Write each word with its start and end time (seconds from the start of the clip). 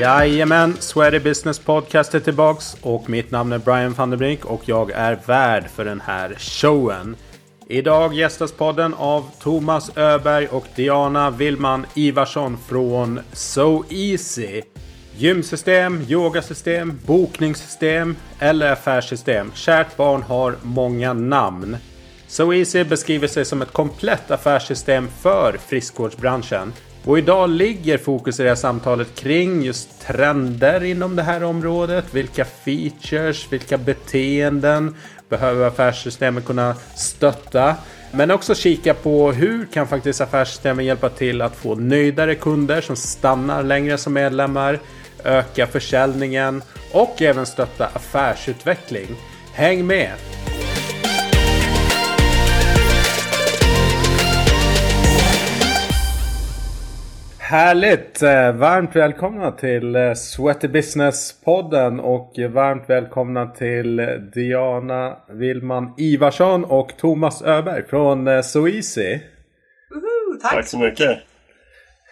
Jajamän, 0.00 0.76
Sweaty 0.78 1.18
Business 1.18 1.58
Podcast 1.58 2.14
är 2.14 2.20
tillbaks 2.20 2.76
och 2.82 3.10
mitt 3.10 3.30
namn 3.30 3.52
är 3.52 3.58
Brian 3.58 3.94
van 3.94 4.10
der 4.10 4.16
Brink 4.16 4.44
och 4.44 4.62
jag 4.64 4.90
är 4.90 5.18
värd 5.26 5.70
för 5.70 5.84
den 5.84 6.00
här 6.00 6.34
showen. 6.38 7.16
Idag 7.68 8.14
gästas 8.14 8.52
podden 8.52 8.94
av 8.94 9.30
Thomas 9.38 9.96
Öberg 9.96 10.48
och 10.48 10.66
Diana 10.76 11.30
Willman 11.30 11.86
Ivarsson 11.94 12.58
från 12.68 13.20
So 13.32 13.84
Easy. 13.90 14.62
Gymsystem, 15.16 16.04
yogasystem, 16.08 17.00
bokningssystem 17.06 18.16
eller 18.38 18.72
affärssystem. 18.72 19.52
Kärt 19.54 19.96
barn 19.96 20.22
har 20.22 20.56
många 20.62 21.12
namn. 21.12 21.76
So 22.28 22.54
Easy 22.54 22.84
beskriver 22.84 23.26
sig 23.26 23.44
som 23.44 23.62
ett 23.62 23.72
komplett 23.72 24.30
affärssystem 24.30 25.08
för 25.22 25.58
friskvårdsbranschen. 25.68 26.72
Och 27.04 27.18
idag 27.18 27.50
ligger 27.50 27.98
fokus 27.98 28.40
i 28.40 28.42
det 28.42 28.48
här 28.48 28.56
samtalet 28.56 29.14
kring 29.14 29.62
just 29.62 30.00
trender 30.06 30.84
inom 30.84 31.16
det 31.16 31.22
här 31.22 31.42
området. 31.42 32.04
Vilka 32.14 32.44
features, 32.44 33.52
vilka 33.52 33.78
beteenden 33.78 34.96
behöver 35.28 35.66
affärssystemen 35.66 36.42
kunna 36.42 36.74
stötta? 36.96 37.76
Men 38.12 38.30
också 38.30 38.54
kika 38.54 38.94
på 38.94 39.32
hur 39.32 39.66
kan 39.66 39.88
faktiskt 39.88 40.20
affärssystemen 40.20 40.84
hjälpa 40.84 41.08
till 41.08 41.42
att 41.42 41.56
få 41.56 41.74
nöjdare 41.74 42.34
kunder 42.34 42.80
som 42.80 42.96
stannar 42.96 43.62
längre 43.62 43.98
som 43.98 44.12
medlemmar, 44.12 44.78
öka 45.24 45.66
försäljningen 45.66 46.62
och 46.92 47.22
även 47.22 47.46
stötta 47.46 47.86
affärsutveckling. 47.86 49.08
Häng 49.52 49.86
med! 49.86 50.12
Härligt! 57.50 58.22
Eh, 58.22 58.52
varmt 58.52 58.96
välkomna 58.96 59.52
till 59.52 59.96
eh, 59.96 60.14
Sweaty 60.14 60.68
Business-podden 60.68 62.00
och 62.00 62.32
varmt 62.50 62.84
välkomna 62.86 63.46
till 63.46 63.96
Diana 64.34 65.16
Willman 65.28 65.94
Ivarsson 65.98 66.64
och 66.64 66.92
Thomas 66.98 67.42
Öberg 67.42 67.82
från 67.86 68.28
eh, 68.28 68.40
So 68.40 68.68
Easy. 68.68 69.18
tack. 70.42 70.52
tack 70.52 70.66
så 70.66 70.78
mycket! 70.78 71.18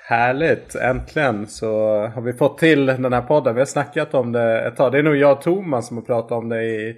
Härligt! 0.08 0.74
Äntligen 0.74 1.46
så 1.46 2.00
har 2.14 2.22
vi 2.22 2.32
fått 2.32 2.58
till 2.58 2.86
den 2.86 3.12
här 3.12 3.22
podden. 3.22 3.54
Vi 3.54 3.60
har 3.60 3.66
snackat 3.66 4.14
om 4.14 4.32
det 4.32 4.60
ett 4.60 4.76
tag. 4.76 4.92
Det 4.92 4.98
är 4.98 5.02
nog 5.02 5.16
jag 5.16 5.32
och 5.32 5.42
Thomas 5.42 5.88
som 5.88 5.96
har 5.96 6.04
pratat 6.04 6.32
om 6.32 6.48
det 6.48 6.62
i 6.62 6.96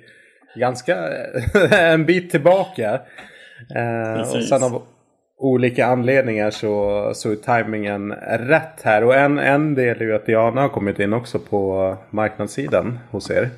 ganska 0.56 0.97
en 1.70 2.06
bit 2.06 2.31
tillbaka. 2.31 3.00
Precis. 4.17 4.34
Och 4.34 4.45
sen 4.45 4.62
har 4.62 4.83
olika 5.41 5.87
anledningar 5.87 6.51
så, 6.51 7.11
så 7.15 7.31
är 7.31 7.37
tajmingen 7.37 8.13
rätt 8.29 8.83
här. 8.83 9.05
Och 9.05 9.15
en, 9.15 9.39
en 9.39 9.75
del 9.75 10.01
är 10.01 10.05
ju 10.05 10.15
att 10.15 10.27
Diana 10.27 10.61
har 10.61 10.69
kommit 10.69 10.99
in 10.99 11.13
också 11.13 11.39
på 11.39 11.97
marknadssidan 12.11 12.99
hos 13.11 13.31
er. 13.31 13.51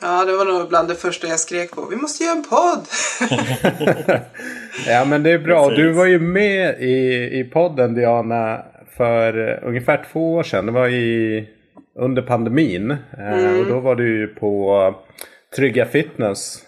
Ja, 0.00 0.24
det 0.24 0.36
var 0.36 0.44
nog 0.44 0.68
bland 0.68 0.88
det 0.88 0.94
första 0.94 1.26
jag 1.26 1.40
skrek 1.40 1.70
på. 1.70 1.86
Vi 1.90 1.96
måste 1.96 2.24
göra 2.24 2.36
en 2.36 2.44
podd! 2.44 2.86
ja, 4.86 5.04
men 5.04 5.22
det 5.22 5.30
är 5.30 5.38
bra. 5.38 5.70
Du 5.70 5.92
var 5.92 6.06
ju 6.06 6.20
med 6.20 6.80
i, 6.80 7.28
i 7.40 7.44
podden 7.44 7.94
Diana 7.94 8.62
för 8.96 9.60
ungefär 9.64 10.04
två 10.12 10.34
år 10.34 10.42
sedan. 10.42 10.66
Det 10.66 10.72
var 10.72 10.88
i, 10.88 11.48
under 11.98 12.22
pandemin. 12.22 12.90
Eh, 13.18 13.38
mm. 13.38 13.60
och 13.60 13.66
då 13.66 13.80
var 13.80 13.94
du 13.94 14.18
ju 14.18 14.26
på 14.26 14.94
Trygga 15.56 15.86
Fitness. 15.86 16.62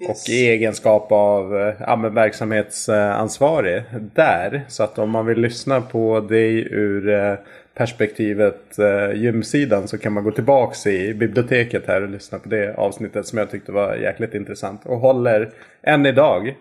Yes. 0.00 0.10
Och 0.22 0.28
i 0.28 0.48
egenskap 0.48 1.12
av 1.12 1.56
eh, 1.56 1.74
ja, 1.80 1.96
verksamhetsansvarig 1.96 3.82
där. 4.14 4.66
Så 4.68 4.82
att 4.82 4.98
om 4.98 5.10
man 5.10 5.26
vill 5.26 5.38
lyssna 5.38 5.80
på 5.80 6.20
dig 6.20 6.68
ur 6.70 7.08
eh, 7.08 7.34
perspektivet 7.74 8.78
eh, 8.78 9.22
gymsidan 9.22 9.88
så 9.88 9.98
kan 9.98 10.12
man 10.12 10.24
gå 10.24 10.30
tillbaks 10.30 10.86
i 10.86 11.14
biblioteket 11.14 11.86
här 11.86 12.02
och 12.02 12.08
lyssna 12.08 12.38
på 12.38 12.48
det 12.48 12.74
avsnittet 12.78 13.26
som 13.26 13.38
jag 13.38 13.50
tyckte 13.50 13.72
var 13.72 13.94
jäkligt 13.94 14.34
intressant 14.34 14.86
och 14.86 14.98
håller 14.98 15.52
än 15.82 16.06
idag. 16.06 16.56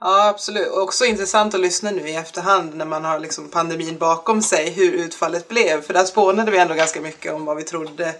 Ja 0.00 0.28
absolut, 0.28 0.68
och 0.68 0.82
också 0.82 1.04
intressant 1.04 1.54
att 1.54 1.60
lyssna 1.60 1.90
nu 1.90 2.08
i 2.08 2.16
efterhand 2.16 2.76
när 2.76 2.84
man 2.84 3.04
har 3.04 3.18
liksom 3.18 3.50
pandemin 3.50 3.98
bakom 3.98 4.42
sig 4.42 4.70
hur 4.70 4.92
utfallet 4.92 5.48
blev. 5.48 5.80
För 5.80 5.94
där 5.94 6.04
spånade 6.04 6.50
vi 6.50 6.58
ändå 6.58 6.74
ganska 6.74 7.00
mycket 7.00 7.32
om 7.32 7.44
vad 7.44 7.56
vi 7.56 7.62
trodde 7.62 8.14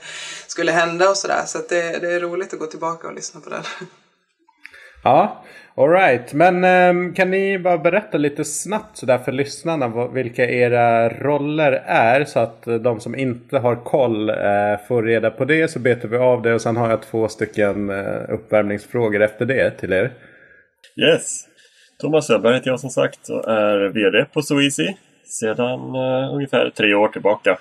skulle 0.46 0.72
hända 0.72 1.10
och 1.10 1.16
sådär. 1.16 1.42
Så, 1.46 1.58
så 1.58 1.64
det, 1.68 1.98
det 1.98 2.12
är 2.12 2.20
roligt 2.20 2.52
att 2.52 2.58
gå 2.58 2.66
tillbaka 2.66 3.08
och 3.08 3.14
lyssna 3.14 3.40
på 3.40 3.50
det. 3.50 3.62
Ja, 5.04 5.42
alright. 5.74 6.32
Men 6.32 6.64
um, 6.64 7.14
kan 7.14 7.30
ni 7.30 7.58
bara 7.58 7.78
berätta 7.78 8.18
lite 8.18 8.44
snabbt 8.44 8.96
sådär 8.96 9.18
för 9.18 9.32
lyssnarna 9.32 10.06
vilka 10.06 10.50
era 10.50 11.08
roller 11.08 11.72
är 11.86 12.24
så 12.24 12.38
att 12.38 12.62
de 12.62 13.00
som 13.00 13.14
inte 13.14 13.58
har 13.58 13.76
koll 13.76 14.30
uh, 14.30 14.36
får 14.88 15.02
reda 15.02 15.30
på 15.30 15.44
det 15.44 15.68
så 15.68 15.78
betar 15.78 16.08
vi 16.08 16.16
av 16.16 16.42
det 16.42 16.54
och 16.54 16.60
sen 16.60 16.76
har 16.76 16.90
jag 16.90 17.02
två 17.02 17.28
stycken 17.28 17.90
uh, 17.90 18.34
uppvärmningsfrågor 18.34 19.22
efter 19.22 19.46
det 19.46 19.70
till 19.70 19.92
er. 19.92 20.12
Yes. 20.96 21.44
Thomas 22.00 22.30
Öberg 22.30 22.54
heter 22.54 22.70
jag 22.70 22.80
som 22.80 22.90
sagt 22.90 23.28
och 23.28 23.48
är 23.48 23.88
VD 23.88 24.24
på 24.32 24.42
SoEasy 24.42 24.94
sedan 25.26 25.96
uh, 25.96 26.34
ungefär 26.34 26.70
tre 26.70 26.94
år 26.94 27.08
tillbaka. 27.08 27.58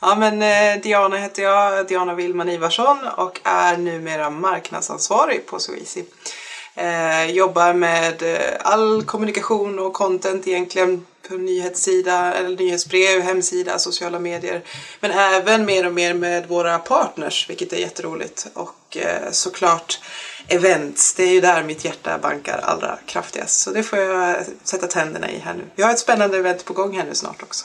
Ja 0.00 0.16
men 0.18 0.42
eh, 0.42 0.82
Diana 0.82 1.16
heter 1.16 1.42
jag, 1.42 1.86
Diana 1.86 2.14
Willman 2.14 2.48
Ivarsson 2.48 2.98
och 3.16 3.40
är 3.44 3.76
numera 3.76 4.30
marknadsansvarig 4.30 5.46
på 5.46 5.58
SoEasy. 5.58 6.04
Eh, 6.78 7.30
jobbar 7.30 7.72
med 7.72 8.22
eh, 8.22 8.56
all 8.60 9.02
kommunikation 9.02 9.78
och 9.78 9.92
content 9.92 10.46
egentligen 10.46 11.06
på 11.28 11.34
nyhetssida, 11.34 12.34
eller 12.34 12.56
nyhetsbrev, 12.56 13.20
hemsida, 13.20 13.78
sociala 13.78 14.18
medier. 14.18 14.62
Men 15.00 15.10
även 15.10 15.64
mer 15.64 15.86
och 15.86 15.92
mer 15.92 16.14
med 16.14 16.48
våra 16.48 16.78
partners, 16.78 17.50
vilket 17.50 17.72
är 17.72 17.76
jätteroligt. 17.76 18.46
Och 18.54 18.96
eh, 18.96 19.30
såklart 19.30 20.00
events, 20.48 21.14
det 21.14 21.22
är 21.22 21.32
ju 21.32 21.40
där 21.40 21.64
mitt 21.64 21.84
hjärta 21.84 22.18
bankar 22.18 22.58
allra 22.58 22.98
kraftigast. 23.06 23.60
Så 23.60 23.70
det 23.70 23.82
får 23.82 23.98
jag 23.98 24.36
sätta 24.64 24.86
tänderna 24.86 25.30
i 25.30 25.38
här 25.38 25.54
nu. 25.54 25.64
Vi 25.74 25.82
har 25.82 25.90
ett 25.90 25.98
spännande 25.98 26.38
event 26.38 26.64
på 26.64 26.72
gång 26.72 26.96
här 26.96 27.04
nu 27.04 27.14
snart 27.14 27.42
också. 27.42 27.64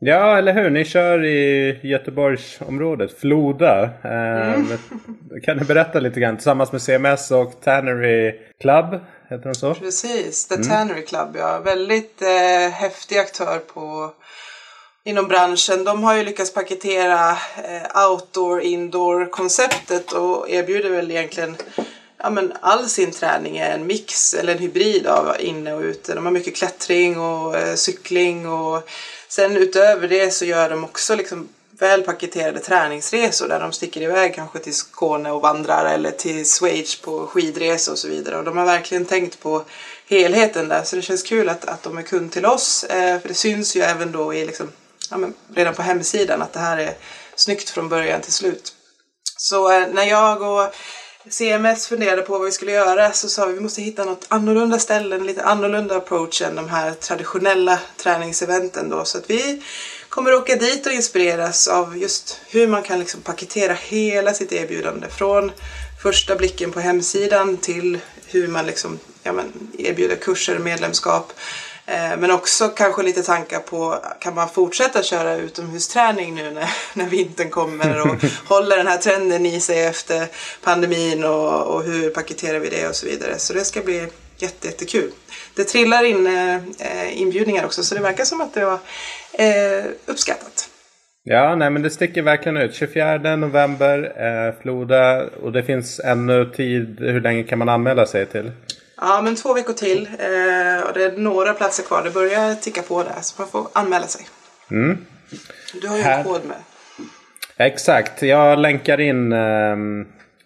Ja, 0.00 0.38
eller 0.38 0.52
hur? 0.52 0.70
Ni 0.70 0.84
kör 0.84 1.24
i 1.24 1.80
Göteborgsområdet, 1.82 3.18
Floda. 3.18 3.82
Eh, 4.04 4.54
mm. 4.54 4.78
Kan 5.42 5.58
du 5.58 5.64
berätta 5.64 6.00
lite 6.00 6.20
grann? 6.20 6.36
Tillsammans 6.36 6.72
med 6.72 6.82
CMS 6.82 7.30
och 7.30 7.60
Tannery 7.64 8.34
Club, 8.60 9.00
heter 9.30 9.44
de 9.44 9.54
så? 9.54 9.74
Precis, 9.74 10.48
The 10.48 10.54
mm. 10.54 10.68
Tannery 10.68 11.02
Club, 11.02 11.36
ja. 11.36 11.60
Väldigt 11.64 12.22
eh, 12.22 12.72
häftig 12.72 13.18
aktör 13.18 13.58
på 13.58 14.12
inom 15.04 15.28
branschen. 15.28 15.84
De 15.84 16.04
har 16.04 16.16
ju 16.16 16.24
lyckats 16.24 16.54
paketera 16.54 17.30
eh, 17.30 18.10
outdoor, 18.10 18.60
indoor 18.60 19.30
konceptet 19.30 20.12
och 20.12 20.50
erbjuder 20.50 20.90
väl 20.90 21.10
egentligen 21.10 21.56
ja, 22.18 22.30
men 22.30 22.52
all 22.60 22.88
sin 22.88 23.12
träning 23.12 23.58
är 23.58 23.70
en 23.70 23.86
mix 23.86 24.34
eller 24.34 24.52
en 24.52 24.58
hybrid 24.58 25.06
av 25.06 25.36
inne 25.40 25.74
och 25.74 25.82
ute. 25.82 26.14
De 26.14 26.24
har 26.24 26.32
mycket 26.32 26.56
klättring 26.56 27.20
och 27.20 27.56
eh, 27.56 27.74
cykling 27.74 28.48
och 28.48 28.88
Sen 29.28 29.56
utöver 29.56 30.08
det 30.08 30.30
så 30.30 30.44
gör 30.44 30.70
de 30.70 30.84
också 30.84 31.14
liksom 31.14 31.48
välpaketerade 31.70 32.60
träningsresor 32.60 33.48
där 33.48 33.60
de 33.60 33.72
sticker 33.72 34.02
iväg 34.02 34.34
kanske 34.34 34.58
till 34.58 34.74
Skåne 34.74 35.30
och 35.30 35.42
vandrar 35.42 35.94
eller 35.94 36.10
till 36.10 36.44
Schweiz 36.46 37.00
på 37.00 37.26
skidresor 37.26 37.92
och 37.92 37.98
så 37.98 38.08
vidare. 38.08 38.38
Och 38.38 38.44
de 38.44 38.56
har 38.56 38.64
verkligen 38.64 39.04
tänkt 39.04 39.40
på 39.40 39.64
helheten 40.08 40.68
där 40.68 40.82
så 40.82 40.96
det 40.96 41.02
känns 41.02 41.22
kul 41.22 41.48
att, 41.48 41.64
att 41.64 41.82
de 41.82 41.98
är 41.98 42.02
kund 42.02 42.32
till 42.32 42.46
oss. 42.46 42.84
Eh, 42.84 43.20
för 43.20 43.28
det 43.28 43.34
syns 43.34 43.76
ju 43.76 43.80
även 43.80 44.12
då 44.12 44.34
i 44.34 44.46
liksom, 44.46 44.72
ja, 45.10 45.16
men 45.16 45.34
redan 45.54 45.74
på 45.74 45.82
hemsidan 45.82 46.42
att 46.42 46.52
det 46.52 46.60
här 46.60 46.78
är 46.78 46.94
snyggt 47.34 47.70
från 47.70 47.88
början 47.88 48.20
till 48.20 48.32
slut. 48.32 48.72
Så 49.36 49.72
eh, 49.72 49.88
när 49.88 50.04
jag 50.04 50.42
och 50.42 50.74
CMS 51.30 51.86
funderade 51.86 52.22
på 52.22 52.32
vad 52.32 52.44
vi 52.44 52.52
skulle 52.52 52.72
göra 52.72 53.12
så 53.12 53.28
sa 53.28 53.46
vi 53.46 53.52
att 53.52 53.58
vi 53.58 53.62
måste 53.62 53.82
hitta 53.82 54.04
något 54.04 54.26
annorlunda 54.28 54.78
ställe, 54.78 55.16
en 55.16 55.26
lite 55.26 55.44
annorlunda 55.44 55.96
approach 55.96 56.42
än 56.42 56.54
de 56.54 56.68
här 56.68 56.92
traditionella 56.92 57.78
träningseventen 57.96 58.88
då. 58.88 59.04
Så 59.04 59.18
att 59.18 59.30
vi 59.30 59.62
kommer 60.08 60.34
åka 60.34 60.56
dit 60.56 60.86
och 60.86 60.92
inspireras 60.92 61.68
av 61.68 61.96
just 61.96 62.40
hur 62.48 62.68
man 62.68 62.82
kan 62.82 62.98
liksom 62.98 63.20
paketera 63.20 63.72
hela 63.72 64.34
sitt 64.34 64.52
erbjudande. 64.52 65.08
Från 65.08 65.52
första 66.02 66.36
blicken 66.36 66.72
på 66.72 66.80
hemsidan 66.80 67.56
till 67.56 67.98
hur 68.26 68.48
man 68.48 68.66
liksom, 68.66 68.98
ja, 69.22 69.32
men, 69.32 69.52
erbjuder 69.78 70.16
kurser, 70.16 70.58
medlemskap 70.58 71.32
men 72.18 72.30
också 72.30 72.68
kanske 72.68 73.02
lite 73.02 73.22
tankar 73.22 73.58
på, 73.58 73.98
kan 74.20 74.34
man 74.34 74.48
fortsätta 74.48 75.02
köra 75.02 75.36
utomhusträning 75.36 76.34
nu 76.34 76.50
när, 76.50 76.70
när 76.94 77.06
vintern 77.06 77.50
kommer 77.50 78.00
och 78.00 78.16
håller 78.48 78.76
den 78.76 78.86
här 78.86 78.98
trenden 78.98 79.46
i 79.46 79.60
sig 79.60 79.84
efter 79.84 80.26
pandemin 80.64 81.24
och, 81.24 81.66
och 81.66 81.82
hur 81.82 82.10
paketerar 82.10 82.58
vi 82.58 82.68
det 82.68 82.88
och 82.88 82.96
så 82.96 83.06
vidare. 83.06 83.38
Så 83.38 83.52
det 83.52 83.64
ska 83.64 83.80
bli 83.80 84.06
jätte, 84.38 84.66
jättekul. 84.66 85.10
Det 85.56 85.64
trillar 85.64 86.04
in 86.04 86.26
eh, 86.26 87.20
inbjudningar 87.22 87.64
också 87.64 87.82
så 87.82 87.94
det 87.94 88.00
verkar 88.00 88.24
som 88.24 88.40
att 88.40 88.54
det 88.54 88.64
var 88.64 88.78
eh, 89.32 89.84
uppskattat. 90.06 90.68
Ja, 91.24 91.54
nej 91.54 91.70
men 91.70 91.82
det 91.82 91.90
sticker 91.90 92.22
verkligen 92.22 92.56
ut. 92.56 92.74
24 92.74 93.36
november, 93.36 94.12
eh, 94.16 94.62
Floda 94.62 95.24
och 95.42 95.52
det 95.52 95.62
finns 95.62 96.00
ännu 96.00 96.50
tid. 96.56 96.96
Hur 97.00 97.20
länge 97.20 97.42
kan 97.42 97.58
man 97.58 97.68
anmäla 97.68 98.06
sig 98.06 98.26
till? 98.26 98.50
Ja, 99.00 99.20
men 99.22 99.36
två 99.36 99.54
veckor 99.54 99.72
till. 99.72 100.06
Eh, 100.06 100.88
och 100.88 100.94
det 100.94 101.04
är 101.04 101.16
några 101.16 101.54
platser 101.54 101.82
kvar. 101.82 102.02
Det 102.04 102.10
börjar 102.10 102.54
ticka 102.54 102.82
på 102.82 103.02
där, 103.02 103.20
så 103.20 103.42
man 103.42 103.48
får 103.48 103.68
anmäla 103.72 104.06
sig. 104.06 104.28
Mm. 104.70 105.06
Du 105.82 105.88
har 105.88 105.96
ju 105.96 106.02
Här... 106.02 106.18
en 106.18 106.24
kod 106.24 106.44
med. 106.44 106.56
Exakt, 107.56 108.22
jag 108.22 108.58
länkar 108.58 109.00
in 109.00 109.32
eh, 109.32 109.72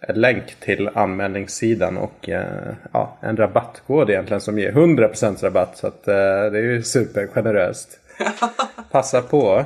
en 0.09 0.21
länk 0.21 0.55
till 0.61 0.91
anmälningssidan 0.95 1.97
och 1.97 2.29
eh, 2.29 2.75
ja, 2.93 3.19
en 3.21 3.37
rabattkod 3.37 4.11
egentligen 4.11 4.41
som 4.41 4.59
ger 4.59 4.73
100% 4.73 5.43
rabatt. 5.43 5.77
Så 5.77 5.87
att, 5.87 6.09
eh, 6.09 6.15
det 6.15 6.59
är 6.59 6.63
ju 6.63 6.83
supergeneröst. 6.83 7.99
Passa 8.91 9.23
på. 9.23 9.65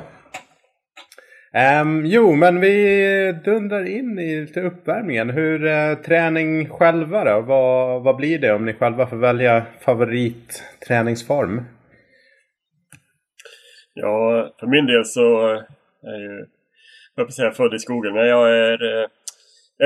Um, 1.57 2.05
jo, 2.05 2.35
men 2.35 2.59
vi 2.59 3.35
dundrar 3.45 3.85
in 3.85 4.19
i 4.19 4.41
lite 4.41 4.61
uppvärmningen. 4.61 5.29
Hur 5.29 5.65
uh, 5.65 5.95
träning 5.95 6.69
själva 6.69 7.23
då? 7.23 7.41
Vad, 7.41 8.03
vad 8.03 8.15
blir 8.15 8.39
det 8.39 8.53
om 8.53 8.65
ni 8.65 8.73
själva 8.73 9.07
får 9.07 9.17
välja 9.17 9.63
favoritträningsform? 9.79 11.61
Ja, 13.93 14.49
för 14.59 14.67
min 14.67 14.85
del 14.85 15.05
så 15.05 15.53
eh, 15.53 15.61
är 16.03 16.19
ju, 16.19 16.45
jag 17.15 17.33
säga 17.33 17.51
född 17.51 17.73
i 17.73 17.79
skogen, 17.79 18.13
men 18.13 18.27
jag 18.27 18.49
är, 18.49 19.01
eh, 19.01 19.07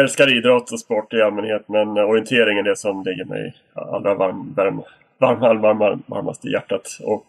älskar 0.02 0.38
idrott 0.38 0.72
och 0.72 0.80
sport 0.80 1.14
i 1.14 1.22
allmänhet. 1.22 1.64
Men 1.68 1.88
orientering 1.88 2.58
är 2.58 2.64
det 2.64 2.76
som 2.76 3.04
ligger 3.04 3.26
mig 3.26 3.56
allra 3.74 4.14
varm, 4.14 4.54
varm, 4.58 4.82
varm, 5.20 5.40
varm, 5.40 5.78
varm, 5.78 6.04
varmast 6.08 6.46
i 6.46 6.52
hjärtat. 6.52 6.98
Och 7.02 7.28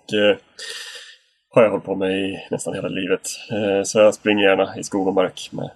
har 1.55 1.63
jag 1.63 1.71
hållit 1.71 1.85
på 1.85 1.95
med 1.95 2.11
i 2.11 2.47
nästan 2.51 2.75
hela 2.75 2.89
livet. 2.89 3.21
Eh, 3.53 3.83
så 3.83 3.99
jag 3.99 4.15
springer 4.15 4.43
gärna 4.43 4.77
i 4.77 4.83
skog 4.83 5.09
och 5.09 5.15
mark 5.15 5.51
med 5.53 5.71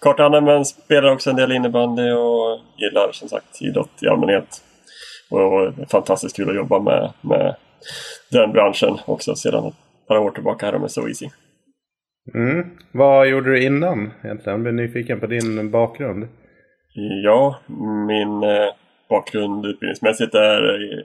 kartan 0.00 0.44
men 0.44 0.64
spelar 0.64 1.12
också 1.12 1.30
en 1.30 1.36
del 1.36 1.52
innebandy 1.52 2.10
och 2.10 2.60
gillar 2.76 3.12
som 3.12 3.28
sagt 3.28 3.62
idrott 3.62 4.02
i 4.02 4.08
allmänhet. 4.08 4.62
Och 5.30 5.72
det 5.72 5.82
är 5.82 5.86
fantastiskt 5.86 6.36
kul 6.36 6.50
att 6.50 6.56
jobba 6.56 6.78
med, 6.78 7.12
med 7.20 7.56
den 8.30 8.52
branschen 8.52 8.98
också 9.06 9.34
sedan 9.34 9.66
ett 9.66 10.08
par 10.08 10.18
år 10.18 10.30
tillbaka 10.30 10.66
här 10.66 10.78
med 10.78 10.90
So 10.90 11.08
Easy. 11.08 11.28
Mm. 12.34 12.70
Vad 12.92 13.28
gjorde 13.28 13.50
du 13.50 13.62
innan 13.62 14.12
egentligen? 14.24 14.40
Jag 14.44 14.60
blir 14.60 14.72
nyfiken 14.72 15.20
på 15.20 15.26
din 15.26 15.70
bakgrund. 15.70 16.28
Ja, 17.24 17.56
min 18.06 18.42
eh, 18.42 18.72
bakgrund 19.08 19.66
utbildningsmässigt 19.66 20.34
är 20.34 21.04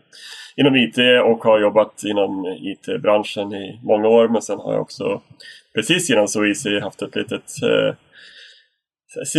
inom 0.56 0.76
IT 0.76 0.98
och 1.24 1.44
har 1.44 1.60
jobbat 1.60 2.04
inom 2.04 2.46
IT-branschen 2.46 3.54
i 3.54 3.80
många 3.84 4.08
år. 4.08 4.28
Men 4.28 4.42
sen 4.42 4.60
har 4.60 4.74
jag 4.74 4.82
också 4.82 5.22
precis 5.76 6.10
innan 6.10 6.28
SoEasy 6.28 6.80
haft 6.80 7.02
ett 7.02 7.16
litet 7.16 7.64
eh, 7.64 7.96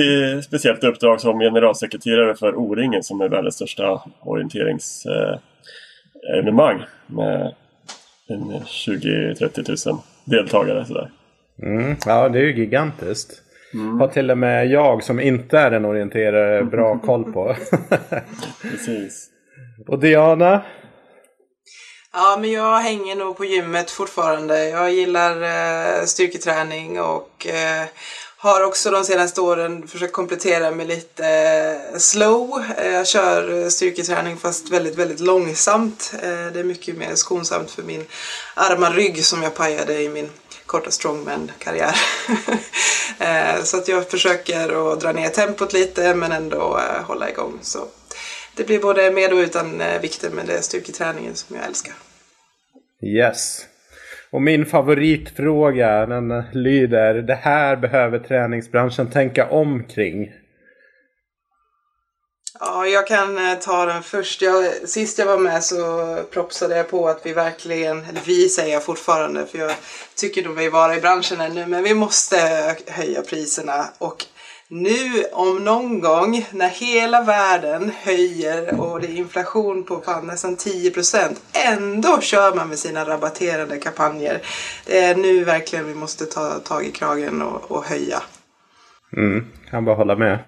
eh, 0.02 0.40
speciellt 0.40 0.84
uppdrag 0.84 1.20
som 1.20 1.40
generalsekreterare 1.40 2.34
för 2.34 2.54
O-ringen 2.54 3.02
som 3.02 3.20
är 3.20 3.28
världens 3.28 3.54
största 3.54 4.02
orienteringsevenemang 4.20 6.80
eh, 6.80 6.86
med 7.06 7.54
20-30 8.28 9.88
000 9.88 9.98
deltagare. 10.24 10.84
Sådär. 10.84 11.10
Mm, 11.62 11.96
ja, 12.06 12.28
det 12.28 12.38
är 12.38 12.42
ju 12.42 12.56
gigantiskt. 12.56 13.42
Mm. 13.74 14.00
Har 14.00 14.08
till 14.08 14.30
och 14.30 14.38
med 14.38 14.66
jag 14.66 15.04
som 15.04 15.20
inte 15.20 15.58
är 15.58 15.70
en 15.70 15.84
orienterare 15.84 16.64
bra 16.64 16.98
koll 17.04 17.32
på. 17.32 17.56
Precis. 18.62 19.28
Och 19.88 19.98
Diana? 19.98 20.62
Ja, 22.12 22.38
men 22.40 22.50
jag 22.52 22.78
hänger 22.78 23.16
nog 23.16 23.36
på 23.36 23.44
gymmet 23.44 23.90
fortfarande. 23.90 24.68
Jag 24.68 24.92
gillar 24.92 25.42
eh, 25.42 26.04
styrketräning 26.04 27.00
och 27.00 27.46
eh, 27.46 27.86
har 28.36 28.64
också 28.64 28.90
de 28.90 29.04
senaste 29.04 29.40
åren 29.40 29.88
försökt 29.88 30.12
komplettera 30.12 30.70
med 30.70 30.86
lite 30.86 31.26
eh, 31.92 31.98
slow. 31.98 32.64
Eh, 32.78 32.92
jag 32.92 33.06
kör 33.06 33.68
styrketräning 33.68 34.36
fast 34.36 34.70
väldigt, 34.70 34.98
väldigt 34.98 35.20
långsamt. 35.20 36.14
Eh, 36.22 36.52
det 36.52 36.60
är 36.60 36.64
mycket 36.64 36.96
mer 36.96 37.14
skonsamt 37.14 37.70
för 37.70 37.82
min 37.82 38.04
arma 38.54 38.90
rygg 38.90 39.24
som 39.24 39.42
jag 39.42 39.54
pajade 39.54 40.02
i 40.02 40.08
min 40.08 40.30
korta 40.72 40.90
strongman-karriär. 40.90 41.94
Eh, 43.18 43.62
så 43.62 43.76
att 43.76 43.88
jag 43.88 44.10
försöker 44.10 44.92
att 44.92 45.00
dra 45.00 45.12
ner 45.12 45.28
tempot 45.28 45.72
lite 45.72 46.14
men 46.14 46.32
ändå 46.32 46.78
eh, 46.78 47.04
hålla 47.04 47.30
igång. 47.30 47.58
Så 47.62 47.78
det 48.56 48.64
blir 48.66 48.80
både 48.80 49.10
med 49.10 49.32
och 49.32 49.38
utan 49.38 49.80
eh, 49.80 50.00
vikter 50.00 50.30
men 50.30 50.46
det 50.46 50.52
är 50.52 50.60
styrketräningen 50.60 51.34
som 51.34 51.56
jag 51.56 51.66
älskar. 51.66 51.94
Yes. 53.02 53.66
Och 54.30 54.42
min 54.42 54.66
favoritfråga 54.66 56.06
den 56.06 56.42
lyder 56.52 57.14
Det 57.14 57.34
här 57.34 57.76
behöver 57.76 58.18
träningsbranschen 58.18 59.10
tänka 59.10 59.48
om 59.48 59.84
kring. 59.84 60.32
Ja, 62.64 62.86
jag 62.86 63.06
kan 63.06 63.38
eh, 63.38 63.58
ta 63.58 63.86
den 63.86 64.02
först. 64.02 64.42
Jag, 64.42 64.88
sist 64.88 65.18
jag 65.18 65.26
var 65.26 65.38
med 65.38 65.64
så 65.64 66.18
propsade 66.30 66.76
jag 66.76 66.90
på 66.90 67.08
att 67.08 67.26
vi 67.26 67.32
verkligen, 67.32 68.04
eller 68.04 68.20
vi 68.24 68.48
säger 68.48 68.72
jag 68.72 68.84
fortfarande 68.84 69.46
för 69.46 69.58
jag 69.58 69.72
tycker 70.14 70.44
nog 70.44 70.54
vi 70.54 70.68
vara 70.68 70.96
i 70.96 71.00
branschen 71.00 71.40
ännu, 71.40 71.66
men 71.66 71.82
vi 71.82 71.94
måste 71.94 72.36
höja 72.86 73.22
priserna 73.22 73.88
och 73.98 74.24
nu 74.68 75.24
om 75.32 75.64
någon 75.64 76.00
gång 76.00 76.46
när 76.50 76.68
hela 76.68 77.22
världen 77.22 77.92
höjer 78.02 78.80
och 78.80 79.00
det 79.00 79.06
är 79.06 79.16
inflation 79.16 79.84
på 79.84 80.00
fan 80.00 80.26
nästan 80.26 80.56
10%, 80.56 81.36
ändå 81.52 82.20
kör 82.20 82.54
man 82.54 82.68
med 82.68 82.78
sina 82.78 83.04
rabatterade 83.04 83.78
kampanjer. 83.78 84.42
Det 84.86 84.98
är 84.98 85.14
nu 85.14 85.44
verkligen 85.44 85.86
vi 85.86 85.94
måste 85.94 86.26
ta 86.26 86.58
tag 86.58 86.84
i 86.84 86.90
kragen 86.90 87.42
och, 87.42 87.70
och 87.70 87.84
höja. 87.84 88.22
Mm, 89.16 89.46
kan 89.70 89.84
bara 89.84 89.96
hålla 89.96 90.16
med. 90.16 90.38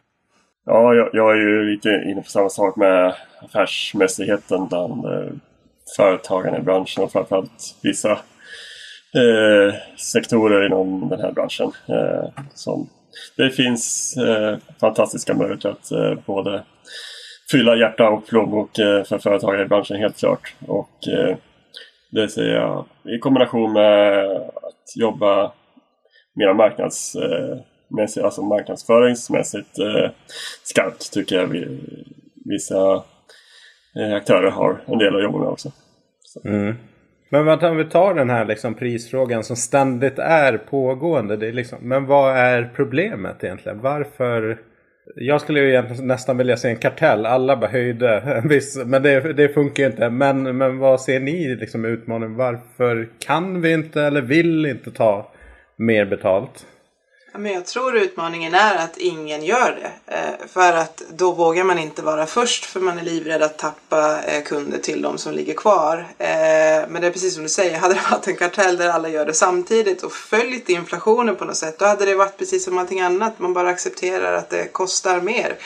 Ja, 0.66 0.94
jag, 0.94 1.10
jag, 1.12 1.32
är 1.32 1.40
ju 1.40 1.70
lite 1.70 1.88
inne 1.88 2.22
på 2.22 2.28
samma 2.28 2.48
sak 2.48 2.76
med 2.76 3.14
affärsmässigheten 3.40 4.68
bland 4.68 5.04
eh, 5.04 5.32
företagarna 5.96 6.58
i 6.58 6.62
branschen 6.62 7.04
och 7.04 7.12
framförallt 7.12 7.76
vissa 7.82 8.12
eh, 8.12 9.74
sektorer 9.96 10.66
inom 10.66 11.08
den 11.08 11.20
här 11.20 11.32
branschen. 11.32 11.72
Eh, 11.88 12.44
som 12.54 12.88
det 13.36 13.50
finns 13.50 14.16
eh, 14.16 14.58
fantastiska 14.80 15.34
möjligheter 15.34 15.68
att 15.68 15.90
eh, 15.90 16.14
både 16.26 16.64
fylla 17.50 17.76
hjärta 17.76 18.08
och 18.08 18.26
plånbok 18.26 18.78
eh, 18.78 19.04
för 19.04 19.18
företagare 19.18 19.62
i 19.62 19.68
branschen 19.68 19.96
helt 19.96 20.18
klart. 20.18 20.54
Och 20.66 21.08
eh, 21.08 21.36
det 22.10 22.28
ser 22.28 22.54
jag 22.54 22.84
i 23.04 23.18
kombination 23.18 23.72
med 23.72 24.26
att 24.36 24.96
jobba 24.96 25.52
mer 26.34 26.54
marknads 26.54 27.14
eh, 27.14 27.58
marknadsmässigt, 27.94 28.24
alltså 28.24 28.42
marknadsföringsmässigt 28.42 29.78
eh, 29.78 30.10
skarpt 30.62 31.12
tycker 31.12 31.36
jag 31.36 31.46
vi, 31.46 31.80
vissa 32.44 32.94
eh, 33.96 34.14
aktörer 34.14 34.50
har 34.50 34.80
en 34.86 34.98
del 34.98 35.16
att 35.16 35.22
jobba 35.22 35.38
med 35.38 35.48
också. 35.48 35.72
Mm. 36.44 36.74
Men 37.30 37.44
vänta, 37.44 37.70
om 37.70 37.76
vi 37.76 37.84
tar 37.84 38.14
den 38.14 38.30
här 38.30 38.44
liksom 38.44 38.74
prisfrågan 38.74 39.44
som 39.44 39.56
ständigt 39.56 40.18
är 40.18 40.58
pågående. 40.58 41.36
Det 41.36 41.48
är 41.48 41.52
liksom, 41.52 41.78
men 41.82 42.06
vad 42.06 42.36
är 42.36 42.70
problemet 42.76 43.44
egentligen? 43.44 43.80
Varför? 43.80 44.58
Jag 45.16 45.40
skulle 45.40 45.60
ju 45.60 45.68
egentligen 45.68 46.06
nästan 46.06 46.38
vilja 46.38 46.56
se 46.56 46.68
en 46.68 46.76
kartell. 46.76 47.26
Alla 47.26 47.56
bara 47.56 47.70
höjde. 47.70 48.42
men 48.86 49.02
det, 49.02 49.32
det 49.32 49.48
funkar 49.48 49.86
inte. 49.86 50.10
Men, 50.10 50.56
men 50.56 50.78
vad 50.78 51.00
ser 51.00 51.20
ni 51.20 51.56
liksom 51.56 51.84
utmaningen? 51.84 52.36
Varför 52.36 53.08
kan 53.18 53.60
vi 53.60 53.72
inte 53.72 54.02
eller 54.02 54.22
vill 54.22 54.66
inte 54.66 54.90
ta 54.90 55.32
mer 55.76 56.04
betalt? 56.04 56.66
Men 57.38 57.52
jag 57.52 57.66
tror 57.66 57.96
utmaningen 57.96 58.54
är 58.54 58.74
att 58.74 58.96
ingen 58.96 59.44
gör 59.44 59.78
det. 59.80 60.14
Eh, 60.14 60.46
för 60.52 60.72
att 60.72 61.02
då 61.10 61.32
vågar 61.32 61.64
man 61.64 61.78
inte 61.78 62.02
vara 62.02 62.26
först 62.26 62.64
för 62.64 62.80
man 62.80 62.98
är 62.98 63.02
livrädd 63.02 63.42
att 63.42 63.58
tappa 63.58 64.22
eh, 64.22 64.42
kunder 64.42 64.78
till 64.78 65.02
de 65.02 65.18
som 65.18 65.32
ligger 65.32 65.54
kvar. 65.54 66.06
Eh, 66.18 66.26
men 66.88 67.00
det 67.00 67.06
är 67.06 67.10
precis 67.10 67.34
som 67.34 67.42
du 67.42 67.48
säger, 67.48 67.78
hade 67.78 67.94
det 67.94 68.00
varit 68.10 68.26
en 68.26 68.36
kartell 68.36 68.76
där 68.76 68.88
alla 68.88 69.08
gör 69.08 69.26
det 69.26 69.32
samtidigt 69.32 70.02
och 70.02 70.12
följt 70.12 70.68
inflationen 70.68 71.36
på 71.36 71.44
något 71.44 71.56
sätt, 71.56 71.78
då 71.78 71.84
hade 71.84 72.04
det 72.04 72.14
varit 72.14 72.38
precis 72.38 72.64
som 72.64 72.78
allting 72.78 73.00
annat. 73.00 73.38
Man 73.38 73.54
bara 73.54 73.68
accepterar 73.68 74.32
att 74.32 74.50
det 74.50 74.72
kostar 74.72 75.20
mer, 75.20 75.56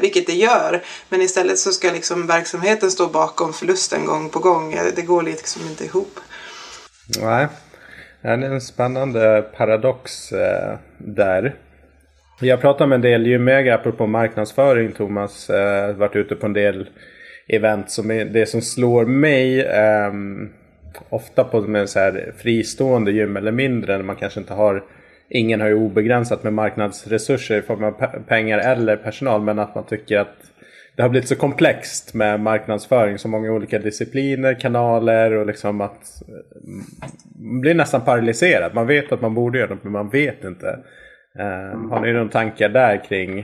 vilket 0.00 0.26
det 0.26 0.34
gör. 0.34 0.84
Men 1.08 1.22
istället 1.22 1.58
så 1.58 1.72
ska 1.72 1.92
liksom 1.92 2.26
verksamheten 2.26 2.90
stå 2.90 3.06
bakom 3.06 3.52
förlusten 3.52 4.06
gång 4.06 4.28
på 4.30 4.38
gång. 4.38 4.78
Det 4.96 5.02
går 5.02 5.22
liksom 5.22 5.62
inte 5.62 5.84
ihop. 5.84 6.20
Nej, 7.20 7.48
det 8.22 8.28
är 8.28 8.38
en 8.38 8.60
spännande 8.60 9.44
paradox 9.56 10.32
eh, 10.32 10.78
där. 10.98 11.54
Jag 12.40 12.60
pratade 12.60 12.88
med 12.88 12.96
en 12.96 13.02
del 13.02 13.26
gymägare 13.26 13.74
apropå 13.74 14.06
marknadsföring 14.06 14.92
Thomas. 14.92 15.50
Eh, 15.50 15.96
varit 15.96 16.16
ute 16.16 16.34
på 16.34 16.46
en 16.46 16.52
del 16.52 16.88
event 17.48 17.90
som 17.90 18.10
är 18.10 18.24
det 18.24 18.46
som 18.46 18.62
slår 18.62 19.06
mig. 19.06 19.60
Eh, 19.60 20.12
ofta 21.08 21.44
på 21.44 21.60
med 21.60 21.88
så 21.88 21.98
här 21.98 22.32
fristående 22.36 23.12
gym 23.12 23.36
eller 23.36 23.52
mindre. 23.52 23.96
När 23.96 24.04
man 24.04 24.16
kanske 24.16 24.40
inte 24.40 24.54
har 24.54 24.82
Ingen 25.30 25.60
har 25.60 25.68
ju 25.68 25.74
obegränsat 25.74 26.42
med 26.42 26.52
marknadsresurser 26.52 27.58
i 27.58 27.62
form 27.62 27.84
av 27.84 27.92
pengar 28.28 28.58
eller 28.58 28.96
personal. 28.96 29.42
Men 29.42 29.58
att 29.58 29.74
man 29.74 29.84
tycker 29.84 30.18
att 30.18 30.36
det 30.98 31.02
har 31.02 31.08
blivit 31.08 31.28
så 31.28 31.36
komplext 31.36 32.14
med 32.14 32.40
marknadsföring. 32.40 33.18
Så 33.18 33.28
många 33.28 33.52
olika 33.52 33.78
discipliner, 33.78 34.60
kanaler 34.60 35.32
och 35.32 35.46
liksom 35.46 35.80
att 35.80 36.22
man 37.40 37.60
blir 37.60 37.74
nästan 37.74 38.00
paralyserad. 38.00 38.74
Man 38.74 38.86
vet 38.86 39.12
att 39.12 39.20
man 39.20 39.34
borde 39.34 39.58
göra 39.58 39.70
något 39.70 39.84
men 39.84 39.92
man 39.92 40.08
vet 40.08 40.44
inte. 40.44 40.66
Uh, 41.38 41.90
har 41.90 42.00
ni 42.00 42.12
några 42.12 42.28
tankar 42.28 42.68
där 42.68 43.04
kring 43.04 43.38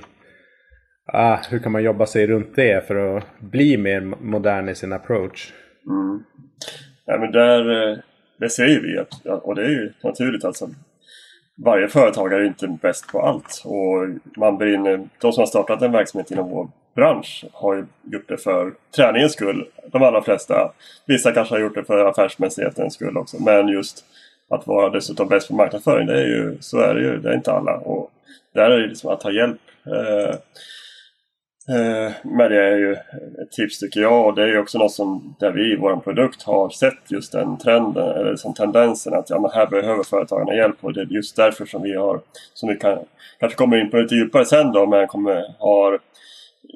uh, 1.14 1.38
hur 1.50 1.58
kan 1.58 1.73
man 1.73 1.82
jobba 1.82 2.06
sig 2.06 2.26
runt 2.26 2.56
det 2.56 2.87
för 2.87 3.16
att 3.16 3.25
bli 3.38 3.76
mer 3.76 4.00
modern 4.00 4.68
i 4.68 4.75
sin 4.75 4.92
approach? 4.92 5.52
Mm. 5.87 6.23
Ja, 7.06 7.18
men 7.18 7.32
där, 7.32 7.90
eh, 7.90 7.99
det 8.38 8.50
säger 8.50 8.80
vi 8.80 9.04
och 9.42 9.54
det 9.54 9.64
är 9.64 9.70
ju 9.70 9.92
naturligt 10.02 10.44
alltså. 10.44 10.68
varje 11.64 11.88
företagare 11.88 12.42
är 12.42 12.46
inte 12.46 12.78
bäst 12.82 13.12
på 13.12 13.20
allt. 13.20 13.62
Och 13.64 14.08
man 14.37 14.58
brinner, 14.58 15.08
de 15.20 15.32
som 15.32 15.40
har 15.40 15.46
startat 15.46 15.82
en 15.82 15.92
verksamhet 15.92 16.30
inom 16.30 16.50
vår 16.50 16.68
bransch 16.94 17.44
har 17.52 17.74
ju 17.74 17.86
gjort 18.12 18.28
det 18.28 18.36
för 18.36 18.72
träningens 18.96 19.32
skull. 19.32 19.66
De 19.92 20.02
allra 20.02 20.22
flesta. 20.22 20.72
Vissa 21.06 21.32
kanske 21.32 21.54
har 21.54 21.60
gjort 21.60 21.74
det 21.74 21.84
för 21.84 22.06
affärsmässighetens 22.06 22.94
skull 22.94 23.16
också. 23.16 23.42
Men 23.42 23.68
just 23.68 24.04
att 24.50 24.66
vara 24.66 24.90
dessutom 24.90 25.28
bäst 25.28 25.48
på 25.48 25.54
marknadsföring, 25.54 26.06
det 26.06 26.20
är 26.20 26.26
ju, 26.26 26.56
så 26.60 26.78
är 26.78 26.94
det 26.94 27.00
ju. 27.00 27.18
Det 27.18 27.30
är 27.30 27.34
inte 27.34 27.52
alla. 27.52 27.76
Och 27.76 28.10
där 28.54 28.70
är 28.70 28.80
det 28.80 28.86
liksom 28.86 29.10
att 29.10 29.20
ta 29.20 29.30
hjälp. 29.30 29.60
Eh, 29.86 30.36
Eh, 31.68 32.12
men 32.22 32.50
det 32.50 32.64
är 32.64 32.76
ju 32.76 32.92
ett 32.92 33.52
tips 33.52 33.78
tycker 33.78 34.00
jag 34.00 34.26
och 34.26 34.34
det 34.34 34.42
är 34.42 34.46
ju 34.46 34.58
också 34.58 34.78
något 34.78 34.92
som 34.92 35.34
där 35.40 35.52
vi 35.52 35.72
i 35.72 35.76
vår 35.76 35.96
produkt 35.96 36.42
har 36.42 36.70
sett 36.70 37.10
just 37.10 37.32
den 37.32 37.58
trenden 37.58 38.08
eller 38.08 38.30
liksom 38.30 38.54
tendensen 38.54 39.14
att 39.14 39.30
ja, 39.30 39.40
men 39.40 39.50
här 39.50 39.66
behöver 39.66 40.02
företagarna 40.02 40.54
hjälp 40.54 40.76
och 40.80 40.92
det 40.92 41.00
är 41.00 41.06
just 41.06 41.36
därför 41.36 41.66
som 41.66 41.82
vi 41.82 41.94
har 41.94 42.20
som 42.54 42.68
vi 42.68 42.76
kan, 42.76 42.98
kanske 43.40 43.56
kommer 43.56 43.76
in 43.76 43.90
på 43.90 43.96
lite 43.96 44.14
djupare 44.14 44.44
sen 44.44 44.72
då 44.72 44.86
men 44.86 45.06
kommer 45.06 45.54
har 45.58 46.00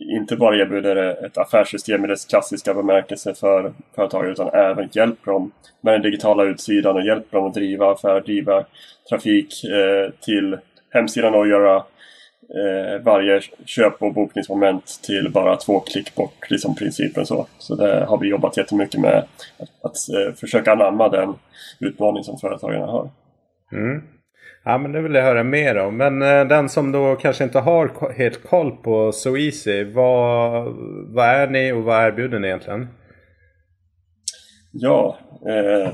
inte 0.01 0.37
bara 0.37 0.57
erbjuder 0.57 0.97
ett 1.27 1.39
affärssystem 1.39 2.05
i 2.05 2.09
dess 2.09 2.25
klassiska 2.25 2.75
bemärkelse 2.75 3.35
för 3.35 3.73
företagare 3.95 4.33
utan 4.33 4.49
även 4.49 4.89
hjälper 4.93 5.33
dem 5.33 5.53
med 5.81 5.95
den 5.95 6.03
digitala 6.03 6.45
utsidan 6.45 6.97
och 6.97 7.03
hjälper 7.03 7.39
dem 7.39 7.47
att 7.47 7.55
driva 7.55 7.93
affär, 7.93 8.21
driva 8.21 8.65
trafik 9.09 9.65
eh, 9.65 10.13
till 10.21 10.59
hemsidan 10.91 11.35
och 11.35 11.49
göra 11.49 11.77
eh, 11.77 13.03
varje 13.03 13.41
köp 13.65 14.03
och 14.03 14.15
bokningsmoment 14.15 15.01
till 15.03 15.31
bara 15.33 15.57
två 15.57 15.81
klick 15.81 16.15
bort, 16.15 16.51
liksom 16.51 16.75
principen 16.75 17.27
så. 17.27 17.47
Så 17.59 17.75
det 17.75 18.05
har 18.05 18.19
vi 18.19 18.29
jobbat 18.29 18.57
jättemycket 18.57 19.01
med 19.01 19.25
att, 19.59 19.85
att 19.85 19.97
eh, 20.15 20.35
försöka 20.35 20.73
anamma 20.73 21.09
den 21.09 21.35
utmaning 21.81 22.25
som 22.25 22.39
företagarna 22.39 22.87
har. 22.87 23.11
Mm. 23.73 24.03
Ja 24.69 24.79
men 24.79 24.93
det 24.93 25.01
vill 25.01 25.15
jag 25.15 25.23
höra 25.23 25.45
mer 25.45 25.79
om. 25.79 25.97
Men 25.97 26.23
eh, 26.23 26.45
den 26.45 26.69
som 26.69 26.93
då 26.93 27.17
kanske 27.17 27.45
inte 27.45 27.59
har 27.59 28.13
helt 28.13 28.49
koll 28.49 28.71
på 28.71 29.13
SoEasy. 29.13 29.85
Vad, 29.85 30.65
vad 31.15 31.27
är 31.27 31.47
ni 31.47 31.73
och 31.73 31.83
vad 31.83 32.07
erbjuder 32.07 32.39
ni 32.39 32.49
egentligen? 32.49 32.89
Ja, 34.73 35.19
eh, 35.47 35.93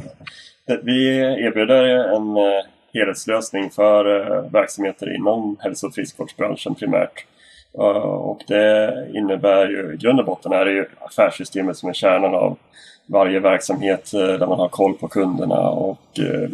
vi 0.82 1.18
erbjuder 1.18 1.84
en 1.84 2.36
eh, 2.36 2.64
helhetslösning 2.94 3.70
för 3.70 4.20
eh, 4.20 4.50
verksamheter 4.52 5.14
inom 5.16 5.56
hälso 5.60 5.86
och 5.86 5.94
friskvårdsbranschen 5.94 6.74
primärt. 6.74 7.26
Och 7.72 8.40
det 8.48 9.08
innebär 9.14 9.68
ju 9.68 9.94
i 9.94 9.96
grund 9.96 10.20
och 10.20 10.26
botten 10.26 10.52
är 10.52 10.64
det 10.64 10.72
ju 10.72 10.86
affärssystemet 11.00 11.76
som 11.76 11.88
är 11.88 11.92
kärnan 11.92 12.34
av 12.34 12.58
varje 13.06 13.40
verksamhet 13.40 14.14
eh, 14.14 14.20
där 14.20 14.46
man 14.46 14.58
har 14.58 14.68
koll 14.68 14.94
på 14.94 15.08
kunderna 15.08 15.68
och 15.68 16.18
eh, 16.18 16.50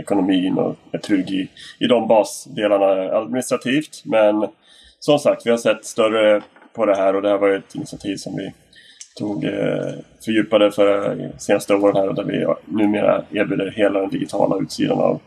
ekonomin 0.00 0.58
och 0.58 0.76
är 0.92 0.98
trygg 0.98 1.30
i, 1.30 1.48
i 1.78 1.86
de 1.86 2.08
basdelarna 2.08 3.16
administrativt. 3.16 4.02
Men 4.04 4.48
som 4.98 5.18
sagt, 5.18 5.46
vi 5.46 5.50
har 5.50 5.58
sett 5.58 5.84
större 5.84 6.42
på 6.74 6.86
det 6.86 6.96
här 6.96 7.16
och 7.16 7.22
det 7.22 7.28
här 7.28 7.38
var 7.38 7.48
ju 7.48 7.56
ett 7.56 7.74
initiativ 7.74 8.16
som 8.16 8.36
vi 8.36 8.52
tog 9.18 9.44
eh, 9.44 9.94
fördjupade 10.24 10.72
för 10.72 11.20
eh, 11.20 11.28
senaste 11.38 11.74
åren 11.74 11.96
här 11.96 12.08
och 12.08 12.14
där 12.14 12.24
vi 12.24 12.46
numera 12.64 13.22
erbjuder 13.32 13.70
hela 13.76 14.00
den 14.00 14.10
digitala 14.10 14.56
utsidan 14.62 14.98
av 14.98 15.20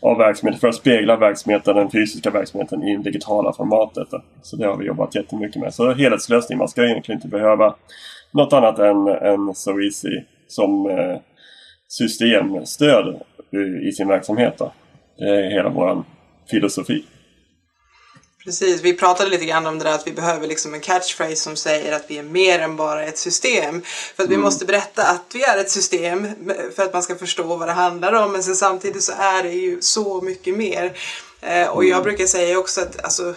av 0.00 0.18
verksamheten 0.18 0.60
för 0.60 0.68
att 0.68 0.74
spegla 0.74 1.16
verksamheten, 1.16 1.76
den 1.76 1.90
fysiska 1.90 2.30
verksamheten 2.30 2.82
i 2.82 2.96
det 2.96 3.02
digitala 3.02 3.52
formatet. 3.52 4.08
Så 4.42 4.56
det 4.56 4.66
har 4.66 4.76
vi 4.76 4.86
jobbat 4.86 5.14
jättemycket 5.14 5.62
med. 5.62 5.74
Så 5.74 5.92
helhetslösning, 5.92 6.58
man 6.58 6.68
ska 6.68 6.84
egentligen 6.84 7.18
inte 7.18 7.28
behöva 7.28 7.74
något 8.30 8.52
annat 8.52 8.78
än, 8.78 9.06
än 9.06 9.54
So 9.54 9.80
Easy 9.80 10.22
som 10.48 10.90
eh, 10.90 11.16
systemstöd 11.88 13.22
i 13.88 13.92
sin 13.92 14.08
verksamhet. 14.08 14.54
Då. 14.58 14.72
Det 15.18 15.24
är 15.24 15.50
hela 15.50 15.68
vår 15.68 16.04
filosofi. 16.50 17.04
Precis, 18.46 18.80
vi 18.80 18.92
pratade 18.92 19.30
lite 19.30 19.44
grann 19.44 19.66
om 19.66 19.78
det 19.78 19.84
där 19.84 19.94
att 19.94 20.06
vi 20.06 20.12
behöver 20.12 20.46
liksom 20.46 20.74
en 20.74 20.80
catchphrase 20.80 21.36
som 21.36 21.56
säger 21.56 21.96
att 21.96 22.04
vi 22.08 22.18
är 22.18 22.22
mer 22.22 22.58
än 22.58 22.76
bara 22.76 23.04
ett 23.04 23.18
system. 23.18 23.82
För 24.16 24.22
att 24.22 24.28
mm. 24.28 24.38
vi 24.38 24.44
måste 24.44 24.64
berätta 24.64 25.02
att 25.02 25.24
vi 25.34 25.42
är 25.42 25.58
ett 25.58 25.70
system 25.70 26.28
för 26.76 26.82
att 26.82 26.92
man 26.92 27.02
ska 27.02 27.14
förstå 27.14 27.56
vad 27.56 27.68
det 27.68 27.72
handlar 27.72 28.12
om. 28.12 28.32
Men 28.32 28.42
sen 28.42 28.54
samtidigt 28.56 29.02
så 29.02 29.12
är 29.18 29.42
det 29.42 29.52
ju 29.52 29.80
så 29.80 30.20
mycket 30.20 30.56
mer. 30.56 30.92
Eh, 31.40 31.68
och 31.68 31.84
jag 31.84 32.02
brukar 32.02 32.26
säga 32.26 32.58
också 32.58 32.80
att 32.80 33.04
alltså, 33.04 33.34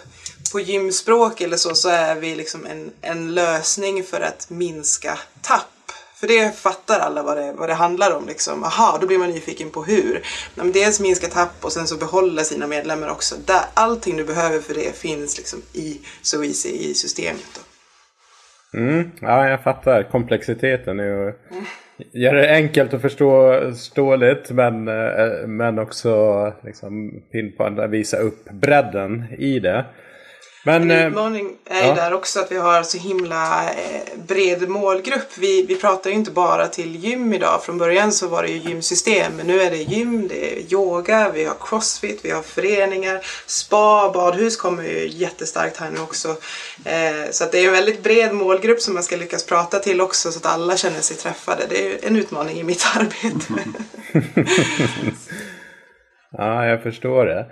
på 0.52 0.60
gymspråk 0.60 1.42
eller 1.42 1.58
så, 1.58 1.76
så 1.76 1.90
är 1.90 2.16
vi 2.16 2.36
liksom 2.36 2.66
en, 2.66 2.92
en 3.02 3.34
lösning 3.34 4.04
för 4.04 4.22
att 4.22 4.50
minska 4.50 5.20
tapp 5.42 5.80
för 6.20 6.28
det 6.28 6.56
fattar 6.56 7.00
alla 7.00 7.24
vad 7.24 7.38
det, 7.38 7.54
vad 7.54 7.70
det 7.70 7.74
handlar 7.74 8.16
om. 8.16 8.28
Liksom. 8.28 8.64
Aha, 8.64 8.98
då 9.02 9.08
blir 9.08 9.18
man 9.18 9.30
nyfiken 9.30 9.70
på 9.70 9.84
hur. 9.84 10.22
Men 10.56 10.72
dels 10.72 11.00
minska 11.00 11.28
tapp 11.28 11.66
och 11.66 11.72
sen 11.72 11.88
så 11.88 11.98
behålla 11.98 12.44
sina 12.44 12.68
medlemmar 12.68 13.10
också. 13.10 13.36
Där, 13.46 13.62
allting 13.74 14.18
du 14.18 14.24
behöver 14.26 14.60
för 14.60 14.74
det 14.74 14.98
finns 14.98 15.38
liksom 15.38 15.62
i 15.74 16.02
SoEasy 16.22 16.70
i 16.70 16.94
systemet. 16.94 17.46
Då. 17.54 18.80
Mm, 18.80 19.12
ja, 19.22 19.50
jag 19.50 19.64
fattar 19.64 20.04
komplexiteten. 20.12 21.00
Är 21.00 21.04
mm. 21.04 21.66
Gör 22.12 22.34
det 22.34 22.52
enkelt 22.52 22.94
och 22.94 23.02
förståeligt 23.02 24.52
men, 24.52 24.88
eh, 24.88 25.48
men 25.48 25.80
också 25.80 26.54
liksom 26.66 27.22
pinpointa, 27.32 27.88
visa 27.88 28.18
upp 28.18 28.50
bredden 28.52 29.26
i 29.38 29.60
det. 29.60 29.86
Men, 30.70 30.92
en 30.92 30.92
eh, 30.92 31.08
utmaning 31.08 31.56
är 31.66 31.88
ju 31.88 31.94
där 31.94 32.14
också 32.14 32.40
att 32.40 32.52
vi 32.52 32.58
har 32.58 32.84
så 32.84 32.98
himla 32.98 33.64
eh, 33.64 34.20
bred 34.28 34.70
målgrupp. 34.70 35.38
Vi, 35.38 35.66
vi 35.66 35.76
pratar 35.76 36.10
ju 36.10 36.16
inte 36.16 36.32
bara 36.32 36.68
till 36.68 36.96
gym 36.96 37.34
idag. 37.34 37.64
Från 37.64 37.78
början 37.78 38.12
så 38.12 38.28
var 38.28 38.44
det 38.44 38.50
ju 38.50 38.58
gymsystem. 38.58 39.32
Men 39.38 39.48
nu 39.48 39.62
är 39.62 39.72
det 39.72 39.78
gym, 39.78 40.28
det 40.28 40.54
är 40.54 40.74
yoga, 40.74 41.32
vi 41.34 41.46
har 41.46 41.56
crossfit, 41.62 42.20
vi 42.24 42.32
har 42.32 42.42
föreningar. 42.42 43.20
Spa, 43.46 44.12
badhus 44.14 44.58
kommer 44.58 44.84
ju 44.84 45.08
jättestarkt 45.08 45.78
här 45.78 45.90
nu 45.90 46.00
också. 46.00 46.28
Eh, 46.86 47.32
så 47.32 47.44
att 47.44 47.52
det 47.52 47.60
är 47.60 47.68
en 47.68 47.74
väldigt 47.74 48.04
bred 48.04 48.34
målgrupp 48.34 48.82
som 48.82 48.94
man 48.94 49.04
ska 49.04 49.16
lyckas 49.16 49.46
prata 49.46 49.80
till 49.80 50.02
också 50.02 50.32
så 50.32 50.40
att 50.40 50.54
alla 50.54 50.78
känner 50.78 51.02
sig 51.02 51.18
träffade. 51.18 51.64
Det 51.70 51.88
är 51.88 52.08
en 52.08 52.16
utmaning 52.16 52.58
i 52.58 52.64
mitt 52.64 52.86
arbete. 52.96 53.54
ja, 56.32 56.66
jag 56.66 56.84
förstår 56.84 57.26
det. 57.26 57.46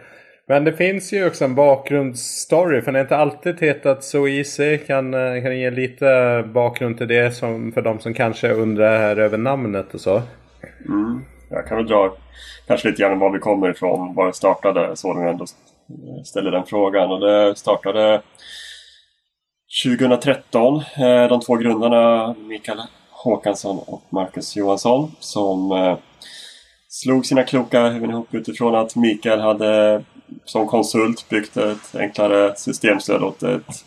Men 0.49 0.63
det 0.63 0.73
finns 0.73 1.13
ju 1.13 1.27
också 1.27 1.45
en 1.45 1.55
bakgrundsstory. 1.55 2.81
För 2.81 2.91
det 2.91 2.99
är 2.99 3.01
inte 3.01 3.17
alltid 3.17 3.61
hetat 3.61 4.03
så 4.03 4.27
Easy. 4.27 4.77
Kan, 4.77 5.13
eh, 5.13 5.43
kan 5.43 5.59
ge 5.59 5.71
lite 5.71 6.43
bakgrund 6.53 6.97
till 6.97 7.07
det 7.07 7.35
som, 7.35 7.71
för 7.71 7.81
de 7.81 7.99
som 7.99 8.13
kanske 8.13 8.49
undrar 8.49 8.97
här 8.97 9.17
över 9.17 9.37
namnet 9.37 9.93
och 9.93 10.01
så? 10.01 10.21
Mm. 10.85 11.25
Jag 11.49 11.67
kan 11.67 11.77
väl 11.77 11.87
dra 11.87 12.15
kanske 12.67 12.87
lite 12.87 13.01
grann 13.01 13.19
var 13.19 13.31
vi 13.31 13.39
kommer 13.39 13.69
ifrån, 13.69 14.15
var 14.15 14.27
det 14.27 14.33
startade, 14.33 14.95
så 14.95 15.13
när 15.13 15.23
vi 15.23 15.29
ändå 15.29 15.45
ställer 16.25 16.51
den 16.51 16.65
frågan. 16.65 17.11
Och 17.11 17.19
det 17.19 17.55
startade 17.55 18.21
2013. 19.85 20.75
Eh, 20.75 21.27
de 21.29 21.41
två 21.41 21.55
grundarna 21.55 22.35
Mikael 22.47 22.81
Håkansson 23.09 23.79
och 23.87 24.01
Marcus 24.09 24.55
Johansson 24.55 25.11
som 25.19 25.71
eh, 25.71 25.97
slog 26.87 27.25
sina 27.25 27.43
kloka 27.43 27.89
huvuden 27.89 28.11
ihop 28.11 28.33
utifrån 28.33 28.75
att 28.75 28.95
Mikael 28.95 29.39
hade 29.39 30.03
som 30.45 30.67
konsult 30.67 31.29
byggt 31.29 31.57
ett 31.57 31.95
enklare 31.95 32.55
systemstöd 32.55 33.23
åt 33.23 33.43
ett 33.43 33.85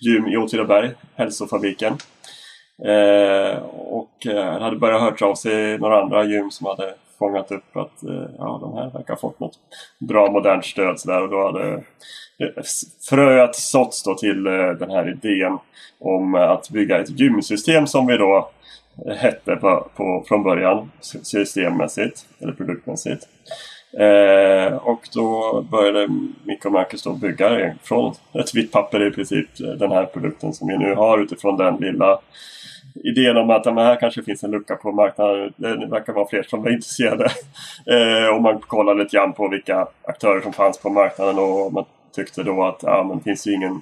gym 0.00 0.26
i 0.26 0.36
Åtvidaberg, 0.36 0.90
Hälsofabriken. 1.14 1.92
Eh, 2.84 3.62
och 3.72 4.26
eh, 4.26 4.60
hade 4.60 4.76
börjat 4.76 5.00
höra 5.00 5.30
av 5.30 5.34
sig 5.34 5.78
några 5.78 6.02
andra 6.02 6.24
gym 6.24 6.50
som 6.50 6.66
hade 6.66 6.94
fångat 7.18 7.50
upp 7.52 7.76
att 7.76 8.02
eh, 8.02 8.26
ja, 8.38 8.58
de 8.60 8.74
här 8.74 8.90
verkar 8.90 9.14
ha 9.14 9.20
fått 9.20 9.40
något 9.40 9.58
bra 9.98 10.30
modernt 10.30 10.64
stöd. 10.64 11.00
Så 11.00 11.10
där, 11.10 11.22
och 11.22 11.30
då 11.30 11.46
hade 11.46 11.72
eh, 12.38 12.62
fröet 13.08 13.54
såtts 13.54 14.02
då 14.02 14.14
till 14.14 14.46
eh, 14.46 14.70
den 14.70 14.90
här 14.90 15.10
idén 15.10 15.58
om 16.00 16.34
att 16.34 16.70
bygga 16.70 17.00
ett 17.00 17.20
gymsystem 17.20 17.86
som 17.86 18.06
vi 18.06 18.16
då 18.16 18.50
eh, 19.06 19.14
hette 19.14 19.56
på, 19.56 19.88
på, 19.96 20.24
från 20.28 20.42
början 20.42 20.90
systemmässigt 21.00 22.26
eller 22.40 22.52
produktmässigt. 22.52 23.28
Eh, 23.98 24.74
och 24.76 25.08
då 25.14 25.60
började 25.70 26.08
Micke 26.44 26.64
och 26.64 26.72
Marcus 26.72 27.02
då 27.02 27.12
bygga 27.12 27.74
från 27.82 28.14
ett 28.32 28.54
vitt 28.54 28.72
papper 28.72 29.06
i 29.06 29.10
princip 29.10 29.60
eh, 29.60 29.66
den 29.66 29.92
här 29.92 30.04
produkten 30.04 30.52
som 30.52 30.68
vi 30.68 30.78
nu 30.78 30.94
har 30.94 31.18
utifrån 31.18 31.56
den 31.56 31.76
lilla 31.76 32.20
idén 32.94 33.36
om 33.36 33.50
att 33.50 33.66
här 33.66 34.00
kanske 34.00 34.22
finns 34.22 34.44
en 34.44 34.50
lucka 34.50 34.76
på 34.76 34.92
marknaden. 34.92 35.52
Det 35.56 35.86
verkar 35.86 36.12
vara 36.12 36.28
fler 36.28 36.42
som 36.42 36.66
är 36.66 36.70
intresserade. 36.70 37.30
Eh, 37.86 38.34
och 38.34 38.42
man 38.42 38.60
kollade 38.60 39.02
lite 39.02 39.16
grann 39.16 39.32
på 39.32 39.48
vilka 39.48 39.86
aktörer 40.02 40.40
som 40.40 40.52
fanns 40.52 40.78
på 40.78 40.90
marknaden 40.90 41.38
och 41.38 41.72
man 41.72 41.84
tyckte 42.16 42.42
då 42.42 42.64
att 42.64 42.78
ja, 42.82 43.04
men 43.08 43.18
det 43.18 43.24
finns 43.24 43.46
ju 43.46 43.54
ingen 43.54 43.80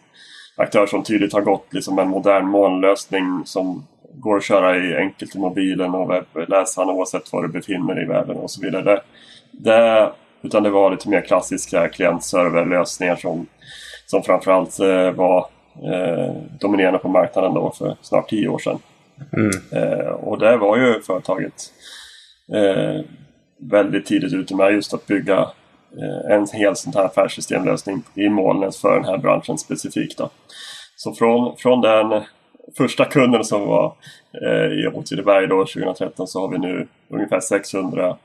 aktör 0.57 0.87
som 0.87 1.03
tydligt 1.03 1.33
har 1.33 1.41
gått 1.41 1.67
liksom 1.71 1.99
en 1.99 2.09
modern 2.09 2.47
molnlösning 2.47 3.43
som 3.45 3.87
går 4.15 4.37
att 4.37 4.45
köra 4.45 4.77
i 4.77 4.97
enkelt 4.97 5.35
i 5.35 5.39
mobilen 5.39 5.95
och 5.95 6.11
webbläsaren 6.35 6.91
oavsett 6.91 7.33
var 7.33 7.43
du 7.43 7.49
befinner 7.49 7.95
dig 7.95 8.05
i 8.05 8.09
världen 8.09 8.37
och 8.37 8.51
så 8.51 8.63
vidare. 8.63 9.01
Det, 9.65 10.13
utan 10.43 10.63
det 10.63 10.71
var 10.71 10.91
lite 10.91 11.09
mer 11.09 11.21
klassiska 11.21 11.89
klient-server-lösningar 11.89 13.17
som, 13.17 13.47
som 14.07 14.23
framförallt 14.23 14.81
eh, 14.81 15.11
var 15.11 15.47
eh, 15.93 16.35
dominerande 16.61 16.99
på 16.99 17.09
marknaden 17.09 17.55
då 17.55 17.73
för 17.79 17.97
snart 18.03 18.29
tio 18.29 18.49
år 18.49 18.59
sedan. 18.59 18.79
Mm. 19.33 19.51
Eh, 19.73 20.09
och 20.09 20.39
där 20.39 20.57
var 20.57 20.77
ju 20.77 21.01
företaget 21.01 21.73
eh, 22.53 23.05
väldigt 23.61 24.07
tidigt 24.07 24.33
ute 24.33 24.55
med 24.55 24.73
just 24.73 24.95
att 24.95 25.07
bygga 25.07 25.39
eh, 25.99 26.37
en 26.37 26.47
hel 26.53 26.77
sån 26.77 26.93
här 26.93 27.05
affärssystemlösning 27.05 28.03
i 28.15 28.29
molnet 28.29 28.77
för 28.77 28.95
den 28.95 29.05
här 29.05 29.19
branschen 29.19 29.59
specifikt. 29.59 30.19
Då. 30.19 30.31
Så 30.97 31.13
från, 31.15 31.57
från 31.57 31.81
den 31.81 32.23
första 32.77 33.05
kunden 33.05 33.45
som 33.45 33.67
var 33.67 33.95
eh, 34.43 34.73
i 34.73 34.87
Åtvidaberg 34.95 35.47
då 35.47 35.59
2013 35.59 36.29
så 36.29 36.41
har 36.41 36.49
vi 36.49 36.59
nu 36.59 36.89
ungefär 37.09 37.41
600 37.41 38.17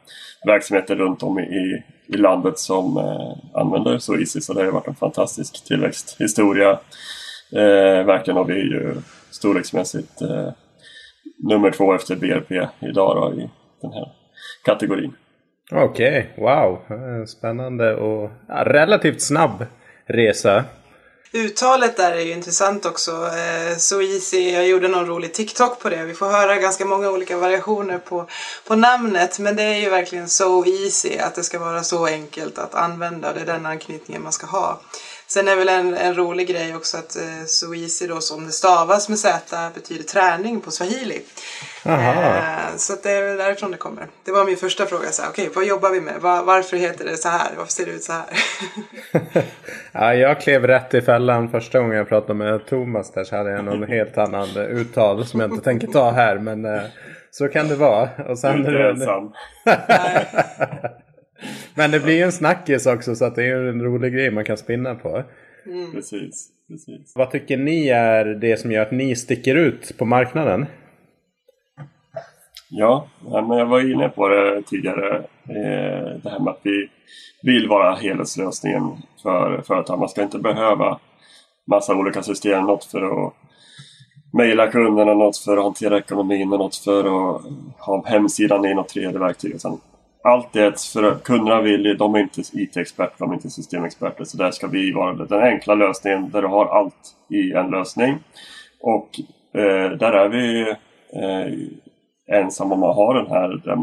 verksamheter 0.45 0.95
runt 0.95 1.23
om 1.23 1.39
i, 1.39 1.83
i 2.07 2.17
landet 2.17 2.59
som 2.59 2.97
eh, 2.97 3.59
använder 3.61 3.97
SoEasy. 3.97 4.41
Så 4.41 4.53
det 4.53 4.63
har 4.63 4.71
varit 4.71 4.87
en 4.87 4.95
fantastisk 4.95 5.65
tillväxthistoria. 5.65 6.79
Eh, 7.51 8.05
verkligen 8.05 8.37
och 8.37 8.49
vi 8.49 8.53
är 8.53 8.65
ju 8.65 8.95
storleksmässigt 9.31 10.21
eh, 10.21 10.49
nummer 11.37 11.71
två 11.71 11.93
efter 11.93 12.15
BRP 12.15 12.51
idag 12.79 13.15
då, 13.15 13.41
i 13.41 13.49
den 13.81 13.93
här 13.93 14.11
kategorin. 14.65 15.15
Okej, 15.71 16.29
okay, 16.33 16.45
wow. 16.45 16.79
Eh, 16.89 17.25
spännande 17.25 17.95
och 17.95 18.31
ja, 18.47 18.63
relativt 18.65 19.21
snabb 19.21 19.65
resa. 20.05 20.63
Uttalet 21.35 21.97
där 21.97 22.11
är 22.11 22.19
ju 22.19 22.31
intressant 22.31 22.85
också. 22.85 23.11
Eh, 23.11 23.77
so 23.77 24.01
easy, 24.01 24.51
jag 24.51 24.67
gjorde 24.67 24.87
någon 24.87 25.05
rolig 25.05 25.33
TikTok 25.33 25.79
på 25.79 25.89
det. 25.89 26.03
Vi 26.03 26.13
får 26.13 26.25
höra 26.25 26.55
ganska 26.55 26.85
många 26.85 27.09
olika 27.09 27.37
variationer 27.37 27.97
på, 27.97 28.27
på 28.67 28.75
namnet. 28.75 29.39
Men 29.39 29.55
det 29.55 29.63
är 29.63 29.79
ju 29.79 29.89
verkligen 29.89 30.29
so 30.29 30.65
easy, 30.65 31.17
att 31.17 31.35
det 31.35 31.43
ska 31.43 31.59
vara 31.59 31.83
så 31.83 32.05
enkelt 32.05 32.57
att 32.57 32.75
använda. 32.75 33.33
Det 33.33 33.39
är 33.39 33.45
den 33.45 33.65
anknytningen 33.65 34.23
man 34.23 34.31
ska 34.31 34.47
ha. 34.47 34.79
Sen 35.27 35.48
är 35.48 35.55
väl 35.55 35.70
en, 35.70 35.94
en 35.94 36.15
rolig 36.15 36.48
grej 36.48 36.75
också 36.75 36.98
att 36.98 37.15
eh, 37.15 37.46
Suisi 37.46 38.08
då 38.08 38.20
som 38.20 38.46
det 38.46 38.51
stavas 38.51 39.10
med 39.10 39.20
Z 39.20 39.72
betyder 39.75 40.03
träning 40.03 40.62
på 40.62 40.72
swahili. 40.72 41.22
Eh, 41.86 42.75
så 42.77 42.94
det 43.03 43.12
är 43.12 43.38
därifrån 43.38 43.72
det 43.72 43.77
kommer. 43.77 44.08
Det 44.25 44.32
var 44.32 44.46
min 44.46 44.58
första 44.58 44.86
fråga. 44.86 45.08
Okej, 45.29 45.29
okay, 45.29 45.55
vad 45.55 45.65
jobbar 45.65 45.89
vi 45.89 46.01
med? 46.01 46.22
Var, 46.22 46.44
varför 46.44 46.77
heter 46.77 47.05
det 47.05 47.17
så 47.17 47.29
här? 47.29 47.51
Varför 47.58 47.72
ser 47.72 47.86
det 47.86 47.91
ut 47.91 48.03
så 48.03 48.13
här? 48.13 48.25
ja, 49.91 50.13
jag 50.13 50.41
klev 50.41 50.67
rätt 50.67 50.94
i 50.94 51.01
fällan 51.01 51.50
första 51.50 51.79
gången 51.79 51.98
jag 51.98 52.10
pratade 52.10 52.34
med 52.34 52.65
Thomas 52.65 53.12
där 53.12 53.24
så 53.24 53.36
hade 53.36 53.51
jag 53.51 53.65
någon 53.65 53.84
helt 53.84 54.17
annan 54.17 54.58
uttal 54.58 55.25
som 55.25 55.39
jag 55.39 55.51
inte 55.51 55.63
tänker 55.63 55.88
ta 55.88 56.12
här. 56.12 56.38
Men 56.38 56.65
eh, 56.65 56.82
så 57.32 57.48
kan 57.48 57.67
det 57.67 57.75
vara. 57.75 58.10
Och 58.29 58.39
sen, 58.39 58.58
inte 58.58 58.72
ensam. 58.72 59.34
Men 61.75 61.91
det 61.91 61.99
blir 61.99 62.15
ju 62.15 62.21
en 62.21 62.31
snackis 62.31 62.85
också 62.85 63.15
så 63.15 63.25
att 63.25 63.35
det 63.35 63.43
är 63.43 63.55
en 63.55 63.81
rolig 63.81 64.13
grej 64.13 64.31
man 64.31 64.45
kan 64.45 64.57
spinna 64.57 64.95
på. 64.95 65.23
Mm. 65.65 65.91
Precis, 65.91 66.49
precis. 66.67 67.13
Vad 67.15 67.31
tycker 67.31 67.57
ni 67.57 67.87
är 67.87 68.25
det 68.25 68.57
som 68.59 68.71
gör 68.71 68.81
att 68.81 68.91
ni 68.91 69.15
sticker 69.15 69.55
ut 69.55 69.97
på 69.97 70.05
marknaden? 70.05 70.65
Ja, 72.69 73.07
men 73.23 73.57
jag 73.57 73.65
var 73.65 73.91
inne 73.91 74.09
på 74.09 74.27
det 74.27 74.61
tidigare. 74.61 75.17
Eh, 75.49 76.19
det 76.23 76.29
här 76.29 76.39
med 76.39 76.51
att 76.51 76.59
vi 76.63 76.89
vill 77.41 77.67
vara 77.67 77.95
helhetslösningen 77.95 78.91
för 79.23 79.61
företag. 79.61 79.99
Man 79.99 80.09
ska 80.09 80.23
inte 80.23 80.39
behöva 80.39 80.99
massa 81.67 81.95
olika 81.95 82.23
system. 82.23 82.63
Något 82.63 82.85
för 82.85 83.27
att 83.27 83.33
mejla 84.33 84.67
kunderna, 84.67 85.13
något 85.13 85.37
för 85.37 85.57
att 85.57 85.63
hantera 85.63 85.97
ekonomin 85.97 86.53
och 86.53 86.59
något 86.59 86.75
för 86.75 86.99
att 86.99 87.41
ha 87.79 88.03
hemsidan 88.05 88.65
i 88.65 88.73
något 88.73 88.89
tredje 88.89 89.19
verktyg. 89.19 89.61
Sen 89.61 89.77
allt 90.25 90.55
är 90.55 90.91
för 90.94 91.15
kunderna 91.15 91.62
vill 91.62 91.98
de 91.98 92.15
är 92.15 92.20
inte 92.20 92.41
IT-experter, 92.53 93.15
de 93.17 93.32
är 93.32 93.36
inte 93.36 93.50
systemexperter. 93.50 94.24
Så 94.24 94.38
där 94.38 94.51
ska 94.51 94.67
vi 94.67 94.91
vara 94.91 95.13
den 95.13 95.41
enkla 95.41 95.75
lösningen 95.75 96.29
där 96.29 96.41
du 96.41 96.48
har 96.48 96.65
allt 96.65 97.15
i 97.29 97.51
en 97.51 97.70
lösning. 97.70 98.17
Och 98.82 99.20
eh, 99.53 99.91
där 99.91 100.12
är 100.12 100.29
vi 100.29 100.62
eh, 101.13 102.38
ensamma 102.38 102.75
om 102.75 102.84
att 102.84 102.96
ha 102.96 103.13
den 103.13 103.27
här 103.27 103.62
där 103.63 103.77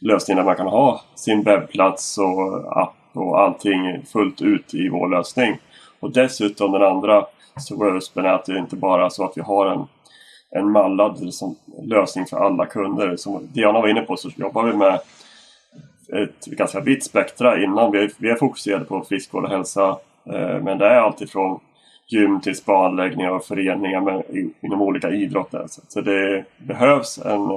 lösningen 0.00 0.36
där 0.36 0.44
man 0.44 0.56
kan 0.56 0.66
ha 0.66 1.00
sin 1.14 1.42
webbplats 1.42 2.18
och 2.18 2.78
app 2.82 2.96
och 3.12 3.40
allting 3.40 4.02
fullt 4.12 4.42
ut 4.42 4.74
i 4.74 4.88
vår 4.88 5.08
lösning. 5.08 5.58
Och 6.00 6.12
dessutom 6.12 6.72
den 6.72 6.82
andra 6.82 7.26
stora 7.60 7.96
USPen 7.96 8.24
är 8.24 8.32
att 8.32 8.44
det 8.44 8.58
inte 8.58 8.76
bara 8.76 9.04
är 9.04 9.08
så 9.08 9.24
att 9.24 9.36
vi 9.36 9.42
har 9.42 9.66
en, 9.66 9.86
en 10.50 10.70
mallad 10.70 11.20
liksom, 11.20 11.56
lösning 11.82 12.26
för 12.26 12.36
alla 12.36 12.66
kunder. 12.66 13.16
Som 13.16 13.48
Diana 13.52 13.80
var 13.80 13.88
inne 13.88 14.00
på 14.00 14.16
så 14.16 14.30
jobbar 14.36 14.64
vi 14.64 14.72
med 14.72 15.00
ett 16.12 16.46
ganska 16.46 16.80
vitt 16.80 17.04
spektra 17.04 17.62
innan. 17.62 17.92
Vi 17.92 17.98
är, 17.98 18.10
vi 18.18 18.30
är 18.30 18.34
fokuserade 18.34 18.84
på 18.84 19.04
friskvård 19.08 19.44
och 19.44 19.50
hälsa. 19.50 19.98
Eh, 20.24 20.62
men 20.62 20.78
det 20.78 20.86
är 20.86 21.00
alltifrån 21.00 21.60
gym 22.08 22.40
till 22.40 22.56
spaanläggningar 22.56 23.30
och 23.30 23.44
föreningar 23.44 24.00
med, 24.00 24.22
inom 24.60 24.82
olika 24.82 25.10
idrotter. 25.10 25.66
Så 25.88 26.00
det 26.00 26.44
behövs 26.58 27.18
en 27.18 27.50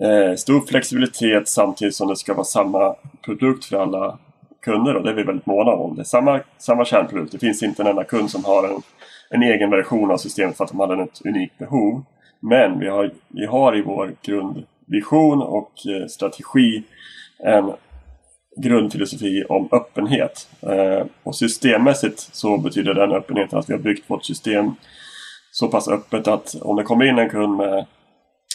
eh, 0.00 0.34
stor 0.36 0.60
flexibilitet 0.60 1.48
samtidigt 1.48 1.94
som 1.94 2.08
det 2.08 2.16
ska 2.16 2.34
vara 2.34 2.44
samma 2.44 2.94
produkt 3.24 3.64
för 3.64 3.76
alla 3.76 4.18
kunder 4.62 4.96
och 4.96 5.02
det 5.02 5.10
är 5.10 5.14
vi 5.14 5.22
väldigt 5.22 5.46
måna 5.46 5.70
om. 5.70 5.96
Det 5.96 6.02
är 6.02 6.04
samma, 6.04 6.40
samma 6.58 6.84
kärnprodukt. 6.84 7.32
Det 7.32 7.38
finns 7.38 7.62
inte 7.62 7.82
en 7.82 7.88
enda 7.88 8.04
kund 8.04 8.30
som 8.30 8.44
har 8.44 8.68
en, 8.68 8.82
en 9.30 9.42
egen 9.42 9.70
version 9.70 10.10
av 10.10 10.16
systemet 10.16 10.56
för 10.56 10.64
att 10.64 10.70
de 10.70 10.80
hade 10.80 11.02
ett 11.02 11.22
unikt 11.24 11.58
behov. 11.58 12.04
Men 12.40 12.78
vi 12.78 12.88
har, 12.88 13.10
vi 13.28 13.46
har 13.46 13.76
i 13.76 13.82
vår 13.82 14.14
grundvision 14.22 15.42
och 15.42 15.72
eh, 15.86 16.06
strategi 16.06 16.82
en 17.38 17.72
grundfilosofi 18.56 19.44
om 19.48 19.68
öppenhet. 19.72 20.48
Eh, 20.60 21.06
och 21.22 21.36
systemmässigt 21.36 22.18
så 22.18 22.58
betyder 22.58 22.94
den 22.94 23.12
öppenheten 23.12 23.58
att 23.58 23.68
vi 23.68 23.72
har 23.72 23.80
byggt 23.80 24.10
vårt 24.10 24.24
system 24.24 24.72
så 25.50 25.68
pass 25.68 25.88
öppet 25.88 26.28
att 26.28 26.54
om 26.60 26.76
det 26.76 26.82
kommer 26.82 27.04
in 27.04 27.18
en 27.18 27.30
kund 27.30 27.56
med 27.56 27.86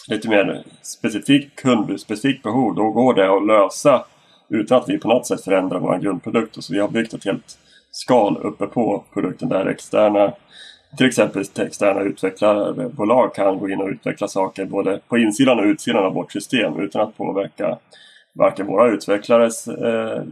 lite 0.08 0.28
mer 0.28 0.64
specifik 0.82 1.56
kundspecifikt 1.56 2.42
behov, 2.42 2.74
då 2.74 2.90
går 2.90 3.14
det 3.14 3.36
att 3.36 3.46
lösa 3.46 4.04
utan 4.48 4.78
att 4.78 4.88
vi 4.88 4.98
på 4.98 5.08
något 5.08 5.26
sätt 5.26 5.44
förändrar 5.44 5.78
vår 5.78 5.98
grundprodukt. 5.98 6.64
Så 6.64 6.72
vi 6.72 6.80
har 6.80 6.88
byggt 6.88 7.14
ett 7.14 7.24
helt 7.24 7.58
skal 7.90 8.36
uppe 8.36 8.66
på 8.66 9.04
produkten 9.12 9.48
där 9.48 9.66
externa 9.66 10.32
till 10.96 11.06
exempel 11.06 11.44
externa 11.56 12.00
utvecklarbolag 12.00 13.34
kan 13.34 13.58
gå 13.58 13.68
in 13.68 13.80
och 13.80 13.88
utveckla 13.88 14.28
saker 14.28 14.64
både 14.64 15.00
på 15.08 15.18
insidan 15.18 15.58
och 15.58 15.64
utsidan 15.64 16.04
av 16.04 16.14
vårt 16.14 16.32
system 16.32 16.80
utan 16.80 17.02
att 17.02 17.16
påverka 17.16 17.78
varken 18.38 18.66
våra 18.66 18.90
utvecklares 18.90 19.68
eh, 19.68 20.22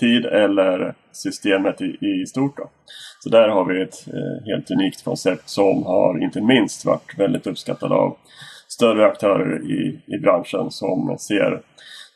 tid 0.00 0.26
eller 0.26 0.94
systemet 1.12 1.80
i, 1.80 1.84
i 1.84 2.26
stort. 2.26 2.56
Då. 2.56 2.70
Så 3.20 3.28
där 3.30 3.48
har 3.48 3.64
vi 3.64 3.82
ett 3.82 4.06
eh, 4.06 4.46
helt 4.46 4.70
unikt 4.70 5.04
koncept 5.04 5.48
som 5.48 5.82
har 5.82 6.22
inte 6.22 6.40
minst 6.40 6.84
varit 6.84 7.18
väldigt 7.18 7.46
uppskattat 7.46 7.90
av 7.90 8.16
större 8.68 9.06
aktörer 9.06 9.70
i, 9.70 10.00
i 10.06 10.18
branschen 10.18 10.70
som 10.70 11.16
ser 11.18 11.60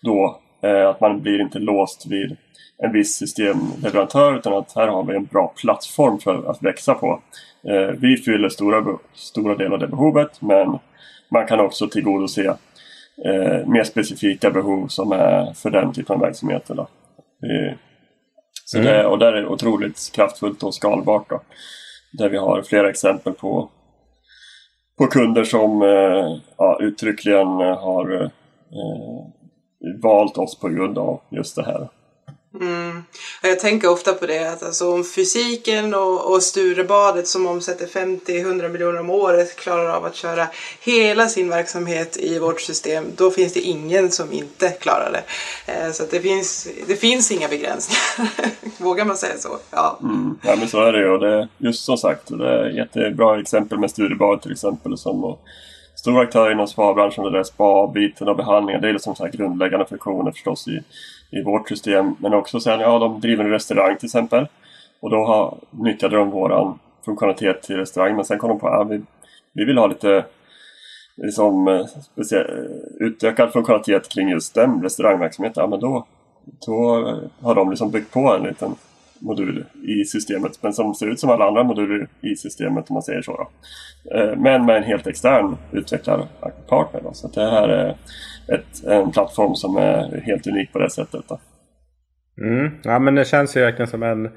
då 0.03 0.41
eh, 0.63 0.89
att 0.89 1.01
man 1.01 1.23
blir 1.23 1.41
inte 1.41 1.59
låst 1.59 2.07
vid 2.07 2.37
en 2.83 2.93
viss 2.93 3.15
systemleverantör 3.15 4.37
utan 4.37 4.53
att 4.53 4.73
här 4.77 4.89
har 4.89 5.05
vi 5.05 5.17
en 5.17 5.25
bra 5.25 5.55
plattform 5.57 6.19
för 6.19 6.51
att 6.51 6.63
växa 6.63 6.95
på. 6.95 7.21
Eh, 7.69 7.95
vi 7.99 8.17
fyller 8.17 8.49
stora, 8.49 8.99
stora 9.15 9.55
delar 9.55 9.73
av 9.73 9.79
det 9.79 9.89
behovet 9.89 10.43
men 10.43 10.79
man 11.33 11.47
kan 11.47 11.61
också 11.61 11.89
tillgodose 11.89 12.57
eh, 13.25 13.67
mer 13.67 13.85
specifika 13.85 14.51
behov 14.51 14.87
som 14.87 15.13
är 15.13 15.53
för 15.53 15.71
den 15.71 15.93
typen 15.93 16.15
av 16.15 16.21
verksamheter. 16.21 16.75
Då. 16.75 16.89
Så 18.65 18.79
mm. 18.79 18.93
det, 18.93 19.07
och 19.07 19.19
där 19.19 19.33
är 19.33 19.43
det 19.43 19.49
otroligt 19.49 20.11
kraftfullt 20.15 20.63
och 20.63 20.75
skalbart. 20.75 21.31
Då, 21.31 21.41
där 22.13 22.29
vi 22.29 22.37
har 22.37 22.63
flera 22.63 22.91
exempel 22.91 23.33
på, 23.33 23.71
på 24.99 25.07
kunder 25.07 25.45
som 25.45 25.83
eh, 25.83 26.37
ja, 26.57 26.79
uttryckligen 26.81 27.47
har 27.59 28.23
eh, 28.23 28.31
valt 30.03 30.39
oss 30.39 30.61
på 30.61 30.69
grund 30.69 30.99
av 30.99 31.21
just 31.31 31.57
det 31.57 31.65
här. 31.65 31.89
Mm. 32.61 33.05
Jag 33.43 33.61
tänker 33.61 33.91
ofta 33.91 34.13
på 34.13 34.27
det 34.27 34.53
att 34.53 34.63
alltså, 34.63 34.93
om 34.93 35.05
fysiken 35.05 35.95
och, 35.95 36.33
och 36.33 36.43
Sturebadet 36.43 37.29
som 37.29 37.47
omsätter 37.47 37.87
50-100 37.87 38.69
miljoner 38.69 39.01
om 39.01 39.11
året 39.11 39.57
klarar 39.57 39.89
av 39.89 40.05
att 40.05 40.15
köra 40.15 40.47
hela 40.81 41.29
sin 41.29 41.49
verksamhet 41.49 42.17
i 42.17 42.39
vårt 42.39 42.61
system 42.61 43.05
då 43.17 43.31
finns 43.31 43.53
det 43.53 43.61
ingen 43.61 44.11
som 44.11 44.33
inte 44.33 44.69
klarar 44.69 45.13
det. 45.13 45.23
Eh, 45.73 45.93
så 45.93 46.05
det, 46.11 46.21
finns, 46.21 46.69
det 46.87 46.97
finns 46.97 47.33
inga 47.33 47.49
begränsningar. 47.49 48.31
Vågar 48.79 49.05
man 49.05 49.17
säga 49.17 49.39
så? 49.39 49.59
Ja. 49.71 49.99
Mm. 50.03 50.39
ja 50.43 50.57
men 50.57 50.69
så 50.69 50.83
är 50.83 50.93
det 50.93 50.99
ju 50.99 51.11
och 51.11 51.21
det, 51.21 51.49
just 51.59 51.85
som 51.85 51.97
sagt 51.97 52.39
det 52.39 52.49
är 52.49 52.69
ett 52.69 52.77
jättebra 52.77 53.41
exempel 53.41 53.79
med 53.79 53.91
Sturebadet 53.91 54.43
till 54.43 54.53
exempel 54.53 54.99
som 54.99 55.25
och, 55.25 55.41
stora 55.99 56.23
aktörer 56.23 56.53
inom 56.53 56.69
spabranschen 56.69 57.25
där 57.25 57.31
det 57.31 57.45
spa-biten 57.45 58.29
och 58.29 58.37
behandlingar. 58.37 58.81
Det 58.81 58.89
är 58.89 58.93
liksom 58.93 59.17
så 59.17 59.25
här 59.25 59.33
grundläggande 59.33 59.87
funktioner 59.87 60.33
förstås 60.33 60.69
i 60.69 60.81
i 61.31 61.43
vårt 61.43 61.69
system. 61.69 62.17
Men 62.21 62.35
också 62.35 62.61
sen, 62.61 62.81
ja 62.81 62.99
de 62.99 63.21
driver 63.21 63.45
en 63.45 63.51
restaurang 63.51 63.97
till 63.97 64.07
exempel. 64.07 64.47
Och 65.01 65.11
då 65.11 65.17
har, 65.17 65.59
nyttjade 65.71 66.17
de 66.17 66.31
våran 66.31 66.79
funktionalitet 67.05 67.63
till 67.63 67.77
restaurang. 67.77 68.17
Men 68.17 68.25
sen 68.25 68.39
kom 68.39 68.49
de 68.49 68.59
på 68.59 68.69
att 68.69 68.75
ja, 68.75 68.85
vi, 68.85 69.03
vi 69.53 69.65
vill 69.65 69.79
ha 69.79 69.87
lite 69.87 70.25
liksom, 71.17 71.87
utökad 73.01 73.53
funktionalitet 73.53 74.09
kring 74.09 74.29
just 74.29 74.55
den 74.55 74.83
restaurangverksamheten. 74.83 75.61
Ja, 75.61 75.67
men 75.67 75.81
då, 75.81 76.07
då 76.67 77.07
har 77.41 77.55
de 77.55 77.71
liksom 77.71 77.91
byggt 77.91 78.13
på 78.13 78.35
en 78.35 78.43
liten 78.43 78.75
modul 79.19 79.65
i 79.83 80.05
systemet. 80.05 80.59
Men 80.63 80.73
som 80.73 80.95
ser 80.95 81.07
ut 81.07 81.21
som 81.21 81.31
alla 81.31 81.49
andra 81.49 81.65
moduler 81.65 82.09
i 82.21 82.37
systemet 82.37 82.91
om 82.91 82.95
man 82.95 83.03
säger 83.03 83.23
så. 83.23 83.33
Då. 83.33 83.49
Eh, 84.19 84.37
men 84.37 84.67
med 84.67 84.77
en 84.77 84.83
helt 84.83 85.07
extern 85.07 85.57
utvecklarpartner. 85.73 87.03
Så 87.13 87.29
det 87.29 87.51
här 87.51 87.69
är 87.69 87.97
ett, 88.49 88.85
en 88.85 89.11
plattform 89.11 89.55
som 89.55 89.77
är 89.77 90.21
helt 90.21 90.47
unik 90.47 90.73
på 90.73 90.79
det 90.79 90.91
sättet. 90.91 91.25
Då. 91.29 91.41
Mm. 92.41 92.71
Ja 92.83 92.99
men 92.99 93.15
det 93.15 93.25
känns 93.25 93.57
ju 93.57 93.61
verkligen 93.61 93.91
som 93.91 94.03
en, 94.03 94.31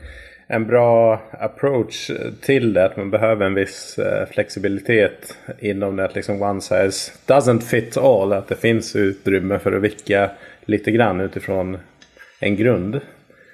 en 0.48 0.68
bra 0.68 1.22
approach 1.40 2.12
till 2.42 2.74
det. 2.74 2.86
Att 2.86 2.98
man 2.98 3.12
behöver 3.12 3.46
en 3.46 3.54
viss 3.54 4.00
eh, 4.00 4.28
flexibilitet 4.28 5.38
inom 5.60 5.96
det. 5.96 6.06
Att 6.06 6.16
liksom 6.16 6.42
one 6.42 6.62
size 6.62 7.12
doesn't 7.28 7.62
fit 7.62 7.98
all. 7.98 8.34
Att 8.34 8.48
det 8.48 8.56
finns 8.56 8.96
utrymme 8.96 9.60
för 9.60 9.72
att 9.72 9.82
vicka 9.82 10.32
lite 10.66 10.92
grann 10.92 11.22
utifrån 11.22 11.78
en 12.40 12.56
grund. 12.56 13.02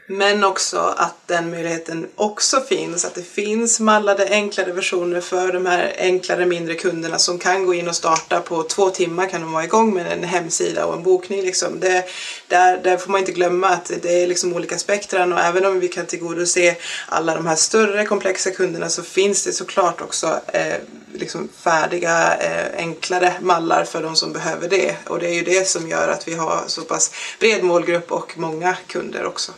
Men 0.10 0.44
också 0.44 0.78
att 0.98 1.16
den 1.26 1.50
möjligheten 1.50 2.08
också 2.16 2.62
finns. 2.62 3.06
Att 3.06 3.16
det 3.16 3.24
finns 3.24 3.80
mallade 3.80 4.28
enklare 4.30 4.72
versioner 4.72 5.22
för 5.22 5.54
de 5.54 5.66
här 5.66 5.96
enklare 5.98 6.46
mindre 6.46 6.76
kunderna 6.76 7.20
som 7.20 7.40
kan 7.40 7.66
gå 7.66 7.74
in 7.74 7.88
och 7.88 7.96
starta 7.96 8.40
på 8.40 8.64
två 8.64 8.90
timmar 8.90 9.30
kan 9.30 9.42
de 9.42 9.52
vara 9.52 9.64
igång 9.64 9.94
med 9.94 10.12
en 10.12 10.24
hemsida 10.24 10.86
och 10.86 10.94
en 10.94 11.04
bokning. 11.04 11.42
Liksom. 11.42 11.80
Det, 11.80 12.06
där, 12.48 12.78
där 12.84 12.98
får 12.98 13.12
man 13.12 13.20
inte 13.20 13.32
glömma 13.32 13.68
att 13.68 13.92
det 14.02 14.24
är 14.24 14.28
liksom 14.28 14.54
olika 14.54 14.78
spektran 14.78 15.34
och 15.34 15.40
även 15.40 15.66
om 15.66 15.80
vi 15.80 15.88
kan 15.88 16.06
tillgodose 16.06 16.76
alla 17.08 17.36
de 17.36 17.48
här 17.48 17.56
större 17.56 18.06
komplexa 18.06 18.52
kunderna 18.52 18.90
så 18.90 19.04
finns 19.04 19.44
det 19.44 19.54
såklart 19.54 20.02
också 20.02 20.40
eh, 20.48 20.76
liksom 21.14 21.50
färdiga 21.58 22.38
eh, 22.38 22.78
enklare 22.78 23.34
mallar 23.42 23.84
för 23.84 24.04
de 24.04 24.16
som 24.16 24.34
behöver 24.34 24.70
det. 24.70 24.96
Och 25.08 25.20
det 25.20 25.30
är 25.30 25.34
ju 25.34 25.44
det 25.44 25.68
som 25.68 25.88
gör 25.88 26.08
att 26.08 26.28
vi 26.28 26.36
har 26.36 26.64
så 26.68 26.82
pass 26.82 27.12
bred 27.40 27.64
målgrupp 27.64 28.12
och 28.12 28.38
många 28.38 28.78
kunder 28.88 29.26
också. 29.26 29.52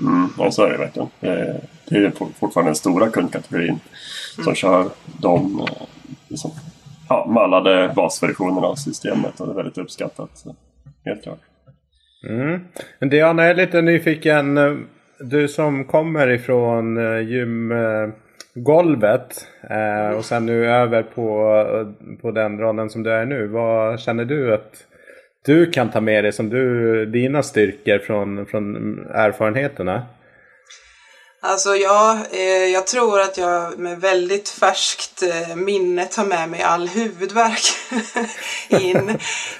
Mm, 0.00 0.28
ja, 0.38 0.50
så 0.50 0.64
är 0.64 0.70
det 0.70 0.78
verkligen. 0.78 1.08
Det 1.88 1.96
är 1.96 2.10
fortfarande 2.10 2.68
den 2.68 2.76
stora 2.76 3.10
kundkategorin 3.10 3.68
mm. 3.68 3.80
som 4.44 4.54
kör 4.54 4.88
de 5.20 5.60
eh, 5.60 5.66
liksom, 6.28 6.50
ja, 7.08 7.26
mallade 7.28 7.92
basversionerna 7.96 8.66
av 8.66 8.74
systemet 8.74 9.40
och 9.40 9.46
det 9.46 9.52
är 9.52 9.56
väldigt 9.56 9.78
uppskattat. 9.78 10.44
Helt 11.04 11.22
klart. 11.22 11.40
Mm. 12.28 12.60
Diana, 13.10 13.42
jag 13.42 13.50
är 13.50 13.54
lite 13.54 13.82
nyfiken. 13.82 14.58
Du 15.18 15.48
som 15.48 15.84
kommer 15.84 16.30
ifrån 16.30 16.96
eh, 16.96 17.20
gymgolvet 17.20 19.46
eh, 19.70 20.08
och 20.16 20.24
sen 20.24 20.46
nu 20.46 20.66
över 20.66 21.02
på, 21.02 21.64
på 22.22 22.30
den 22.30 22.58
rollen 22.58 22.90
som 22.90 23.02
du 23.02 23.12
är 23.12 23.26
nu. 23.26 23.46
Vad 23.46 24.00
känner 24.00 24.24
du 24.24 24.54
att 24.54 24.86
du 25.44 25.70
kan 25.70 25.90
ta 25.90 26.00
med 26.00 26.24
dig 26.24 26.32
som 26.32 26.50
du, 26.50 27.06
dina 27.06 27.42
styrkor 27.42 27.98
från, 27.98 28.46
från 28.46 28.98
erfarenheterna? 29.10 30.06
Alltså 31.46 31.76
ja, 31.76 32.18
eh, 32.30 32.64
jag 32.64 32.86
tror 32.86 33.20
att 33.20 33.38
jag 33.38 33.78
med 33.78 34.00
väldigt 34.00 34.48
färskt 34.48 35.22
eh, 35.22 35.56
minne 35.56 36.04
tar 36.04 36.24
med 36.24 36.48
mig 36.48 36.62
all 36.62 36.88
huvudvärk 36.88 37.62
in. 38.82 39.10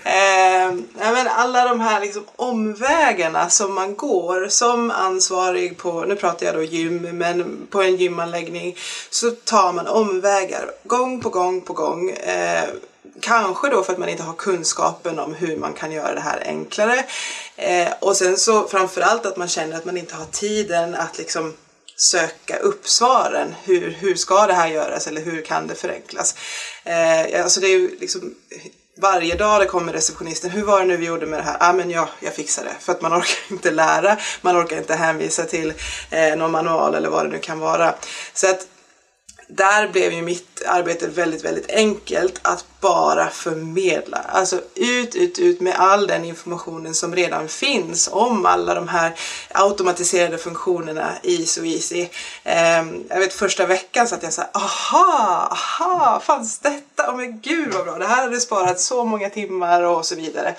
eh, 0.05 0.75
men 0.97 1.29
alla 1.29 1.69
de 1.69 1.81
här 1.81 2.01
liksom 2.01 2.25
omvägarna 2.37 3.49
som 3.49 3.75
man 3.75 3.97
går 3.97 4.49
som 4.49 4.91
ansvarig 4.91 5.79
på, 5.79 6.05
nu 6.05 6.17
pratar 6.17 6.47
jag 6.47 6.55
då 6.55 6.63
gym, 6.63 7.19
men 7.19 7.67
på 7.71 7.83
en 7.83 7.97
gymanläggning 7.97 8.77
så 9.11 9.31
tar 9.31 9.73
man 9.73 9.87
omvägar 9.87 10.71
gång 10.85 11.21
på 11.21 11.29
gång 11.29 11.61
på 11.61 11.73
gång. 11.73 12.11
Eh, 12.11 12.65
Kanske 13.25 13.69
då 13.69 13.83
för 13.83 13.93
att 13.93 13.99
man 13.99 14.09
inte 14.09 14.23
har 14.23 14.33
kunskapen 14.33 15.19
om 15.19 15.35
hur 15.35 15.57
man 15.57 15.73
kan 15.73 15.93
göra 15.93 16.15
det 16.15 16.21
här 16.21 16.43
enklare. 16.47 17.05
Eh, 17.57 17.89
och 18.01 18.17
sen 18.17 18.37
så 18.37 18.69
framförallt 18.69 19.27
att 19.27 19.37
man 19.37 19.49
känner 19.49 19.77
att 19.77 19.85
man 19.85 19.97
inte 19.97 20.15
har 20.15 20.25
tiden 20.25 20.95
att 20.95 21.19
liksom 21.19 21.55
söka 21.97 22.57
upp 22.57 22.89
svaren. 22.89 23.55
Hur, 23.65 23.91
hur 23.91 24.15
ska 24.15 24.47
det 24.47 24.53
här 24.53 24.69
göras 24.69 25.07
eller 25.07 25.21
hur 25.21 25.43
kan 25.43 25.67
det 25.67 25.75
förenklas? 25.75 26.35
Eh, 26.85 27.43
alltså 27.43 27.61
det 27.61 27.67
är 27.67 27.79
ju 27.79 27.99
liksom 28.01 28.35
varje 28.97 29.35
dag 29.35 29.61
det 29.61 29.67
kommer 29.67 29.93
receptionisten. 29.93 30.51
Hur 30.51 30.65
var 30.65 30.81
det 30.81 30.87
nu 30.87 30.97
vi 30.97 31.07
gjorde 31.07 31.27
med 31.27 31.39
det 31.39 31.43
här? 31.43 31.57
Ja, 31.61 31.71
ah, 31.71 31.73
men 31.73 31.91
ja, 31.91 32.09
jag 32.21 32.35
fixar 32.35 32.65
det. 32.65 32.75
För 32.81 32.93
att 32.93 33.03
man 33.03 33.13
orkar 33.19 33.53
inte 33.53 33.71
lära. 33.71 34.17
Man 34.41 34.63
orkar 34.63 34.77
inte 34.77 34.95
hänvisa 34.95 35.45
till 35.45 35.73
eh, 36.11 36.37
någon 36.37 36.51
manual 36.51 36.95
eller 36.95 37.09
vad 37.09 37.27
det 37.27 37.31
nu 37.31 37.39
kan 37.39 37.59
vara. 37.59 37.95
Så 38.35 38.51
att 38.51 38.67
där 39.49 39.89
blev 39.89 40.13
ju 40.13 40.23
mitt 40.23 40.54
arbete 40.67 41.09
väldigt, 41.09 41.45
väldigt 41.45 41.71
enkelt 41.71 42.41
att 42.43 42.65
bara 42.81 43.31
förmedla. 43.31 44.19
Alltså 44.19 44.61
ut, 44.75 45.15
ut, 45.15 45.39
ut 45.39 45.61
med 45.61 45.75
all 45.79 46.07
den 46.07 46.25
informationen 46.25 46.95
som 46.95 47.17
redan 47.17 47.49
finns 47.49 48.09
om 48.13 48.47
alla 48.47 48.75
de 48.75 48.89
här 48.89 49.15
automatiserade 49.53 50.39
funktionerna 50.39 51.13
i 51.23 51.47
SoEasy. 51.47 52.03
Um, 52.45 53.05
jag 53.09 53.19
vet 53.19 53.33
första 53.33 53.67
veckan 53.67 54.09
satt 54.09 54.23
jag 54.23 54.33
såhär 54.33 54.51
aha, 54.55 55.49
aha, 55.51 56.21
fanns 56.21 56.59
detta? 56.59 57.11
Oh 57.11 57.17
men 57.17 57.41
gud 57.41 57.73
vad 57.73 57.85
bra, 57.85 57.99
det 57.99 58.07
här 58.07 58.23
hade 58.23 58.41
sparat 58.41 58.81
så 58.81 59.05
många 59.05 59.31
timmar 59.31 59.83
och 59.83 60.07
så 60.07 60.15
vidare. 60.15 60.55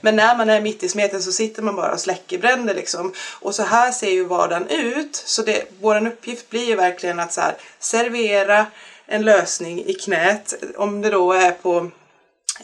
Men 0.00 0.16
när 0.16 0.36
man 0.36 0.50
är 0.50 0.60
mitt 0.60 0.82
i 0.82 0.88
smeten 0.88 1.22
så 1.22 1.32
sitter 1.32 1.62
man 1.62 1.76
bara 1.76 1.92
och 1.92 2.00
släcker 2.00 2.38
bränder 2.38 2.74
liksom. 2.74 3.12
Och 3.40 3.54
så 3.54 3.62
här 3.62 3.92
ser 3.92 4.10
ju 4.10 4.24
vardagen 4.24 4.68
ut. 4.68 5.16
Så 5.16 5.42
det, 5.42 5.64
vår 5.80 6.06
uppgift 6.06 6.50
blir 6.50 6.64
ju 6.64 6.76
verkligen 6.76 7.20
att 7.20 7.32
så 7.32 7.40
här, 7.40 7.56
servera 7.78 8.66
en 9.10 9.22
lösning 9.22 9.84
i 9.86 9.94
knät. 9.94 10.54
Om 10.76 11.00
det 11.02 11.10
då 11.10 11.32
är 11.32 11.50
på 11.50 11.90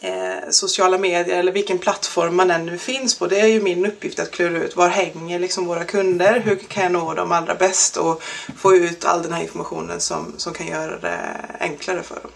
eh, 0.00 0.48
sociala 0.50 0.98
medier 0.98 1.38
eller 1.38 1.52
vilken 1.52 1.78
plattform 1.78 2.36
man 2.36 2.50
än 2.50 2.66
nu 2.66 2.78
finns 2.78 3.18
på. 3.18 3.26
Det 3.26 3.40
är 3.40 3.46
ju 3.46 3.62
min 3.62 3.86
uppgift 3.86 4.20
att 4.20 4.30
klura 4.30 4.58
ut 4.58 4.76
var 4.76 4.88
hänger 4.88 5.38
liksom 5.38 5.66
våra 5.66 5.84
kunder? 5.84 6.40
Hur 6.40 6.56
kan 6.56 6.82
jag 6.82 6.92
nå 6.92 7.14
dem 7.14 7.32
allra 7.32 7.54
bäst 7.54 7.96
och 7.96 8.22
få 8.56 8.74
ut 8.74 9.04
all 9.04 9.22
den 9.22 9.32
här 9.32 9.42
informationen 9.42 10.00
som, 10.00 10.34
som 10.36 10.52
kan 10.52 10.66
göra 10.66 10.98
det 10.98 11.18
enklare 11.60 12.02
för 12.02 12.14
dem. 12.14 12.30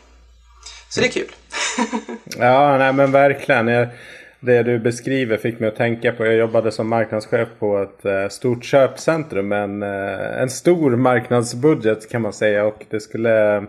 Så 0.88 1.00
det 1.00 1.06
är 1.06 1.10
kul. 1.10 1.30
ja, 2.38 2.78
nej 2.78 2.92
men 2.92 3.12
verkligen. 3.12 3.68
Jag, 3.68 3.88
det 4.40 4.62
du 4.62 4.78
beskriver 4.78 5.36
fick 5.36 5.60
mig 5.60 5.68
att 5.68 5.76
tänka 5.76 6.12
på. 6.12 6.26
Jag 6.26 6.34
jobbade 6.34 6.72
som 6.72 6.88
marknadschef 6.88 7.48
på 7.58 7.82
ett 7.82 8.04
eh, 8.04 8.28
stort 8.28 8.64
köpcentrum. 8.64 9.48
med 9.48 9.62
En, 9.62 9.82
eh, 9.82 10.42
en 10.42 10.50
stor 10.50 10.96
marknadsbudget 10.96 12.10
kan 12.10 12.22
man 12.22 12.32
säga. 12.32 12.64
Och 12.64 12.84
det 12.90 13.00
skulle 13.00 13.66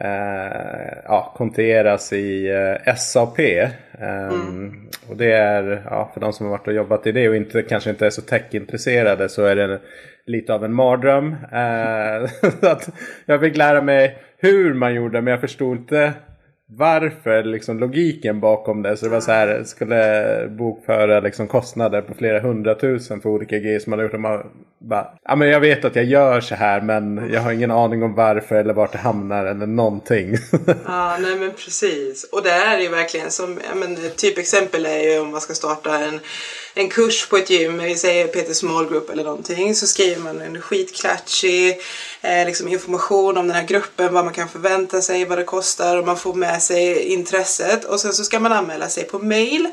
eh, 0.00 0.98
ja, 1.04 1.32
konteras 1.36 2.12
i 2.12 2.48
eh, 2.86 2.94
SAP. 2.94 3.38
Eh, 3.38 3.70
mm. 4.00 4.88
Och 5.08 5.16
det 5.16 5.32
är, 5.32 5.82
ja, 5.84 6.10
för 6.14 6.20
de 6.20 6.32
som 6.32 6.46
har 6.46 6.50
varit 6.50 6.66
och 6.66 6.74
jobbat 6.74 7.06
i 7.06 7.12
det 7.12 7.28
och 7.28 7.36
inte, 7.36 7.62
kanske 7.62 7.90
inte 7.90 8.06
är 8.06 8.10
så 8.10 8.22
techintresserade 8.22 9.28
så 9.28 9.44
är 9.44 9.56
det 9.56 9.80
lite 10.26 10.54
av 10.54 10.64
en 10.64 10.74
mardröm. 10.74 11.36
Eh, 11.52 12.30
att 12.70 12.88
jag 13.26 13.40
fick 13.40 13.56
lära 13.56 13.82
mig 13.82 14.18
hur 14.38 14.74
man 14.74 14.94
gjorde 14.94 15.20
men 15.20 15.30
jag 15.30 15.40
förstod 15.40 15.76
inte 15.76 16.12
varför, 16.72 17.44
liksom 17.44 17.78
logiken 17.78 18.40
bakom 18.40 18.82
det. 18.82 18.96
Så 18.96 19.04
det 19.04 19.10
var 19.10 19.20
så 19.20 19.32
här, 19.32 19.64
skulle 19.64 20.48
bokföra 20.48 21.20
liksom 21.20 21.48
kostnader 21.48 22.02
på 22.02 22.14
flera 22.14 22.40
hundratusen 22.40 23.20
för 23.20 23.28
olika 23.28 23.58
grejer 23.58 23.78
som 23.78 23.90
man 23.90 23.98
har 23.98 24.04
gjort. 24.04 24.14
Och 24.14 24.20
man 24.20 24.42
bara, 24.78 25.06
ja 25.22 25.36
men 25.36 25.48
jag 25.48 25.60
vet 25.60 25.84
att 25.84 25.96
jag 25.96 26.04
gör 26.04 26.40
så 26.40 26.54
här 26.54 26.80
men 26.80 27.30
jag 27.32 27.40
har 27.40 27.52
ingen 27.52 27.70
aning 27.70 28.02
om 28.02 28.14
varför 28.14 28.54
eller 28.54 28.74
vart 28.74 28.92
det 28.92 28.98
hamnar 28.98 29.44
eller 29.44 29.66
någonting. 29.66 30.36
ja, 30.86 31.16
nej 31.20 31.38
men 31.38 31.50
precis. 31.50 32.24
Och 32.32 32.42
det 32.42 32.50
är 32.50 32.78
ju 32.78 32.88
verkligen 32.88 33.30
som, 33.30 33.58
ja 33.68 33.74
men 33.74 33.96
typexempel 34.16 34.86
är 34.86 34.98
ju 34.98 35.20
om 35.20 35.30
man 35.30 35.40
ska 35.40 35.54
starta 35.54 35.98
en 35.98 36.20
en 36.74 36.88
kurs 36.88 37.28
på 37.28 37.36
ett 37.36 37.50
gym, 37.50 37.78
vi 37.78 37.94
säger 37.94 38.26
Peter 38.26 38.54
Small 38.54 38.88
Group 38.88 39.10
eller 39.10 39.24
någonting, 39.24 39.74
så 39.74 39.86
skriver 39.86 40.20
man 40.20 40.40
en 40.40 40.60
skitklatschig 40.60 41.78
eh, 42.22 42.46
liksom 42.46 42.68
information 42.68 43.36
om 43.36 43.46
den 43.46 43.56
här 43.56 43.66
gruppen, 43.66 44.14
vad 44.14 44.24
man 44.24 44.34
kan 44.34 44.48
förvänta 44.48 45.02
sig, 45.02 45.24
vad 45.24 45.38
det 45.38 45.44
kostar 45.44 45.96
och 45.96 46.06
man 46.06 46.16
får 46.16 46.34
med 46.34 46.62
sig 46.62 47.04
intresset 47.04 47.84
och 47.84 48.00
sen 48.00 48.12
så 48.12 48.24
ska 48.24 48.40
man 48.40 48.52
anmäla 48.52 48.88
sig 48.88 49.04
på 49.04 49.18
mail 49.18 49.68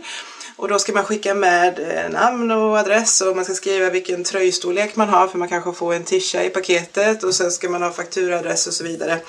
och 0.58 0.68
då 0.68 0.80
ska 0.80 0.94
man 0.94 1.04
skicka 1.04 1.34
med 1.34 1.80
eh, 1.80 2.10
namn 2.10 2.52
och 2.52 2.78
adress 2.78 3.22
och 3.22 3.36
man 3.36 3.46
ska 3.46 3.54
skriva 3.54 3.90
vilken 3.90 4.24
tröjstorlek 4.24 4.96
man 4.96 5.10
har 5.10 5.28
för 5.28 5.38
man 5.38 5.48
kanske 5.48 5.74
får 5.74 5.94
en 5.94 6.04
tisha 6.04 6.44
i 6.44 6.50
paketet 6.50 7.24
och 7.24 7.36
sen 7.36 7.52
ska 7.52 7.70
man 7.70 7.82
ha 7.82 7.92
fakturaadress 7.92 8.68
och 8.68 8.74
så 8.74 8.84
vidare. 8.84 9.20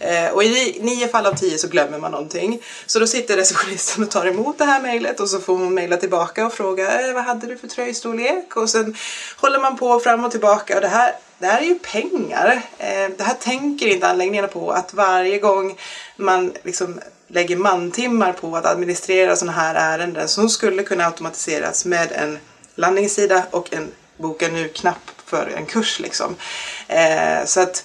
Eh, 0.00 0.30
och 0.32 0.44
i 0.44 0.78
nio 0.80 1.08
fall 1.08 1.26
av 1.26 1.34
tio 1.34 1.58
så 1.58 1.68
glömmer 1.68 1.98
man 1.98 2.10
någonting. 2.10 2.62
Så 2.86 2.98
då 2.98 3.06
sitter 3.06 3.36
receptionisten 3.36 4.04
och 4.04 4.10
tar 4.10 4.26
emot 4.26 4.58
det 4.58 4.64
här 4.64 4.82
mejlet 4.82 5.20
och 5.20 5.28
så 5.28 5.40
får 5.40 5.58
man 5.58 5.74
mejla 5.74 5.96
tillbaka 5.96 6.46
och 6.46 6.52
fråga 6.52 7.08
eh, 7.08 7.14
vad 7.14 7.24
hade 7.24 7.46
du 7.46 7.56
för 7.56 7.68
tröjstorlek? 7.68 8.56
Och 8.56 8.70
sen 8.70 8.96
håller 9.36 9.58
man 9.58 9.76
på 9.76 10.00
fram 10.00 10.24
och 10.24 10.30
tillbaka 10.30 10.74
och 10.74 10.80
det 10.80 10.88
här 10.88 11.12
det 11.38 11.46
här 11.46 11.60
är 11.60 11.66
ju 11.66 11.78
pengar. 11.78 12.62
Eh, 12.78 13.10
det 13.16 13.24
här 13.24 13.34
tänker 13.34 13.86
inte 13.86 14.08
anläggningarna 14.08 14.48
på 14.48 14.72
att 14.72 14.94
varje 14.94 15.38
gång 15.38 15.78
man 16.16 16.52
liksom 16.62 17.00
lägger 17.28 17.56
mantimmar 17.56 18.32
på 18.32 18.56
att 18.56 18.66
administrera 18.66 19.36
sådana 19.36 19.58
här 19.58 19.74
ärenden 19.74 20.28
som 20.28 20.48
skulle 20.48 20.82
kunna 20.82 21.04
automatiseras 21.04 21.84
med 21.84 22.12
en 22.12 22.38
landningssida 22.74 23.46
och 23.50 23.72
en 23.74 23.88
boka 24.16 24.48
nu-knapp 24.48 25.10
för 25.24 25.52
en 25.56 25.66
kurs. 25.66 26.00
Liksom. 26.00 26.36
Eh, 26.88 27.44
så 27.44 27.60
att 27.60 27.84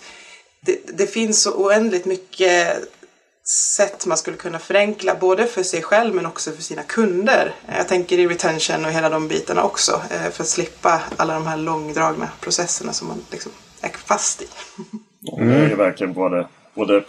det, 0.59 0.79
det, 0.97 1.07
finns 1.07 1.41
så 1.41 1.51
oändligt 1.51 2.05
mycket 2.05 2.77
sätt 3.47 4.05
man 4.05 4.17
skulle 4.17 4.37
kunna 4.37 4.59
förenkla 4.59 5.15
både 5.15 5.45
för 5.45 5.63
sig 5.63 5.81
själv 5.81 6.15
men 6.15 6.25
också 6.25 6.51
för 6.51 6.61
sina 6.61 6.83
kunder. 6.83 7.55
Jag 7.77 7.87
tänker 7.87 8.19
i 8.19 8.27
retention 8.27 8.85
och 8.85 8.91
hela 8.91 9.09
de 9.09 9.27
bitarna 9.27 9.63
också 9.63 9.91
eh, 9.91 10.31
för 10.31 10.43
att 10.43 10.49
slippa 10.49 11.01
alla 11.17 11.33
de 11.33 11.47
här 11.47 11.57
långdragna 11.57 12.29
processerna 12.39 12.93
som 12.93 13.07
man 13.07 13.17
liksom 13.31 13.51
är 13.81 13.89
fast 13.89 14.41
i. 14.41 14.47
Mm. 15.37 15.49
Det 15.49 15.71
är 15.71 15.75
verkligen 15.75 16.13
både, 16.13 16.47
både 16.73 17.03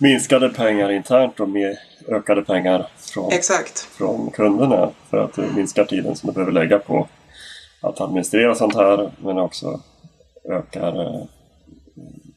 minskade 0.00 0.48
pengar 0.48 0.90
internt 0.90 1.40
och 1.40 1.48
mer 1.48 1.78
ökade 2.08 2.42
pengar 2.42 2.88
från, 2.96 3.32
Exakt. 3.32 3.78
från 3.78 4.30
kunderna. 4.30 4.90
För 5.10 5.16
att 5.16 5.32
det 5.32 5.46
minskar 5.54 5.84
tiden 5.84 6.16
som 6.16 6.26
du 6.26 6.32
behöver 6.32 6.52
lägga 6.52 6.78
på 6.78 7.08
att 7.80 8.00
administrera 8.00 8.54
sånt 8.54 8.74
här 8.74 9.12
men 9.18 9.38
också 9.38 9.80
ökar 10.50 11.26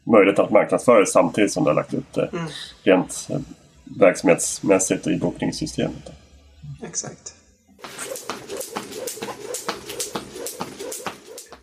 eh, 0.07 0.11
möjligheten 0.11 0.45
att 0.45 0.51
marknadsföra 0.51 0.99
det 0.99 1.05
samtidigt 1.05 1.51
som 1.51 1.63
du 1.63 1.69
har 1.69 1.75
lagt 1.75 1.93
upp 1.93 2.13
det 2.13 2.29
mm. 2.33 2.45
rent 2.83 3.27
eh, 3.29 3.39
verksamhetsmässigt 3.99 5.07
i 5.07 5.17
bokningssystemet. 5.17 6.11
Exakt. 6.83 7.33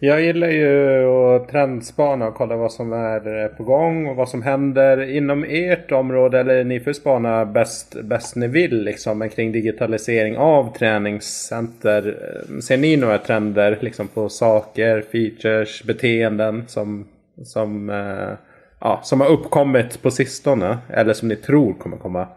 Jag 0.04 0.22
gillar 0.22 0.48
ju 0.48 1.04
att 1.06 1.48
trendspana 1.48 2.26
och 2.26 2.34
kolla 2.34 2.56
vad 2.56 2.72
som 2.72 2.92
är 2.92 3.48
på 3.48 3.62
gång 3.62 4.06
och 4.06 4.16
vad 4.16 4.28
som 4.28 4.42
händer 4.42 5.10
inom 5.10 5.44
ert 5.44 5.92
område. 5.92 6.40
Eller 6.40 6.64
ni 6.64 6.80
får 6.80 6.92
spana 6.92 7.44
bäst, 7.44 7.96
bäst 8.02 8.36
ni 8.36 8.48
vill 8.48 8.84
liksom 8.84 9.28
kring 9.28 9.52
digitalisering 9.52 10.36
av 10.36 10.76
träningscenter. 10.76 12.18
Ser 12.62 12.76
ni 12.76 12.96
några 12.96 13.18
trender 13.18 13.78
liksom 13.80 14.08
på 14.08 14.28
saker, 14.28 15.04
features, 15.12 15.82
beteenden 15.84 16.64
som, 16.68 17.04
som, 17.44 17.90
eh, 17.90 18.38
ja, 18.80 19.00
som 19.02 19.20
har 19.20 19.28
uppkommit 19.28 20.02
på 20.02 20.10
sistone? 20.10 20.78
Eller 20.88 21.12
som 21.12 21.28
ni 21.28 21.36
tror 21.36 21.74
kommer 21.74 21.96
komma? 21.96 22.28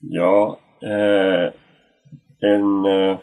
Ja, 0.00 0.58
eh, 0.82 1.52
en... 2.40 2.84
Eh 2.84 3.18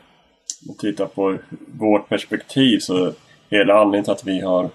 om 0.61 0.67
man 0.67 0.77
tittar 0.77 1.05
på 1.05 1.37
vårt 1.79 2.09
perspektiv 2.09 2.79
så 2.79 3.13
hela 3.49 3.73
anledningen 3.73 4.03
till 4.03 4.11
att 4.11 4.25
vi 4.25 4.41
har 4.41 4.69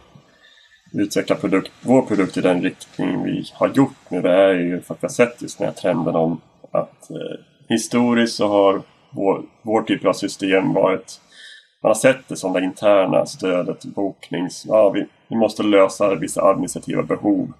utvecklat 0.93 1.41
produkt, 1.41 1.73
vår 1.81 2.03
produkt 2.03 2.37
i 2.37 2.41
den 2.41 2.63
riktning 2.63 3.25
vi 3.25 3.45
har 3.53 3.69
gjort 3.69 3.97
nu 4.09 4.21
det 4.21 4.33
är 4.33 4.53
ju 4.53 4.81
för 4.81 4.95
att 4.95 5.03
vi 5.03 5.07
har 5.07 5.13
sett 5.13 5.43
just 5.43 5.59
den 5.59 5.67
här 5.67 5.75
trenden 5.75 6.15
om 6.15 6.41
att 6.71 7.11
eh, 7.11 7.41
historiskt 7.69 8.37
så 8.37 8.49
har 8.49 8.83
vår, 9.11 9.43
vår 9.63 9.83
typ 9.83 10.05
av 10.05 10.13
system 10.13 10.73
varit 10.73 11.21
man 11.83 11.91
har 11.91 11.95
sett 11.95 12.29
det 12.29 12.37
som 12.37 12.53
det 12.53 12.65
interna 12.65 13.27
stödet, 13.27 13.85
boknings... 13.85 14.65
Ja, 14.69 14.91
vi, 14.91 15.07
vi 15.29 15.37
måste 15.37 15.63
lösa 15.63 16.15
vissa 16.15 16.43
administrativa 16.43 17.03
behov. 17.03 17.53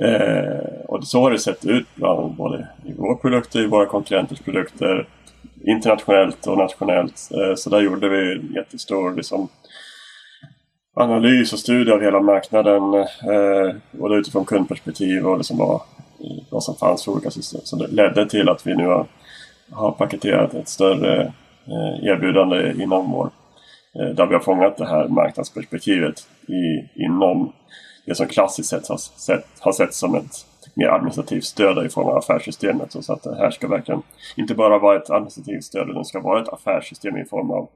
Eh, 0.00 0.84
och 0.88 1.04
så 1.04 1.20
har 1.20 1.30
det 1.30 1.38
sett 1.38 1.66
ut 1.66 1.86
bland 1.94 2.34
både 2.34 2.68
i 2.84 2.92
våra 2.92 3.16
produkter 3.16 3.58
och 3.58 3.64
i 3.64 3.68
våra 3.68 3.86
konkurrenters 3.86 4.40
produkter 4.40 5.08
internationellt 5.64 6.46
och 6.46 6.58
nationellt. 6.58 7.30
Eh, 7.34 7.54
så 7.56 7.70
där 7.70 7.80
gjorde 7.80 8.08
vi 8.08 8.32
en 8.32 8.52
jättestor 8.54 9.14
liksom, 9.14 9.48
analys 10.94 11.52
och 11.52 11.58
studie 11.58 11.92
av 11.92 12.00
hela 12.00 12.20
marknaden. 12.20 12.94
Eh, 12.94 13.76
både 13.90 14.16
utifrån 14.16 14.44
kundperspektiv 14.44 15.26
och 15.26 15.36
liksom 15.36 15.58
vad, 15.58 15.80
vad 16.50 16.62
som 16.62 16.74
fanns 16.74 17.04
för 17.04 17.12
olika 17.12 17.30
system. 17.30 17.60
Så 17.64 17.76
det 17.76 17.86
ledde 17.86 18.28
till 18.28 18.48
att 18.48 18.66
vi 18.66 18.74
nu 18.74 18.86
har, 18.86 19.06
har 19.70 19.92
paketerat 19.92 20.54
ett 20.54 20.68
större 20.68 21.20
eh, 21.66 22.08
erbjudande 22.08 22.82
inom 22.82 23.10
vår 23.10 23.30
Eh, 23.98 24.14
där 24.14 24.26
vi 24.26 24.34
har 24.34 24.40
fångat 24.40 24.76
det 24.76 24.86
här 24.86 25.08
marknadsperspektivet 25.08 26.28
i, 26.48 26.88
inom 27.04 27.52
det 28.06 28.14
som 28.14 28.26
klassiskt 28.26 28.68
sett 28.68 28.88
har, 28.88 28.96
sett, 28.96 29.46
har 29.60 29.72
sett 29.72 29.94
som 29.94 30.14
ett 30.14 30.46
mer 30.74 30.88
administrativt 30.88 31.44
stöd 31.44 31.86
i 31.86 31.88
form 31.88 32.06
av 32.06 32.16
affärssystemet. 32.16 32.92
Så 32.92 33.12
att 33.12 33.22
det 33.22 33.36
här 33.36 33.50
ska 33.50 33.68
verkligen 33.68 34.02
inte 34.36 34.54
bara 34.54 34.78
vara 34.78 34.96
ett 34.96 35.10
administrativt 35.10 35.64
stöd 35.64 35.90
utan 35.90 36.04
ska 36.04 36.20
vara 36.20 36.42
ett 36.42 36.48
affärssystem 36.48 37.16
i 37.16 37.24
form 37.24 37.50
av 37.50 37.68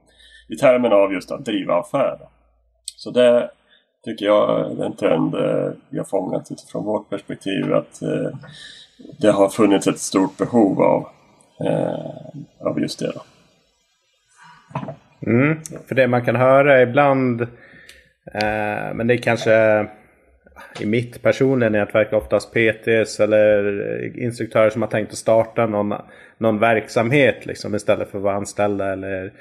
i 0.47 0.55
termen 0.55 0.93
av 0.93 1.13
just 1.13 1.31
att 1.31 1.45
driva 1.45 1.79
affär. 1.79 2.17
Så 2.95 3.11
det 3.11 3.49
tycker 4.05 4.25
jag 4.25 4.71
är 4.71 4.85
en 4.85 4.95
trend 4.95 5.35
eh, 5.35 5.71
vi 5.89 5.97
har 5.97 6.05
fångat 6.05 6.51
utifrån 6.51 6.85
vårt 6.85 7.09
perspektiv 7.09 7.73
att 7.73 8.01
eh, 8.01 8.37
det 9.19 9.31
har 9.31 9.49
funnits 9.49 9.87
ett 9.87 9.99
stort 9.99 10.37
behov 10.37 10.81
av, 10.81 11.07
av 12.59 12.79
just 12.79 12.99
det. 12.99 13.11
Då. 13.11 13.21
Mm, 15.27 15.57
för 15.87 15.95
det 15.95 16.07
man 16.07 16.25
kan 16.25 16.35
höra 16.35 16.81
ibland, 16.81 17.41
eh, 17.41 18.93
men 18.93 19.07
det 19.07 19.13
är 19.13 19.17
kanske 19.17 19.85
i 20.79 20.85
mitt 20.85 21.21
personliga 21.21 21.69
nätverk 21.69 22.13
oftast 22.13 22.53
PTs 22.53 23.19
eller 23.19 24.17
instruktörer 24.17 24.69
som 24.69 24.81
har 24.81 24.89
tänkt 24.89 25.11
att 25.11 25.17
starta 25.17 25.65
någon, 25.65 25.93
någon 26.37 26.59
verksamhet 26.59 27.45
liksom, 27.45 27.75
istället 27.75 28.09
för 28.11 28.17
att 28.17 28.23
vara 28.23 28.35
anställda 28.35 28.93
eller 28.93 29.31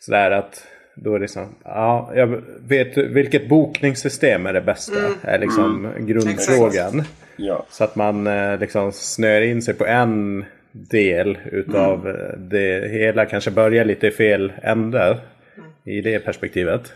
sådär. 0.00 0.30
Att 0.30 0.66
då 0.94 1.10
är 1.10 1.18
det 1.18 1.22
liksom, 1.22 1.54
ja, 1.64 2.10
jag 2.14 2.42
vet 2.68 2.98
vilket 2.98 3.48
bokningssystem 3.48 4.46
är 4.46 4.52
det 4.52 4.60
bästa? 4.60 4.98
Mm. 4.98 5.12
Är 5.22 5.38
liksom 5.38 5.84
mm. 5.84 6.06
grundfrågan. 6.06 7.02
Ja. 7.36 7.66
Så 7.70 7.84
att 7.84 7.96
man 7.96 8.26
eh, 8.26 8.58
liksom 8.58 8.92
snör 8.92 9.40
in 9.40 9.62
sig 9.62 9.74
på 9.74 9.86
en 9.86 10.44
del 10.90 11.38
utav 11.52 12.08
mm. 12.08 12.48
det 12.48 12.90
hela. 12.90 13.26
Kanske 13.26 13.50
börjar 13.50 13.84
lite 13.84 14.06
i 14.06 14.10
fel 14.10 14.52
ände 14.62 15.02
mm. 15.02 15.70
i 15.84 16.00
det 16.00 16.18
perspektivet. 16.18 16.92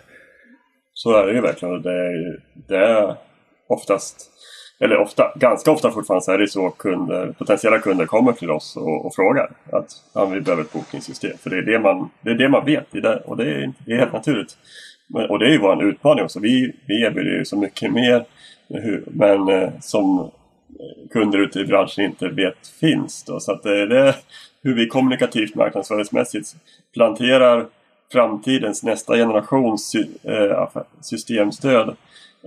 Så 0.92 1.16
är 1.16 1.26
det 1.26 1.32
ju 1.32 1.40
verkligen. 1.40 1.82
Det 1.82 1.92
är, 1.92 2.40
det 2.68 2.76
är 2.76 3.16
oftast, 3.68 4.30
eller 4.80 4.96
ofta, 4.96 5.32
ganska 5.36 5.70
ofta 5.70 5.90
fortfarande 5.90 6.24
så 6.24 6.32
är 6.32 6.38
det 6.38 6.48
så 6.48 6.70
kunder, 6.70 7.34
potentiella 7.38 7.78
kunder 7.78 8.06
kommer 8.06 8.32
till 8.32 8.50
oss 8.50 8.76
och, 8.76 9.06
och 9.06 9.14
frågar 9.14 9.50
att 9.72 9.86
ja, 10.14 10.26
vi 10.26 10.40
behöver 10.40 10.62
ett 10.62 10.72
bokningssystem. 10.72 11.38
För 11.38 11.50
det 11.50 11.56
är 11.56 11.62
det 11.62 11.78
man, 11.78 12.10
det 12.20 12.30
är 12.30 12.34
det 12.34 12.48
man 12.48 12.64
vet 12.64 12.86
det, 12.90 13.16
och 13.16 13.36
det 13.36 13.44
är, 13.44 13.72
det 13.86 13.92
är 13.92 13.98
helt 13.98 14.12
naturligt. 14.12 14.56
Men, 15.08 15.30
och 15.30 15.38
det 15.38 15.46
är 15.46 15.50
ju 15.50 15.58
vår 15.58 15.84
utmaning 15.84 16.24
också. 16.24 16.40
Vi, 16.40 16.72
vi 16.86 17.02
erbjuder 17.04 17.30
ju 17.30 17.44
så 17.44 17.56
mycket 17.56 17.92
mer 17.92 18.24
men 19.06 19.48
eh, 19.48 19.70
som 19.80 20.30
kunder 21.12 21.38
ute 21.38 21.60
i 21.60 21.64
branschen 21.64 22.04
inte 22.04 22.28
vet 22.28 22.68
finns. 22.80 23.24
Då. 23.24 23.40
Så 23.40 23.52
att 23.52 23.66
eh, 23.66 23.72
det 23.72 23.98
är 23.98 24.14
hur 24.62 24.74
vi 24.74 24.86
kommunikativt 24.86 25.54
marknadsföringsmässigt 25.54 26.56
planterar 26.94 27.66
framtidens 28.12 28.82
nästa 28.82 29.16
generations 29.16 29.94
eh, 30.22 30.68
systemstöd 31.00 31.96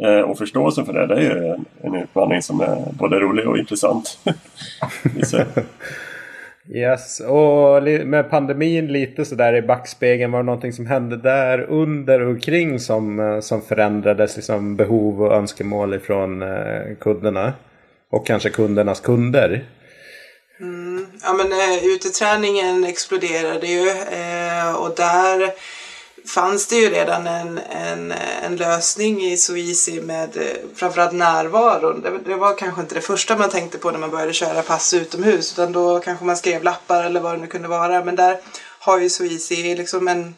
eh, 0.04 0.20
och 0.20 0.38
förståelsen 0.38 0.86
för 0.86 0.94
det, 0.94 1.08
det 1.08 1.16
är 1.16 1.22
ju 1.22 1.48
en, 1.48 1.66
en 1.82 1.96
utmaning 1.96 2.42
som 2.42 2.62
är 2.62 2.92
både 2.92 3.20
rolig 3.20 3.48
och 3.48 3.58
intressant. 3.58 4.20
yes, 6.74 7.20
och 7.20 7.84
med 7.84 8.30
pandemin 8.30 8.88
lite 8.88 9.26
sådär 9.26 9.56
i 9.56 9.62
backspegeln. 9.62 10.32
Var 10.32 10.40
det 10.40 10.46
någonting 10.46 10.74
som 10.74 10.86
hände 10.86 11.18
där 11.18 11.60
under 11.60 12.22
och 12.22 12.42
kring 12.42 12.80
som, 12.80 13.40
som 13.44 13.62
förändrades? 13.62 14.36
Liksom 14.36 14.76
behov 14.76 15.22
och 15.22 15.34
önskemål 15.34 15.94
ifrån 15.94 16.44
kunderna? 17.00 17.54
Och 18.14 18.28
kanske 18.28 18.50
kundernas 18.50 19.00
kunder? 19.00 19.66
Mm, 20.60 21.08
ja 21.22 21.34
men 21.34 21.52
äh, 21.52 21.86
uteträningen 21.86 22.84
exploderade 22.84 23.68
ju 23.68 23.90
äh, 23.90 24.76
och 24.76 24.96
där 24.96 25.54
fanns 26.28 26.68
det 26.68 26.76
ju 26.76 26.90
redan 26.90 27.28
en, 27.28 27.58
en, 27.58 28.14
en 28.46 28.56
lösning 28.56 29.22
i 29.22 29.38
Suisi 29.38 30.02
med 30.02 30.38
eh, 30.38 30.44
framförallt 30.76 31.14
närvaron. 31.14 32.02
Det, 32.02 32.20
det, 32.26 32.36
var 32.36 32.58
kanske 32.58 32.82
inte 32.82 32.96
det 32.96 33.02
första 33.02 33.38
man 33.38 33.50
tänkte 33.50 33.78
på 33.78 33.92
när 33.92 34.00
man 34.00 34.12
började 34.12 34.34
köra 34.34 34.62
pass 34.62 34.94
utomhus 34.94 35.54
utan 35.54 35.72
då 35.72 36.00
kanske 36.00 36.26
man 36.26 36.38
skrev 36.38 36.64
lappar 36.64 37.04
eller 37.04 37.20
vad 37.20 37.34
det 37.34 37.42
nu 37.42 37.48
kunde 37.48 37.68
vara. 37.68 38.04
Men 38.04 38.16
där 38.16 38.40
har 38.80 39.00
ju 39.00 39.10
Suisi 39.10 39.76
liksom 39.76 40.08
en 40.08 40.36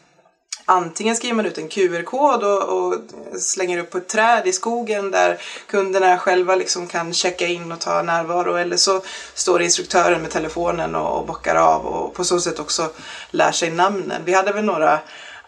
Antingen 0.67 1.15
skriver 1.15 1.35
man 1.35 1.45
ut 1.45 1.57
en 1.57 1.69
QR-kod 1.69 2.43
och, 2.43 2.63
och, 2.63 2.95
slänger 3.39 3.77
upp 3.77 3.91
på 3.91 3.97
ett 3.97 4.07
träd 4.07 4.47
i 4.47 4.53
skogen 4.53 5.11
där 5.11 5.41
kunderna 5.67 6.17
själva 6.17 6.55
liksom 6.55 6.87
kan 6.87 7.13
checka 7.13 7.47
in 7.47 7.71
och 7.71 7.79
ta 7.79 8.01
närvaro 8.01 8.55
eller 8.55 8.77
så 8.77 9.01
står 9.33 9.61
instruktören 9.61 10.21
med 10.21 10.31
telefonen 10.31 10.95
och, 10.95 11.19
och 11.19 11.25
bockar 11.25 11.55
av 11.55 11.85
och 11.85 12.13
på 12.13 12.23
så 12.23 12.39
sätt 12.39 12.59
också 12.59 12.89
lär 13.31 13.51
sig 13.51 13.69
namnen. 13.69 14.21
Vi 14.25 14.33
hade 14.33 14.51
väl 14.51 14.63
några 14.63 14.99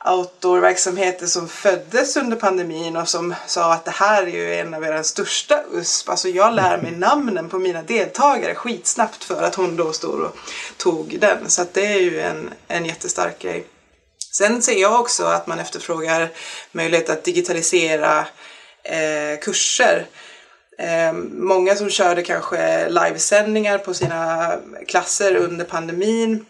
outdoor-verksamheter 0.06 1.28
som 1.28 1.48
föddes 1.48 2.18
under 2.18 2.38
pandemin 2.38 2.98
och 2.98 3.10
som 3.10 3.36
sa 3.48 3.74
att 3.74 3.86
det 3.86 3.92
här 3.92 4.24
är 4.24 4.28
ju 4.28 4.56
en 4.56 4.74
av 4.74 4.84
era 4.84 5.04
största 5.04 5.64
USP. 5.74 6.10
Alltså 6.10 6.30
jag 6.30 6.54
lär 6.54 6.78
mig 6.78 6.92
namnen 6.92 7.50
på 7.50 7.60
mina 7.60 7.82
deltagare 7.82 8.56
skitsnabbt 8.56 9.24
för 9.24 9.44
att 9.44 9.56
hon 9.56 9.76
då 9.76 9.94
stod 9.94 10.22
och 10.22 10.38
tog 10.78 11.20
den. 11.20 11.50
Så 11.50 11.62
att 11.62 11.74
det 11.74 11.86
är 11.86 12.02
ju 12.02 12.22
en, 12.22 12.50
en 12.68 12.86
jättestark 12.86 13.40
grej. 13.40 13.66
Sen 14.32 14.62
ser 14.62 14.82
jag 14.82 15.00
också 15.00 15.24
att 15.24 15.48
man 15.48 15.60
efterfrågar 15.60 16.30
möjlighet 16.72 17.10
att 17.10 17.24
digitalisera 17.24 18.28
eh, 18.84 19.40
kurser. 19.42 20.06
Eh, 20.78 21.14
många 21.32 21.76
som 21.76 21.90
körde 21.90 22.22
kanske 22.22 22.90
livesändningar 22.90 23.78
på 23.78 23.94
sina 23.94 24.52
klasser 24.88 25.36
under 25.36 25.66
pandemin 25.66 26.46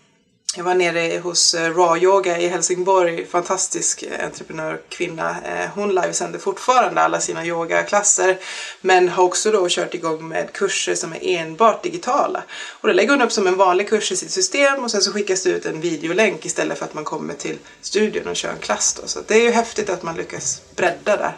jag 0.57 0.63
var 0.63 0.75
nere 0.75 1.19
hos 1.19 1.53
eh, 1.53 1.73
Raw 1.75 2.03
Yoga 2.03 2.37
i 2.37 2.47
Helsingborg, 2.47 3.25
fantastisk 3.25 4.03
eh, 4.03 4.25
entreprenörkvinna. 4.25 5.29
Eh, 5.29 5.69
hon 5.75 5.95
livesänder 5.95 6.39
fortfarande 6.39 7.01
alla 7.01 7.19
sina 7.19 7.45
yogaklasser 7.45 8.37
men 8.81 9.09
har 9.09 9.23
också 9.23 9.51
då 9.51 9.67
kört 9.69 9.93
igång 9.93 10.27
med 10.27 10.53
kurser 10.53 10.95
som 10.95 11.13
är 11.13 11.19
enbart 11.21 11.83
digitala. 11.83 12.43
Och 12.81 12.87
det 12.87 12.93
lägger 12.93 13.11
hon 13.11 13.21
upp 13.21 13.31
som 13.31 13.47
en 13.47 13.57
vanlig 13.57 13.89
kurs 13.89 14.11
i 14.11 14.15
sitt 14.15 14.31
system 14.31 14.83
och 14.83 14.91
sen 14.91 15.01
så 15.01 15.11
skickas 15.13 15.43
det 15.43 15.49
ut 15.49 15.65
en 15.65 15.81
videolänk 15.81 16.45
istället 16.45 16.77
för 16.77 16.85
att 16.85 16.93
man 16.93 17.03
kommer 17.03 17.33
till 17.33 17.57
studion 17.81 18.27
och 18.27 18.35
kör 18.35 18.49
en 18.49 18.59
klass. 18.59 18.99
Då. 19.01 19.07
Så 19.07 19.19
det 19.27 19.33
är 19.33 19.43
ju 19.43 19.51
häftigt 19.51 19.89
att 19.89 20.03
man 20.03 20.15
lyckas 20.15 20.61
bredda 20.75 21.17
där. 21.17 21.31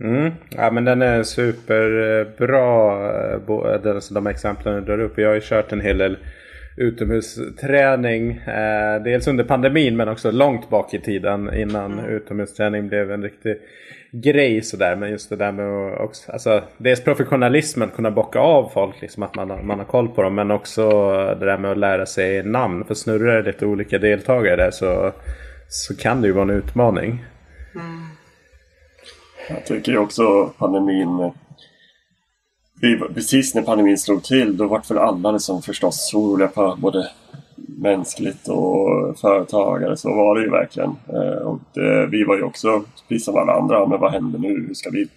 Mm. 0.00 0.32
Ja 0.50 0.70
men 0.70 0.84
den 0.84 1.02
är 1.02 1.22
superbra, 1.22 2.64
alltså 3.94 4.14
de 4.14 4.26
exemplen 4.26 4.74
du 4.74 4.80
drar 4.80 5.00
upp. 5.00 5.18
Jag 5.18 5.28
har 5.28 5.34
ju 5.34 5.40
kört 5.40 5.72
en 5.72 5.80
hel 5.80 5.98
del 5.98 6.18
utomhusträning. 6.80 8.30
Eh, 8.30 9.02
dels 9.02 9.28
under 9.28 9.44
pandemin 9.44 9.96
men 9.96 10.08
också 10.08 10.30
långt 10.30 10.70
bak 10.70 10.94
i 10.94 11.00
tiden 11.00 11.54
innan 11.54 11.98
mm. 11.98 12.04
utomhusträning 12.04 12.88
blev 12.88 13.12
en 13.12 13.22
riktig 13.22 13.56
grej 14.12 14.62
sådär. 14.62 14.96
Men 14.96 15.10
just 15.10 15.30
det 15.30 15.36
där 15.36 15.52
med 15.52 15.94
också, 15.94 16.32
alltså, 16.32 16.62
dels 16.78 17.04
professionalismen, 17.04 17.90
kunna 17.90 18.10
bocka 18.10 18.38
av 18.38 18.70
folk, 18.74 19.00
liksom 19.00 19.22
att 19.22 19.34
man, 19.34 19.66
man 19.66 19.78
har 19.78 19.86
koll 19.86 20.08
på 20.08 20.22
dem. 20.22 20.34
Men 20.34 20.50
också 20.50 20.90
det 21.40 21.46
där 21.46 21.58
med 21.58 21.70
att 21.70 21.78
lära 21.78 22.06
sig 22.06 22.42
namn. 22.42 22.84
För 22.84 22.94
snurrar 22.94 23.42
det 23.42 23.52
lite 23.52 23.66
olika 23.66 23.98
deltagare 23.98 24.56
där 24.56 24.70
så, 24.70 25.12
så 25.68 25.96
kan 25.96 26.20
det 26.20 26.26
ju 26.26 26.32
vara 26.32 26.44
en 26.44 26.50
utmaning. 26.50 27.24
Mm. 27.74 28.02
Jag 29.48 29.64
tycker 29.64 29.98
också 29.98 30.52
pandemin 30.58 31.32
precis 33.14 33.54
när 33.54 33.62
pandemin 33.62 33.98
slog 33.98 34.24
till 34.24 34.56
då 34.56 34.66
vart 34.66 34.90
väl 34.90 34.98
alla 34.98 35.30
liksom 35.30 35.62
förstås 35.62 36.14
oroliga 36.14 36.48
på 36.48 36.76
både 36.78 37.10
mänskligt 37.80 38.48
och 38.48 39.18
företagare. 39.18 39.96
Så 39.96 40.08
var 40.14 40.38
det 40.38 40.44
ju 40.44 40.50
verkligen. 40.50 40.90
Eh, 41.08 41.46
och 41.46 41.58
det, 41.74 42.06
vi 42.06 42.24
var 42.24 42.36
ju 42.36 42.42
också, 42.42 42.82
precis 43.08 43.24
som 43.24 43.36
alla 43.36 43.52
andra, 43.52 43.86
men 43.86 44.00
vad 44.00 44.12
händer 44.12 44.38
nu? 44.38 44.66
Hur 44.66 44.74
ska 44.74 44.90
vi 44.90 45.08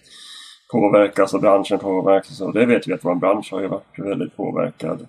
påverkas 0.72 1.18
alltså, 1.18 1.36
och 1.36 1.42
branschen 1.42 1.78
påverkas? 1.78 2.40
Och 2.40 2.52
det 2.52 2.66
vet 2.66 2.88
vi 2.88 2.92
att 2.92 3.04
vår 3.04 3.14
bransch 3.14 3.52
har 3.52 3.60
ju 3.60 3.66
varit 3.66 3.98
väldigt 3.98 4.36
påverkad. 4.36 5.06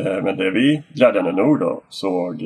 Eh, 0.00 0.22
men 0.22 0.36
det 0.36 0.50
vi 0.50 0.82
glädjande 0.92 1.32
nog 1.32 1.60
då 1.60 1.80
såg, 1.88 2.42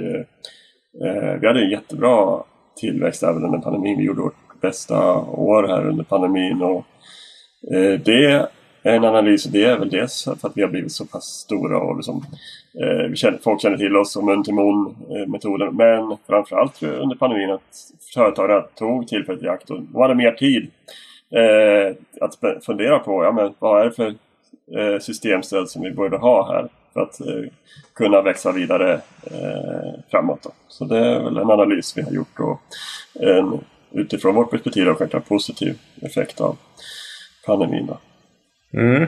vi 1.40 1.46
hade 1.46 1.60
en 1.60 1.70
jättebra 1.70 2.42
tillväxt 2.80 3.22
även 3.22 3.44
under 3.44 3.58
pandemin. 3.58 3.98
Vi 3.98 4.04
gjorde 4.04 4.22
vårt 4.22 4.60
bästa 4.60 5.16
år 5.16 5.68
här 5.68 5.88
under 5.88 6.04
pandemin 6.04 6.62
och 6.62 6.84
det 8.04 8.48
en 8.82 9.04
analys 9.04 9.44
det 9.44 9.64
är 9.64 9.78
väl 9.78 9.90
dels 9.90 10.24
för 10.24 10.48
att 10.48 10.56
vi 10.56 10.62
har 10.62 10.68
blivit 10.68 10.92
så 10.92 11.06
pass 11.06 11.24
stora 11.24 11.78
och 11.78 11.96
liksom, 11.96 12.24
eh, 12.82 13.08
vi 13.10 13.16
känner, 13.16 13.38
folk 13.38 13.62
känner 13.62 13.76
till 13.76 13.96
oss 13.96 14.16
och 14.16 14.24
mun 14.24 14.44
till 14.44 14.54
mun 14.54 14.96
eh, 15.10 15.28
metoden. 15.28 15.76
Men 15.76 16.16
framförallt 16.26 16.82
under 16.82 17.16
pandemin 17.16 17.50
att 17.50 17.92
företagare 18.14 18.64
tog 18.74 19.08
tillfället 19.08 19.42
i 19.42 19.48
akt 19.48 19.70
och 19.70 19.82
de 19.82 20.00
hade 20.02 20.14
mer 20.14 20.32
tid 20.32 20.70
eh, 21.30 21.96
att 22.20 22.64
fundera 22.64 22.98
på 22.98 23.24
ja, 23.24 23.32
men 23.32 23.54
vad 23.58 23.80
är 23.80 23.84
det 23.84 23.92
för 23.92 24.14
eh, 24.78 25.00
systemstöd 25.00 25.68
som 25.68 25.82
vi 25.82 25.90
borde 25.90 26.16
ha 26.16 26.52
här 26.52 26.68
för 26.92 27.00
att 27.00 27.20
eh, 27.20 27.52
kunna 27.94 28.22
växa 28.22 28.52
vidare 28.52 29.00
eh, 29.24 30.00
framåt. 30.10 30.42
Då. 30.42 30.50
Så 30.68 30.84
det 30.84 30.98
är 30.98 31.20
väl 31.20 31.36
en 31.36 31.50
analys 31.50 31.96
vi 31.96 32.02
har 32.02 32.12
gjort 32.12 32.40
och 32.40 32.60
en, 33.14 33.60
utifrån 33.90 34.34
vårt 34.34 34.50
perspektiv 34.50 34.86
har 34.86 34.94
självklart 34.94 35.28
positiv 35.28 35.78
effekt 36.02 36.40
av 36.40 36.56
pandemin. 37.46 37.86
Då. 37.86 37.98
Mm. 38.74 39.06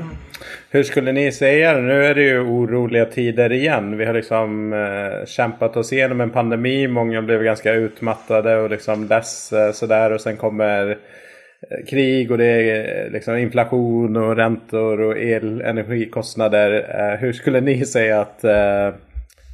Hur 0.70 0.82
skulle 0.82 1.12
ni 1.12 1.32
säga 1.32 1.74
Nu 1.74 2.04
är 2.04 2.14
det 2.14 2.22
ju 2.22 2.40
oroliga 2.40 3.04
tider 3.04 3.52
igen. 3.52 3.98
Vi 3.98 4.04
har 4.04 4.14
liksom 4.14 4.72
eh, 4.72 5.26
kämpat 5.26 5.76
oss 5.76 5.92
igenom 5.92 6.20
en 6.20 6.30
pandemi. 6.30 6.88
Många 6.88 7.22
blev 7.22 7.42
ganska 7.42 7.72
utmattade 7.72 8.56
och 8.56 8.70
liksom 8.70 9.06
less 9.06 9.52
eh, 9.52 9.72
sådär. 9.72 10.12
Och 10.12 10.20
sen 10.20 10.36
kommer 10.36 10.90
eh, 10.90 11.86
krig 11.90 12.30
och 12.30 12.38
det 12.38 12.44
är 12.44 13.04
eh, 13.04 13.12
liksom 13.12 13.36
inflation 13.36 14.16
och 14.16 14.36
räntor 14.36 15.00
och 15.00 15.18
elenergikostnader. 15.18 16.86
Eh, 16.98 17.20
hur 17.20 17.32
skulle 17.32 17.60
ni 17.60 17.86
säga 17.86 18.20
att 18.20 18.44
eh, 18.44 18.90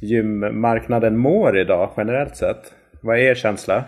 gymmarknaden 0.01 1.17
mår 1.17 1.59
idag 1.59 1.89
generellt 1.97 2.35
sett? 2.35 2.73
Vad 3.01 3.17
är 3.17 3.21
er 3.21 3.35
känsla? 3.35 3.83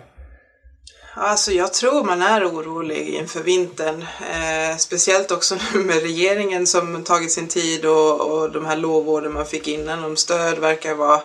Alltså 1.15 1.51
jag 1.51 1.73
tror 1.73 2.03
man 2.03 2.21
är 2.21 2.45
orolig 2.45 3.09
inför 3.09 3.43
vintern. 3.43 4.01
Eh, 4.01 4.77
speciellt 4.77 5.31
också 5.31 5.55
nu 5.73 5.79
med 5.79 6.01
regeringen 6.01 6.67
som 6.67 7.03
tagit 7.03 7.31
sin 7.31 7.47
tid 7.47 7.85
och, 7.85 8.21
och 8.21 8.51
de 8.51 8.65
här 8.65 8.75
lovorden 8.75 9.33
man 9.33 9.45
fick 9.45 9.67
innan 9.67 10.03
om 10.03 10.15
stöd 10.15 10.59
verkar 10.59 10.93
vara 10.95 11.21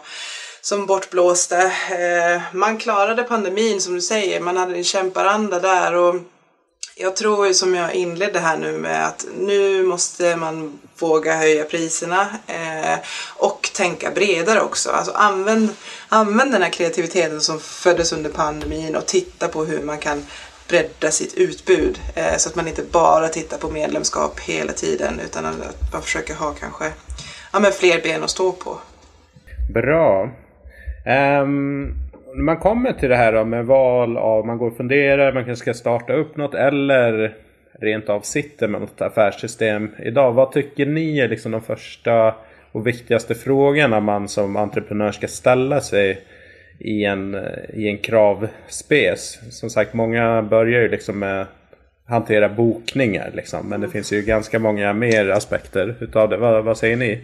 som 0.61 0.87
bortblåsta. 0.87 1.63
Eh, 1.65 2.43
man 2.53 2.79
klarade 2.79 3.23
pandemin 3.23 3.81
som 3.81 3.95
du 3.95 4.01
säger, 4.01 4.41
man 4.41 4.57
hade 4.57 4.77
en 4.77 4.85
kämparanda 4.85 5.61
där 5.61 5.95
och 5.95 6.15
jag 7.01 7.17
tror 7.17 7.47
ju 7.47 7.55
som 7.55 7.75
jag 7.75 7.95
inledde 7.95 8.41
här 8.41 8.57
nu 8.57 8.73
med 8.73 9.07
att 9.07 9.27
nu 9.39 9.83
måste 9.83 10.37
man 10.37 10.79
våga 10.99 11.37
höja 11.37 11.65
priserna 11.65 12.29
eh, 12.47 12.99
och 13.37 13.71
tänka 13.75 14.11
bredare 14.11 14.61
också. 14.61 14.91
Alltså 14.91 15.13
använd, 15.13 15.69
använd 16.09 16.53
den 16.53 16.63
här 16.63 16.71
kreativiteten 16.71 17.41
som 17.41 17.61
föddes 17.61 18.13
under 18.13 18.31
pandemin 18.31 18.97
och 18.97 19.07
titta 19.07 19.49
på 19.49 19.65
hur 19.65 19.83
man 19.83 19.99
kan 19.99 20.27
bredda 20.69 21.11
sitt 21.11 21.35
utbud 21.35 22.01
eh, 22.15 22.37
så 22.37 22.49
att 22.49 22.55
man 22.55 22.69
inte 22.69 22.83
bara 22.83 23.29
tittar 23.29 23.59
på 23.59 23.71
medlemskap 23.71 24.41
hela 24.41 24.73
tiden 24.73 25.21
utan 25.21 25.47
att 25.47 25.93
man 25.93 26.03
försöker 26.03 26.35
ha 26.35 26.55
kanske 26.55 26.93
ja, 27.53 27.61
men 27.61 27.73
fler 27.73 28.03
ben 28.03 28.25
att 28.25 28.31
stå 28.31 28.53
på. 28.53 28.79
Bra. 29.75 30.31
Um 31.43 32.08
när 32.35 32.43
man 32.43 32.57
kommer 32.57 32.93
till 32.93 33.09
det 33.09 33.17
här 33.17 33.33
då, 33.33 33.45
med 33.45 33.67
val 33.67 34.17
av, 34.17 34.47
man 34.47 34.59
går 34.59 34.71
och 34.71 34.77
funderar, 34.77 35.33
man 35.33 35.45
kanske 35.45 35.63
ska 35.63 35.75
starta 35.75 36.13
upp 36.13 36.37
något 36.37 36.55
eller 36.55 37.35
rent 37.81 38.09
av 38.09 38.21
sitter 38.21 38.69
med 38.69 38.81
något 38.81 39.01
affärssystem 39.01 39.91
idag. 39.99 40.33
Vad 40.33 40.53
tycker 40.53 40.87
ni 40.87 41.19
är 41.19 41.29
liksom 41.29 41.53
de 41.53 41.61
första 41.63 42.35
och 42.73 42.87
viktigaste 42.87 43.35
frågorna 43.35 44.01
man 44.01 44.29
som 44.29 44.57
entreprenör 44.57 45.13
ska 45.13 45.29
ställa 45.29 45.81
sig 45.81 46.21
i 46.79 47.05
en, 47.05 47.35
i 47.75 47.89
en 47.89 47.99
kravspes? 47.99 49.39
Som 49.51 49.71
sagt, 49.71 49.95
många 49.95 50.43
börjar 50.43 50.83
ju 50.83 50.89
liksom 50.89 51.19
med 51.19 51.47
hantera 52.07 52.49
bokningar 52.49 53.31
liksom. 53.35 53.69
Men 53.69 53.81
det 53.81 53.89
finns 53.89 54.13
ju 54.13 54.23
ganska 54.23 54.59
många 54.59 54.93
mer 54.93 55.29
aspekter 55.29 55.95
utav 56.01 56.29
det. 56.29 56.37
Vad, 56.37 56.65
vad 56.65 56.79
säger 56.79 56.97
ni? 56.97 57.21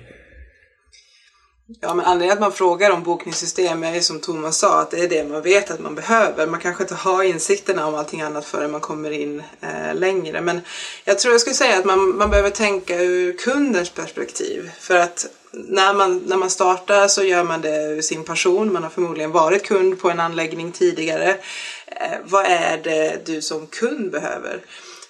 Ja, 1.67 1.95
men 1.95 2.07
anledningen 2.07 2.33
att 2.33 2.41
man 2.41 2.53
frågar 2.53 2.91
om 2.91 3.03
bokningssystem 3.03 3.85
är 3.85 3.95
ju 3.95 4.01
som 4.01 4.21
Thomas 4.21 4.59
sa 4.59 4.81
att 4.81 4.91
det 4.91 5.01
är 5.01 5.09
det 5.09 5.25
man 5.25 5.43
vet 5.43 5.71
att 5.71 5.81
man 5.81 5.95
behöver. 5.95 6.47
Man 6.47 6.61
kanske 6.61 6.83
inte 6.83 6.95
har 6.95 7.23
insikterna 7.23 7.87
om 7.87 7.95
allting 7.95 8.23
annat 8.23 8.45
förrän 8.45 8.71
man 8.71 8.81
kommer 8.81 9.11
in 9.11 9.43
eh, 9.61 9.95
längre. 9.95 10.41
Men 10.41 10.61
jag 11.05 11.19
tror 11.19 11.35
jag 11.35 11.41
skulle 11.41 11.55
säga 11.55 11.79
att 11.79 11.85
man, 11.85 12.17
man 12.17 12.31
behöver 12.31 12.51
tänka 12.51 13.03
ur 13.03 13.37
kundens 13.39 13.91
perspektiv. 13.91 14.71
För 14.81 14.97
att 14.97 15.27
när 15.53 15.95
man, 15.95 16.19
när 16.19 16.37
man 16.37 16.51
startar 16.51 17.09
så 17.09 17.23
gör 17.23 17.45
man 17.45 17.61
det 17.61 17.85
ur 17.85 18.03
sin 18.03 18.25
passion. 18.25 18.73
Man 18.73 18.83
har 18.83 18.91
förmodligen 18.91 19.33
varit 19.33 19.67
kund 19.67 20.01
på 20.01 20.11
en 20.11 20.21
anläggning 20.21 20.73
tidigare. 20.73 21.29
Eh, 21.87 22.19
vad 22.25 22.45
är 22.45 22.81
det 22.85 23.27
du 23.27 23.43
som 23.43 23.67
kund 23.67 24.11
behöver? 24.11 24.61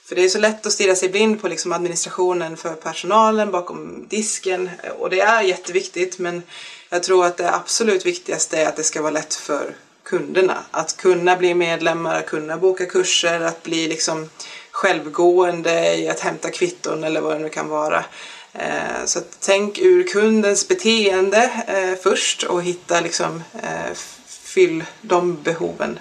För 0.06 0.14
det 0.14 0.24
är 0.24 0.28
så 0.28 0.38
lätt 0.38 0.66
att 0.66 0.72
stirra 0.72 0.94
sig 0.94 1.08
blind 1.08 1.42
på 1.42 1.48
liksom 1.48 1.72
administrationen 1.72 2.56
för 2.56 2.74
personalen 2.74 3.50
bakom 3.50 4.06
disken 4.08 4.70
och 4.98 5.10
det 5.10 5.20
är 5.20 5.42
jätteviktigt 5.42 6.18
men 6.18 6.42
jag 6.90 7.02
tror 7.02 7.26
att 7.26 7.36
det 7.36 7.54
absolut 7.54 8.06
viktigaste 8.06 8.58
är 8.58 8.68
att 8.68 8.76
det 8.76 8.82
ska 8.82 9.02
vara 9.02 9.12
lätt 9.12 9.34
för 9.34 9.76
kunderna. 10.02 10.64
Att 10.70 10.96
kunna 10.96 11.36
bli 11.36 11.54
medlemmar, 11.54 12.14
att 12.14 12.26
kunna 12.26 12.56
boka 12.56 12.86
kurser, 12.86 13.40
att 13.40 13.62
bli 13.62 13.88
liksom 13.88 14.30
självgående 14.70 15.96
i 15.96 16.08
att 16.08 16.20
hämta 16.20 16.50
kvitton 16.50 17.04
eller 17.04 17.20
vad 17.20 17.32
det 17.32 17.38
nu 17.38 17.48
kan 17.48 17.68
vara. 17.68 18.04
Eh, 18.52 19.04
så 19.04 19.20
tänk 19.40 19.78
ur 19.78 20.06
kundens 20.06 20.68
beteende 20.68 21.50
eh, 21.66 22.02
först 22.02 22.42
och 22.42 22.62
hitta 22.62 23.00
liksom, 23.00 23.42
eh, 23.62 23.94
fyll 24.26 24.84
de 25.00 25.42
behoven. 25.42 25.98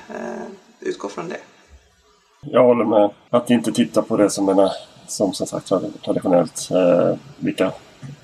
Utgå 0.80 1.10
från 1.10 1.30
det. 1.30 1.38
Jag 2.52 2.64
håller 2.64 2.86
med. 2.86 3.10
Att 3.30 3.50
inte 3.50 3.72
titta 3.72 4.02
på 4.02 4.18
det 4.18 4.30
som, 4.30 4.50
en, 4.50 4.70
som, 5.08 5.34
som 5.34 5.48
sagt 5.48 5.72
traditionellt. 6.06 6.70
Eh, 6.72 7.18
vilka, 7.40 7.72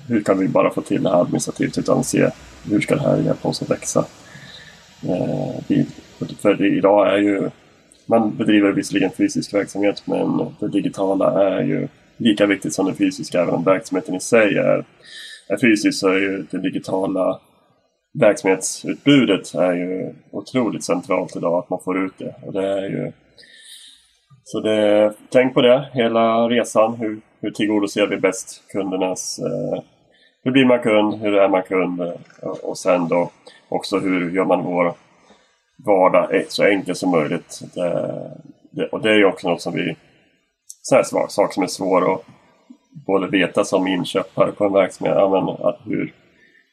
hur 0.08 0.22
kan 0.22 0.38
vi 0.38 0.48
bara 0.48 0.70
få 0.70 0.80
till 0.80 1.02
det 1.02 1.10
här 1.10 1.20
administrativt 1.20 1.78
utan 1.78 2.04
se 2.04 2.30
hur 2.70 2.80
ska 2.80 2.94
det 2.94 3.02
här 3.02 3.16
hjälpa 3.16 3.48
oss 3.48 3.62
att 3.62 3.70
växa. 3.70 4.04
Eh, 5.08 5.54
vi, 5.68 5.86
för 6.42 6.64
idag 6.64 7.14
är 7.14 7.18
ju 7.18 7.50
man 8.06 8.36
bedriver 8.36 8.72
visserligen 8.72 9.10
fysisk 9.10 9.54
verksamhet 9.54 10.02
men 10.04 10.46
det 10.60 10.68
digitala 10.68 11.50
är 11.50 11.62
ju 11.62 11.88
lika 12.16 12.46
viktigt 12.46 12.74
som 12.74 12.86
det 12.86 12.94
fysiska. 12.94 13.40
Även 13.40 13.54
om 13.54 13.64
verksamheten 13.64 14.14
i 14.14 14.20
sig 14.20 14.58
är, 14.58 14.84
är 15.48 15.56
fysisk 15.60 15.98
så 15.98 16.08
är 16.08 16.18
ju 16.18 16.46
det 16.50 16.58
digitala 16.58 17.40
verksamhetsutbudet 18.12 19.54
är 19.54 19.72
ju 19.72 20.14
otroligt 20.30 20.84
centralt 20.84 21.36
idag 21.36 21.58
att 21.58 21.70
man 21.70 21.80
får 21.84 22.04
ut 22.04 22.18
det. 22.18 22.34
Och 22.46 22.52
det 22.52 22.68
är 22.68 22.88
ju 22.88 23.12
så 24.52 24.60
det, 24.60 25.12
tänk 25.28 25.54
på 25.54 25.60
det 25.60 25.88
hela 25.92 26.48
resan. 26.48 26.94
Hur, 26.94 27.20
hur 27.40 27.50
tillgodoser 27.50 28.06
vi 28.06 28.16
bäst 28.16 28.62
kundernas... 28.72 29.38
Eh, 29.38 29.82
hur 30.42 30.50
blir 30.50 30.64
man 30.64 30.78
kund? 30.78 31.14
Hur 31.14 31.34
är 31.34 31.48
man 31.48 31.62
kund? 31.62 32.00
Eh, 32.00 32.48
och 32.62 32.78
sen 32.78 33.08
då 33.08 33.30
också 33.68 33.98
hur 33.98 34.30
gör 34.30 34.44
man 34.44 34.64
vår 34.64 34.94
vardag 35.86 36.44
så 36.48 36.64
enkel 36.64 36.94
som 36.94 37.10
möjligt. 37.10 37.60
Det, 37.74 38.30
det, 38.70 38.86
och 38.86 39.02
det 39.02 39.10
är 39.10 39.16
ju 39.16 39.24
också 39.24 39.48
något 39.48 39.62
som 39.62 39.74
vi... 39.74 39.96
Sådana 40.82 41.28
saker 41.28 41.54
som 41.54 41.62
är 41.62 41.66
svåra 41.66 42.14
att 42.14 42.24
både 43.06 43.26
veta 43.26 43.64
som 43.64 43.86
inköpare 43.86 44.52
på 44.52 44.64
en 44.64 44.72
verksamhet. 44.72 45.16
Ja, 45.16 45.28
men, 45.28 45.66
att 45.66 45.78
hur, 45.84 46.12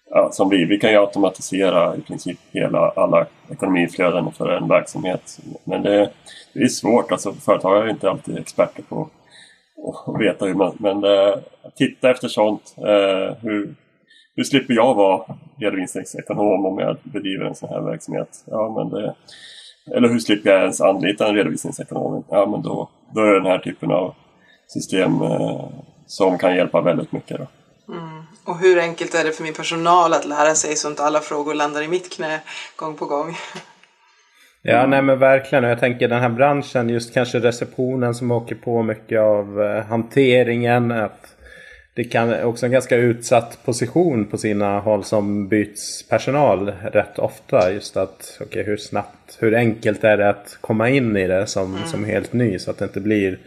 ja, 0.09 0.29
som 0.31 0.49
vi, 0.49 0.65
vi 0.65 0.79
kan 0.79 0.91
ju 0.91 0.97
automatisera 0.97 1.95
i 1.95 2.01
princip 2.01 2.39
hela, 2.51 2.89
alla 2.95 3.25
ekonomiflöden 3.51 4.31
för 4.31 4.49
en 4.49 4.67
verksamhet. 4.67 5.39
Men 5.63 5.81
det, 5.81 6.09
det 6.53 6.59
är 6.59 6.67
svårt, 6.67 7.11
alltså 7.11 7.33
företagare 7.33 7.85
är 7.85 7.89
inte 7.89 8.09
alltid 8.09 8.37
experter 8.37 8.83
på 8.83 9.09
att 10.07 10.21
veta 10.21 10.45
hur 10.45 10.53
man... 10.53 10.77
Men 10.79 11.03
eh, 11.03 11.35
titta 11.75 12.11
efter 12.11 12.27
sånt. 12.27 12.75
Eh, 12.77 13.35
hur, 13.41 13.75
hur 14.35 14.43
slipper 14.43 14.73
jag 14.73 14.93
vara 14.93 15.35
redovisningsekonom 15.59 16.65
om 16.65 16.79
jag 16.79 16.97
bedriver 17.03 17.45
en 17.45 17.55
sån 17.55 17.69
här 17.69 17.81
verksamhet? 17.81 18.29
Ja, 18.45 18.73
men 18.75 18.89
det, 18.89 19.15
eller 19.95 20.09
hur 20.09 20.19
slipper 20.19 20.49
jag 20.49 20.61
ens 20.61 20.81
anlita 20.81 21.27
en 21.27 21.35
redovisningsekonom? 21.35 22.23
Ja, 22.29 22.45
men 22.45 22.61
då, 22.61 22.89
då 23.13 23.21
är 23.21 23.25
det 23.25 23.39
den 23.39 23.51
här 23.51 23.59
typen 23.59 23.91
av 23.91 24.13
system 24.67 25.21
eh, 25.21 25.65
som 26.05 26.37
kan 26.37 26.55
hjälpa 26.55 26.81
väldigt 26.81 27.11
mycket. 27.11 27.37
Då. 27.37 27.47
Mm. 27.93 28.23
Och 28.47 28.59
hur 28.59 28.79
enkelt 28.79 29.15
är 29.15 29.23
det 29.23 29.31
för 29.31 29.43
min 29.43 29.53
personal 29.53 30.13
att 30.13 30.25
lära 30.25 30.55
sig 30.55 30.75
så 30.75 30.87
att 30.87 30.99
alla 30.99 31.19
frågor 31.19 31.53
landar 31.53 31.81
i 31.81 31.87
mitt 31.87 32.13
knä 32.13 32.39
gång 32.75 32.95
på 32.95 33.05
gång? 33.05 33.37
Ja, 34.61 34.87
nej 34.87 35.01
men 35.01 35.19
verkligen. 35.19 35.63
Och 35.63 35.69
jag 35.69 35.79
tänker 35.79 36.07
den 36.07 36.21
här 36.21 36.29
branschen, 36.29 36.89
just 36.89 37.13
kanske 37.13 37.39
receptionen 37.39 38.15
som 38.15 38.31
åker 38.31 38.55
på 38.55 38.83
mycket 38.83 39.19
av 39.19 39.61
eh, 39.61 39.85
hanteringen. 39.85 40.91
Att 40.91 41.35
det 41.93 42.03
kan 42.03 42.43
också 42.43 42.65
en 42.65 42.71
ganska 42.71 42.95
utsatt 42.95 43.65
position 43.65 44.25
på 44.25 44.37
sina 44.37 44.79
håll 44.79 45.03
som 45.03 45.47
byts 45.47 46.07
personal 46.09 46.71
rätt 46.91 47.19
ofta. 47.19 47.71
Just 47.71 47.97
att, 47.97 48.37
okej 48.39 48.47
okay, 48.47 48.63
hur 48.63 48.77
snabbt, 48.77 49.37
hur 49.39 49.55
enkelt 49.55 50.03
är 50.03 50.17
det 50.17 50.29
att 50.29 50.57
komma 50.61 50.89
in 50.89 51.17
i 51.17 51.27
det 51.27 51.47
som, 51.47 51.75
mm. 51.75 51.87
som 51.87 52.05
helt 52.05 52.33
ny 52.33 52.59
så 52.59 52.71
att 52.71 52.77
det 52.77 52.85
inte 52.85 52.99
blir 52.99 53.39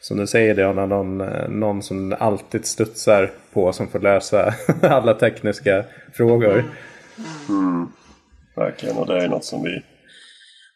som 0.00 0.16
du 0.16 0.26
säger 0.26 0.54
det, 0.54 0.86
någon, 0.86 1.18
någon 1.48 1.82
som 1.82 2.16
alltid 2.18 2.66
studsar 2.66 3.30
på 3.52 3.72
som 3.72 3.88
får 3.88 3.98
lösa 3.98 4.54
alla 4.82 5.14
tekniska 5.14 5.84
frågor. 6.12 6.64
Mm. 7.48 7.88
Verkligen, 8.56 8.96
och 8.96 9.06
det 9.06 9.24
är 9.24 9.28
något 9.28 9.44
som 9.44 9.62
vi 9.62 9.82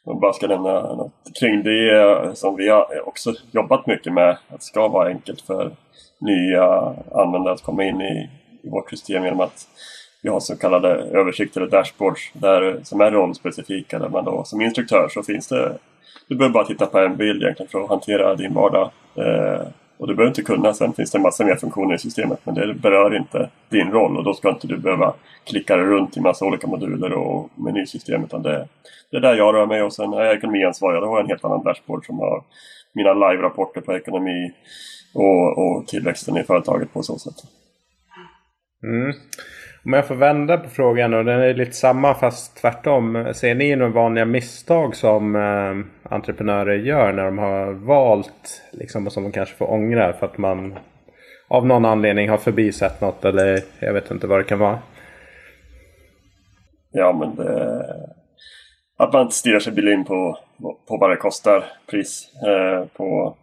jag 0.04 0.20
bara 0.20 0.32
ska 0.32 0.46
nämna 0.46 0.80
något 0.80 1.12
kring 1.40 1.62
det 1.62 2.00
eh, 2.00 2.32
som 2.32 2.56
vi 2.56 2.68
har 2.68 3.08
också 3.08 3.32
jobbat 3.50 3.86
mycket 3.86 4.12
med. 4.12 4.30
Att 4.30 4.58
det 4.58 4.64
ska 4.64 4.88
vara 4.88 5.08
enkelt 5.08 5.40
för 5.40 5.76
nya 6.20 6.94
användare 7.14 7.54
att 7.54 7.62
komma 7.62 7.84
in 7.84 8.00
i, 8.00 8.30
i 8.62 8.70
vårt 8.70 8.90
system 8.90 9.24
genom 9.24 9.40
att 9.40 9.66
vi 10.22 10.28
har 10.28 10.40
så 10.40 10.56
kallade 10.56 10.88
översikter 10.88 11.60
eller 11.60 11.70
dashboards 11.70 12.30
där, 12.32 12.80
som 12.82 13.00
är 13.00 13.10
rollspecifika. 13.10 13.98
Där 13.98 14.08
man 14.08 14.24
då, 14.24 14.44
som 14.44 14.60
instruktör 14.60 15.08
så 15.08 15.22
finns 15.22 15.48
det 15.48 15.78
du 16.28 16.36
behöver 16.36 16.54
bara 16.54 16.64
titta 16.64 16.86
på 16.86 16.98
en 16.98 17.16
bild 17.16 17.42
egentligen 17.42 17.70
för 17.70 17.82
att 17.82 17.88
hantera 17.88 18.34
din 18.34 18.54
vardag. 18.54 18.90
Eh, 19.14 19.66
och 19.98 20.06
du 20.06 20.14
behöver 20.14 20.30
inte 20.30 20.42
kunna. 20.42 20.74
Sen 20.74 20.92
finns 20.92 21.10
det 21.10 21.18
en 21.18 21.22
massa 21.22 21.44
mer 21.44 21.56
funktioner 21.56 21.94
i 21.94 21.98
systemet 21.98 22.40
men 22.44 22.54
det 22.54 22.74
berör 22.74 23.16
inte 23.16 23.50
din 23.68 23.90
roll 23.90 24.16
och 24.16 24.24
då 24.24 24.34
ska 24.34 24.48
inte 24.48 24.66
du 24.66 24.76
behöva 24.76 25.14
klicka 25.44 25.76
runt 25.78 26.16
i 26.16 26.20
massa 26.20 26.44
olika 26.44 26.66
moduler 26.66 27.12
och 27.12 27.50
menysystem 27.54 28.24
utan 28.24 28.42
det, 28.42 28.68
det 29.10 29.16
är 29.16 29.20
där 29.20 29.34
jag 29.34 29.54
rör 29.54 29.66
mig 29.66 29.82
och 29.82 29.92
sen 29.92 30.12
är 30.12 30.22
jag 30.22 30.36
ekonomiansvarig. 30.36 31.02
Då 31.02 31.06
har 31.06 31.16
jag 31.16 31.24
en 31.24 31.30
helt 31.30 31.44
annan 31.44 31.62
dashboard 31.62 32.06
som 32.06 32.18
har 32.18 32.42
mina 32.92 33.14
live-rapporter 33.14 33.80
på 33.80 33.96
ekonomi 33.96 34.52
och, 35.14 35.58
och 35.58 35.86
tillväxten 35.86 36.36
i 36.36 36.42
företaget 36.42 36.92
på 36.92 37.02
så 37.02 37.18
sätt. 37.18 37.36
Mm. 38.82 39.12
Om 39.84 39.92
jag 39.92 40.06
får 40.06 40.14
vända 40.14 40.56
på 40.56 40.68
frågan 40.68 41.14
och 41.14 41.24
den 41.24 41.40
är 41.40 41.54
lite 41.54 41.72
samma 41.72 42.14
fast 42.14 42.56
tvärtom. 42.56 43.26
Ser 43.34 43.54
ni 43.54 43.76
några 43.76 43.92
vanliga 43.92 44.24
misstag 44.24 44.96
som 44.96 45.36
eh, 45.36 46.12
entreprenörer 46.14 46.74
gör 46.74 47.12
när 47.12 47.24
de 47.24 47.38
har 47.38 47.72
valt 47.72 48.62
liksom, 48.72 49.06
och 49.06 49.12
som 49.12 49.22
de 49.22 49.32
kanske 49.32 49.56
får 49.56 49.70
ångra 49.70 50.12
för 50.12 50.26
att 50.26 50.38
man 50.38 50.78
av 51.48 51.66
någon 51.66 51.84
anledning 51.84 52.28
har 52.28 52.36
förbisett 52.36 53.00
något 53.00 53.24
eller 53.24 53.60
jag 53.78 53.92
vet 53.92 54.10
inte 54.10 54.26
vad 54.26 54.40
det 54.40 54.44
kan 54.44 54.58
vara? 54.58 54.78
Ja 56.92 57.12
men 57.12 57.36
det... 57.36 57.84
Att 58.96 59.12
man 59.12 59.22
inte 59.22 59.34
stirrar 59.34 59.58
sig 59.58 59.72
blind 59.72 60.06
på, 60.06 60.38
på 60.88 60.96
vad 60.96 61.10
det 61.10 61.16
kostar 61.16 61.64
pris 61.90 62.32
eh, 62.46 62.84
på, 62.96 63.36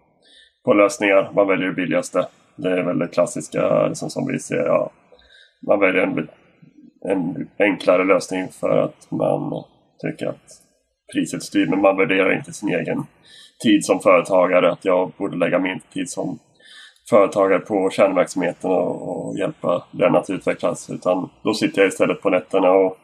på 0.66 0.74
lösningar. 0.74 1.32
Man 1.36 1.48
väljer 1.48 1.68
det 1.68 1.74
billigaste. 1.74 2.28
Det 2.56 2.70
är 2.70 2.84
väl 2.84 3.00
det 3.00 3.08
klassiska 3.08 3.88
liksom, 3.88 4.10
som 4.10 4.28
vi 4.28 4.40
ser. 4.40 4.66
Ja, 4.66 4.92
man 5.60 5.80
väljer 5.80 6.02
en, 6.02 6.28
en 7.02 7.50
enklare 7.60 8.04
lösning 8.04 8.48
för 8.52 8.78
att 8.78 9.12
man 9.12 9.64
tycker 10.02 10.28
att 10.28 10.62
priset 11.14 11.44
styr. 11.44 11.68
Men 11.68 11.82
man 11.82 11.98
värderar 11.98 12.38
inte 12.38 12.54
sin 12.54 12.70
egen 12.70 13.04
tid 13.64 13.86
som 13.86 14.00
företagare. 14.00 14.72
Att 14.72 14.86
jag 14.86 15.12
borde 15.18 15.38
lägga 15.38 15.60
min 15.60 15.80
tid 15.94 16.10
som 16.10 16.40
företagare 17.10 17.60
på 17.60 17.90
kärnverksamheten 17.90 18.72
och, 18.72 19.28
och 19.28 19.38
hjälpa 19.38 19.84
den 19.92 20.16
att 20.16 20.30
utvecklas. 20.30 20.90
Utan 20.90 21.30
då 21.44 21.54
sitter 21.54 21.82
jag 21.82 21.90
istället 21.90 22.22
på 22.22 22.30
nätterna 22.30 22.72
och, 22.72 22.98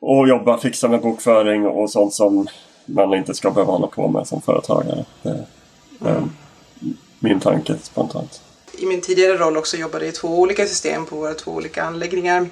och 0.00 0.28
jobbar, 0.28 0.56
fixar 0.56 0.88
med 0.88 1.00
bokföring 1.00 1.66
och 1.66 1.90
sånt 1.90 2.12
som 2.12 2.46
man 2.86 3.14
inte 3.14 3.34
ska 3.34 3.50
behöva 3.50 3.72
hålla 3.72 3.86
på 3.86 4.08
med 4.08 4.26
som 4.26 4.42
företagare. 4.42 5.04
Det 5.22 6.08
är 6.08 6.22
min 7.20 7.40
tanke 7.40 7.74
spontant 7.74 8.42
i 8.78 8.86
min 8.86 9.00
tidigare 9.00 9.36
roll 9.36 9.56
också 9.56 9.76
jobbade 9.76 10.06
i 10.06 10.12
två 10.12 10.28
olika 10.28 10.66
system 10.66 11.06
på 11.06 11.16
våra 11.16 11.34
två 11.34 11.50
olika 11.50 11.82
anläggningar. 11.82 12.48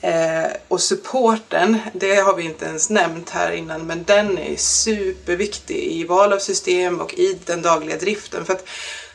Eh, 0.00 0.50
och 0.68 0.80
supporten, 0.80 1.78
det 1.92 2.14
har 2.14 2.36
vi 2.36 2.42
inte 2.42 2.64
ens 2.64 2.90
nämnt 2.90 3.30
här 3.30 3.52
innan, 3.52 3.86
men 3.86 4.04
den 4.04 4.38
är 4.38 4.56
superviktig 4.56 5.76
i 5.76 6.04
val 6.04 6.32
av 6.32 6.38
system 6.38 7.00
och 7.00 7.14
i 7.14 7.38
den 7.44 7.62
dagliga 7.62 7.96
driften. 7.96 8.44
För 8.44 8.52
att 8.52 8.68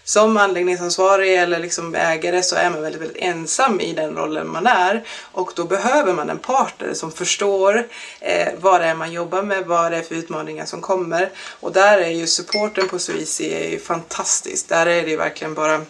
som 0.03 0.37
anläggningsansvarig 0.37 1.35
eller 1.35 1.59
liksom 1.59 1.95
ägare 1.95 2.43
så 2.43 2.55
är 2.55 2.69
man 2.69 2.81
väldigt, 2.81 3.01
väldigt 3.01 3.23
ensam 3.23 3.79
i 3.79 3.93
den 3.93 4.15
rollen 4.15 4.51
man 4.51 4.67
är 4.67 5.03
och 5.31 5.51
då 5.55 5.63
behöver 5.63 6.13
man 6.13 6.29
en 6.29 6.37
partner 6.37 6.93
som 6.93 7.11
förstår 7.11 7.87
eh, 8.19 8.47
vad 8.59 8.81
det 8.81 8.87
är 8.87 8.95
man 8.95 9.11
jobbar 9.11 9.41
med, 9.41 9.65
vad 9.65 9.91
det 9.91 9.97
är 9.97 10.01
för 10.01 10.15
utmaningar 10.15 10.65
som 10.65 10.81
kommer 10.81 11.29
och 11.59 11.71
där 11.71 11.97
är 11.97 12.09
ju 12.09 12.27
supporten 12.27 12.87
på 12.87 12.99
Suici 12.99 13.79
fantastisk. 13.83 14.69
Där 14.69 14.85
är 14.85 15.03
det 15.03 15.09
ju 15.09 15.17
verkligen 15.17 15.53
bara 15.53 15.81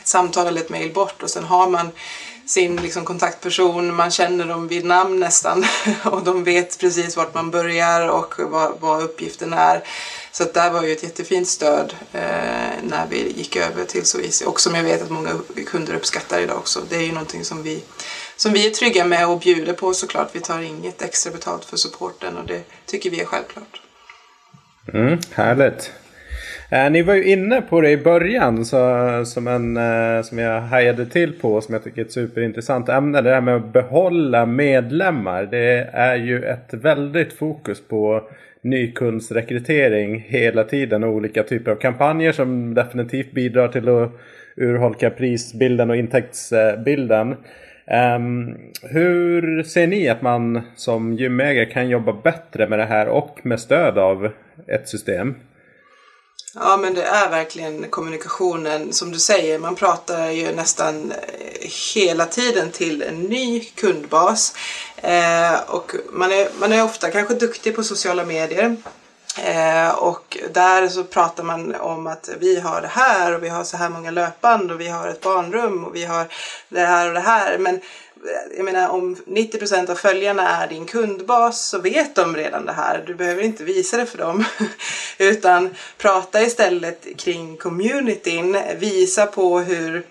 ett 0.00 0.08
samtal 0.08 0.46
eller 0.46 0.60
ett 0.60 0.70
mejl 0.70 0.92
bort 0.92 1.22
och 1.22 1.30
sen 1.30 1.44
har 1.44 1.70
man 1.70 1.90
sin 2.50 2.76
liksom, 2.76 3.04
kontaktperson, 3.04 3.94
man 3.94 4.10
känner 4.10 4.46
dem 4.46 4.68
vid 4.68 4.84
namn 4.84 5.20
nästan 5.20 5.64
och 6.04 6.24
de 6.24 6.44
vet 6.44 6.78
precis 6.78 7.16
vart 7.16 7.34
man 7.34 7.50
börjar 7.50 8.08
och 8.08 8.34
vad, 8.38 8.80
vad 8.80 9.02
uppgiften 9.02 9.52
är. 9.52 9.82
Så 10.32 10.42
att 10.42 10.54
där 10.54 10.70
var 10.70 10.82
ju 10.82 10.92
ett 10.92 11.02
jättefint 11.02 11.48
stöd 11.48 11.94
eh, 12.12 12.20
när 12.82 13.06
vi 13.10 13.32
gick 13.36 13.56
över 13.56 13.84
till 13.84 14.06
SoEasy 14.06 14.44
och 14.44 14.60
som 14.60 14.74
jag 14.74 14.82
vet 14.82 15.02
att 15.02 15.10
många 15.10 15.30
kunder 15.66 15.94
uppskattar 15.94 16.40
idag 16.40 16.56
också. 16.56 16.80
Det 16.88 16.96
är 16.96 17.02
ju 17.02 17.12
någonting 17.12 17.44
som 17.44 17.62
vi, 17.62 17.82
som 18.36 18.52
vi 18.52 18.66
är 18.66 18.70
trygga 18.70 19.04
med 19.04 19.28
och 19.28 19.38
bjuder 19.38 19.72
på 19.72 19.94
såklart. 19.94 20.28
Vi 20.32 20.40
tar 20.40 20.60
inget 20.60 21.02
extra 21.02 21.32
betalt 21.32 21.64
för 21.64 21.76
supporten 21.76 22.36
och 22.36 22.46
det 22.46 22.62
tycker 22.86 23.10
vi 23.10 23.20
är 23.20 23.24
självklart. 23.26 23.80
Mm, 24.92 25.18
härligt. 25.30 25.92
Eh, 26.72 26.90
ni 26.90 27.02
var 27.02 27.14
ju 27.14 27.24
inne 27.24 27.62
på 27.62 27.80
det 27.80 27.90
i 27.90 27.96
början 27.96 28.64
så, 28.64 28.78
som, 29.24 29.46
en, 29.46 29.76
eh, 29.76 30.22
som 30.22 30.38
jag 30.38 30.60
hajade 30.60 31.06
till 31.06 31.32
på 31.32 31.60
som 31.60 31.74
jag 31.74 31.84
tycker 31.84 32.00
är 32.00 32.04
ett 32.04 32.12
superintressant 32.12 32.88
ämne. 32.88 33.22
Det 33.22 33.30
här 33.30 33.40
med 33.40 33.56
att 33.56 33.72
behålla 33.72 34.46
medlemmar. 34.46 35.48
Det 35.50 35.90
är 35.92 36.16
ju 36.16 36.44
ett 36.44 36.74
väldigt 36.74 37.32
fokus 37.32 37.88
på 37.88 38.22
nykundsrekrytering 38.62 40.24
hela 40.28 40.64
tiden 40.64 41.04
och 41.04 41.10
olika 41.10 41.42
typer 41.42 41.70
av 41.70 41.76
kampanjer 41.76 42.32
som 42.32 42.74
definitivt 42.74 43.32
bidrar 43.32 43.68
till 43.68 43.88
att 43.88 44.12
urholka 44.56 45.10
prisbilden 45.10 45.90
och 45.90 45.96
intäktsbilden. 45.96 47.36
Um, 48.16 48.56
hur 48.82 49.62
ser 49.62 49.86
ni 49.86 50.08
att 50.08 50.22
man 50.22 50.60
som 50.76 51.14
gymägare 51.14 51.66
kan 51.66 51.88
jobba 51.88 52.12
bättre 52.12 52.68
med 52.68 52.78
det 52.78 52.84
här 52.84 53.08
och 53.08 53.40
med 53.42 53.60
stöd 53.60 53.98
av 53.98 54.30
ett 54.66 54.88
system? 54.88 55.34
Ja 56.54 56.76
men 56.76 56.94
det 56.94 57.02
är 57.02 57.30
verkligen 57.30 57.90
kommunikationen 57.90 58.92
som 58.92 59.12
du 59.12 59.18
säger. 59.18 59.58
Man 59.58 59.74
pratar 59.74 60.30
ju 60.30 60.52
nästan 60.52 61.12
eh, 61.12 61.70
hela 61.94 62.26
tiden 62.26 62.70
till 62.70 63.02
en 63.02 63.20
ny 63.20 63.64
kundbas. 63.64 64.54
Eh, 64.96 65.60
och 65.66 65.94
man 66.12 66.32
är, 66.32 66.48
man 66.60 66.72
är 66.72 66.84
ofta 66.84 67.10
kanske 67.10 67.34
duktig 67.34 67.76
på 67.76 67.82
sociala 67.82 68.24
medier. 68.24 68.76
Eh, 69.38 69.88
och 69.88 70.38
där 70.52 70.88
så 70.88 71.04
pratar 71.04 71.44
man 71.44 71.74
om 71.74 72.06
att 72.06 72.30
vi 72.40 72.60
har 72.60 72.80
det 72.80 72.88
här 72.88 73.34
och 73.34 73.42
vi 73.42 73.48
har 73.48 73.64
så 73.64 73.76
här 73.76 73.88
många 73.88 74.10
löpband 74.10 74.70
och 74.70 74.80
vi 74.80 74.88
har 74.88 75.08
ett 75.08 75.20
barnrum 75.20 75.84
och 75.84 75.94
vi 75.94 76.04
har 76.04 76.26
det 76.68 76.80
här 76.80 77.08
och 77.08 77.14
det 77.14 77.20
här. 77.20 77.58
Men 77.58 77.80
jag 78.56 78.64
menar 78.64 78.88
om 78.88 79.16
90 79.26 79.58
procent 79.58 79.90
av 79.90 79.94
följarna 79.94 80.48
är 80.48 80.68
din 80.68 80.86
kundbas 80.86 81.68
så 81.68 81.78
vet 81.78 82.14
de 82.14 82.36
redan 82.36 82.66
det 82.66 82.72
här. 82.72 83.04
Du 83.06 83.14
behöver 83.14 83.42
inte 83.42 83.64
visa 83.64 83.96
det 83.96 84.06
för 84.06 84.18
dem. 84.18 84.44
Utan 85.18 85.74
prata 85.98 86.42
istället 86.42 87.06
kring 87.16 87.56
communityn. 87.56 88.58
Visa 88.78 89.26
på 89.26 89.60
hur 89.60 90.06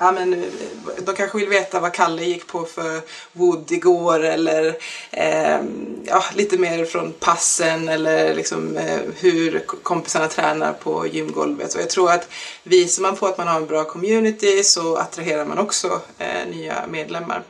Ja, 0.00 0.12
men 0.12 0.52
de 0.98 1.14
kanske 1.14 1.38
vill 1.38 1.48
veta 1.48 1.80
vad 1.80 1.92
Kalle 1.92 2.24
gick 2.24 2.46
på 2.46 2.64
för 2.64 3.00
wood 3.32 3.72
igår 3.72 4.24
eller 4.24 4.76
eh, 5.10 5.60
ja, 6.04 6.24
lite 6.34 6.58
mer 6.58 6.84
från 6.84 7.12
passen 7.12 7.88
eller 7.88 8.34
liksom, 8.34 8.76
eh, 8.76 9.00
hur 9.18 9.58
kompisarna 9.82 10.28
tränar 10.28 10.72
på 10.72 11.06
gymgolvet. 11.06 11.74
Och 11.74 11.80
jag 11.80 11.90
tror 11.90 12.12
att 12.12 12.28
visar 12.62 13.02
man 13.02 13.16
på 13.16 13.26
att 13.26 13.38
man 13.38 13.48
har 13.48 13.56
en 13.56 13.66
bra 13.66 13.84
community 13.84 14.64
så 14.64 14.96
attraherar 14.96 15.44
man 15.44 15.58
också 15.58 16.00
eh, 16.18 16.48
nya 16.50 16.86
medlemmar. 16.88 17.42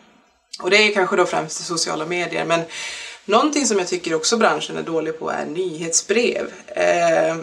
Och 0.62 0.70
det 0.70 0.76
är 0.76 0.94
kanske 0.94 1.16
då 1.16 1.26
främst 1.26 1.61
i 1.61 1.64
sociala 1.64 2.07
medier 2.07 2.44
men 2.44 2.61
Någonting 3.28 3.66
som 3.66 3.78
jag 3.78 3.88
tycker 3.88 4.14
också 4.14 4.36
branschen 4.36 4.76
är 4.76 4.82
dålig 4.82 5.18
på 5.18 5.30
är 5.30 5.44
nyhetsbrev. 5.47 6.53
Eh, 6.66 7.36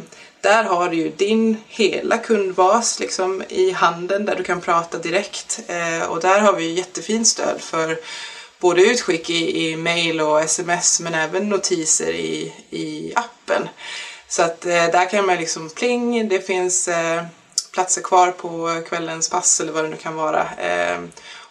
där 0.44 0.64
har 0.64 0.90
du 0.90 0.98
ju 0.98 1.10
din 1.10 1.58
hela 1.68 2.18
kundbas 2.18 3.00
liksom, 3.00 3.44
i 3.50 3.72
handen 3.72 4.26
där 4.26 4.36
du 4.36 4.44
kan 4.44 4.62
prata 4.62 4.98
direkt. 4.98 5.60
Eh, 5.68 6.10
och 6.10 6.20
där 6.20 6.40
har 6.40 6.54
vi 6.54 6.74
jättefint 6.74 7.28
stöd 7.28 7.62
för 7.62 8.00
både 8.60 8.82
utskick 8.82 9.30
i, 9.30 9.68
i 9.68 9.76
mail 9.76 10.22
och 10.22 10.42
sms 10.42 11.00
men 11.00 11.14
även 11.14 11.50
notiser 11.50 12.14
i, 12.14 12.54
i 12.70 13.14
appen. 13.16 13.70
Så 14.28 14.44
att 14.44 14.66
eh, 14.66 14.72
där 14.72 15.10
kan 15.10 15.26
man 15.26 15.38
liksom 15.38 15.70
pling, 15.70 16.30
det 16.30 16.40
finns 16.40 16.88
eh, 16.88 17.24
platser 17.74 18.02
kvar 18.02 18.32
på 18.32 18.82
kvällens 18.90 19.30
pass 19.30 19.60
eller 19.60 19.72
vad 19.72 19.84
det 19.84 19.90
nu 19.90 19.98
kan 19.98 20.16
vara. 20.16 20.48
Eh, 20.58 21.00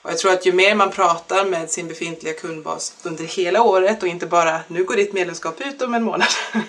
och 0.02 0.10
jag 0.10 0.18
tror 0.18 0.32
att 0.32 0.46
ju 0.46 0.52
mer 0.52 0.74
man 0.74 0.90
pratar 0.90 1.44
med 1.44 1.70
sin 1.70 1.88
befintliga 1.88 2.34
kundbas 2.34 2.96
under 3.04 3.24
hela 3.24 3.62
året 3.62 4.02
och 4.02 4.08
inte 4.08 4.26
bara 4.26 4.60
nu 4.68 4.84
går 4.84 4.96
ditt 4.96 5.12
medlemskap 5.12 5.60
ut 5.60 5.82
om 5.82 5.94
en 5.94 6.02
månad. 6.02 6.28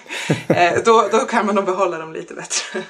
Eh, 0.48 0.74
då, 0.86 1.08
då 1.12 1.18
kan 1.18 1.46
man 1.46 1.56
nog 1.56 1.66
behålla 1.66 1.98
dem 1.98 2.14
lite 2.14 2.34
bättre. 2.34 2.84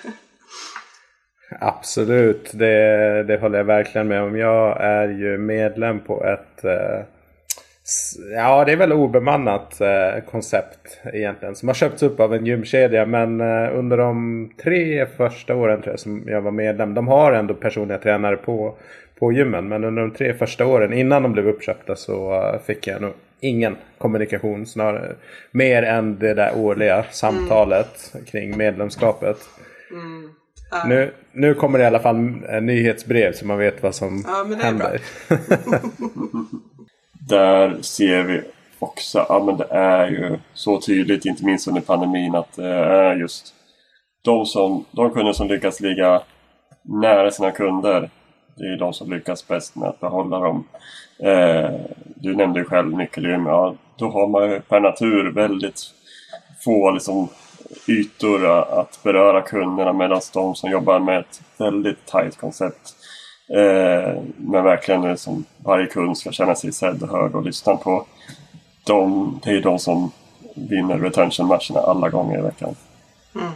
Absolut, 1.60 2.52
det, 2.54 3.24
det 3.24 3.38
håller 3.42 3.58
jag 3.58 3.66
verkligen 3.66 4.08
med 4.08 4.22
om. 4.22 4.38
Jag 4.38 4.82
är 4.82 5.08
ju 5.08 5.38
medlem 5.38 6.00
på 6.00 6.26
ett 6.26 6.66
eh, 6.66 7.06
Ja, 8.36 8.66
det 8.66 8.72
är 8.72 8.78
väl 8.78 8.94
obemannat 8.94 9.82
eh, 9.82 10.24
koncept 10.32 11.02
egentligen. 11.14 11.56
Som 11.56 11.70
har 11.70 11.74
köpts 11.76 12.04
upp 12.04 12.20
av 12.20 12.34
en 12.34 12.46
gymkedja. 12.46 13.06
Men 13.06 13.42
eh, 13.42 13.78
under 13.78 13.98
de 13.98 14.50
tre 14.64 15.06
första 15.06 15.56
åren 15.56 15.82
tror 15.82 15.94
jag 15.94 16.00
som 16.00 16.24
jag 16.28 16.42
var 16.42 16.52
medlem. 16.52 16.94
De 16.94 17.08
har 17.08 17.32
ändå 17.32 17.54
personliga 17.54 17.98
tränare 17.98 18.36
på, 18.36 18.78
på 19.24 19.32
gymmen. 19.32 19.68
Men 19.68 19.84
under 19.84 20.02
de 20.02 20.12
tre 20.12 20.34
första 20.34 20.66
åren 20.66 20.94
innan 20.94 21.24
de 21.24 21.34
blev 21.34 21.48
uppköpta 21.48 21.96
så 21.96 22.34
uh, 22.34 22.60
fick 22.60 22.88
jag 22.88 23.02
nog 23.02 23.14
ingen 23.40 23.78
kommunikation. 23.98 24.66
Snarare 24.66 25.16
mer 25.52 25.84
än 25.84 26.20
det 26.20 26.34
där 26.34 26.58
årliga 26.58 27.06
samtalet 27.12 28.12
mm. 28.14 28.26
kring 28.26 28.58
medlemskapet. 28.58 29.38
Mm. 29.92 30.30
Ja. 30.72 30.84
Nu, 30.88 31.14
nu 31.32 31.54
kommer 31.54 31.80
det 31.80 31.84
i 31.84 31.88
alla 31.88 32.00
fall 32.00 32.16
nyhetsbrev 32.62 33.34
så 33.34 33.46
man 33.46 33.58
vet 33.58 33.84
vad 33.84 33.96
som 33.96 34.24
ja, 34.28 34.46
händer. 34.62 35.02
där 37.30 37.82
ser 37.82 38.24
vi 38.24 38.42
också, 38.80 39.26
ja 39.30 39.44
men 39.46 39.58
det 39.58 39.68
är 39.70 40.08
ju 40.08 40.38
så 40.54 40.82
tydligt, 40.82 41.26
inte 41.26 41.46
minst 41.46 41.68
under 41.68 41.82
pandemin, 41.82 42.36
att 42.36 42.56
det 42.56 42.74
är 42.74 43.16
just 43.16 43.54
de, 44.24 44.46
som, 44.46 44.86
de 44.92 45.14
kunder 45.14 45.34
som 45.34 45.48
lyckas 45.48 45.80
ligga 45.80 46.22
nära 46.84 47.32
sina 47.32 47.52
kunder. 47.52 48.10
Det 48.56 48.64
är 48.64 48.78
de 48.78 48.94
som 48.94 49.12
lyckas 49.12 49.48
bäst 49.48 49.76
med 49.76 49.90
att 49.90 50.00
behålla 50.00 50.40
dem. 50.40 50.68
Eh, 51.20 51.72
du 52.16 52.36
nämnde 52.36 52.60
ju 52.60 52.66
själv 52.66 52.98
nyckelgym. 52.98 53.46
Ja, 53.46 53.76
då 53.96 54.10
har 54.10 54.28
man 54.28 54.50
ju 54.50 54.60
per 54.60 54.80
natur 54.80 55.32
väldigt 55.32 55.82
få 56.64 56.92
liksom, 56.92 57.28
ytor 57.88 58.46
att 58.80 59.00
beröra 59.04 59.42
kunderna 59.42 59.94
medan 59.94 60.22
de 60.34 60.56
som 60.56 60.72
jobbar 60.72 61.00
med 61.00 61.20
ett 61.20 61.42
väldigt 61.58 62.06
tajt 62.06 62.38
koncept 62.38 62.96
Eh, 63.50 64.22
men 64.38 64.64
verkligen 64.64 65.02
liksom, 65.02 65.46
varje 65.58 65.88
kund 65.88 66.18
ska 66.18 66.32
känna 66.32 66.56
sig 66.56 66.74
sedd 66.74 67.04
och 67.04 67.10
hörd 67.10 67.36
och 67.36 67.44
lyssnad 67.44 67.82
på. 67.82 68.06
De, 68.86 69.40
det 69.44 69.52
är 69.52 69.62
de 69.62 69.80
som 69.80 70.12
vinner 70.56 70.98
retention-matcherna 70.98 71.80
alla 71.80 72.10
gånger 72.10 72.40
i 72.40 72.42
veckan. 72.42 72.76
Mm. 73.36 73.52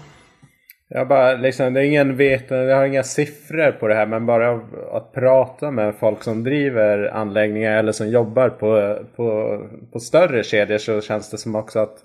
Jag 0.89 1.07
bara, 1.07 1.33
liksom, 1.33 1.73
det 1.73 1.79
är 1.79 1.83
ingen 1.83 2.17
vetande, 2.17 2.63
jag 2.63 2.77
har 2.77 2.85
inga 2.85 3.03
siffror 3.03 3.71
på 3.71 3.87
det 3.87 3.95
här 3.95 4.05
men 4.05 4.25
bara 4.25 4.61
att 4.91 5.13
prata 5.13 5.71
med 5.71 5.95
folk 5.95 6.23
som 6.23 6.43
driver 6.43 7.07
anläggningar 7.13 7.77
eller 7.77 7.91
som 7.91 8.09
jobbar 8.09 8.49
på, 8.49 8.99
på, 9.15 9.59
på 9.93 9.99
större 9.99 10.43
kedjor 10.43 10.77
så 10.77 11.01
känns 11.01 11.29
det 11.31 11.37
som 11.37 11.55
också 11.55 11.79
att 11.79 11.97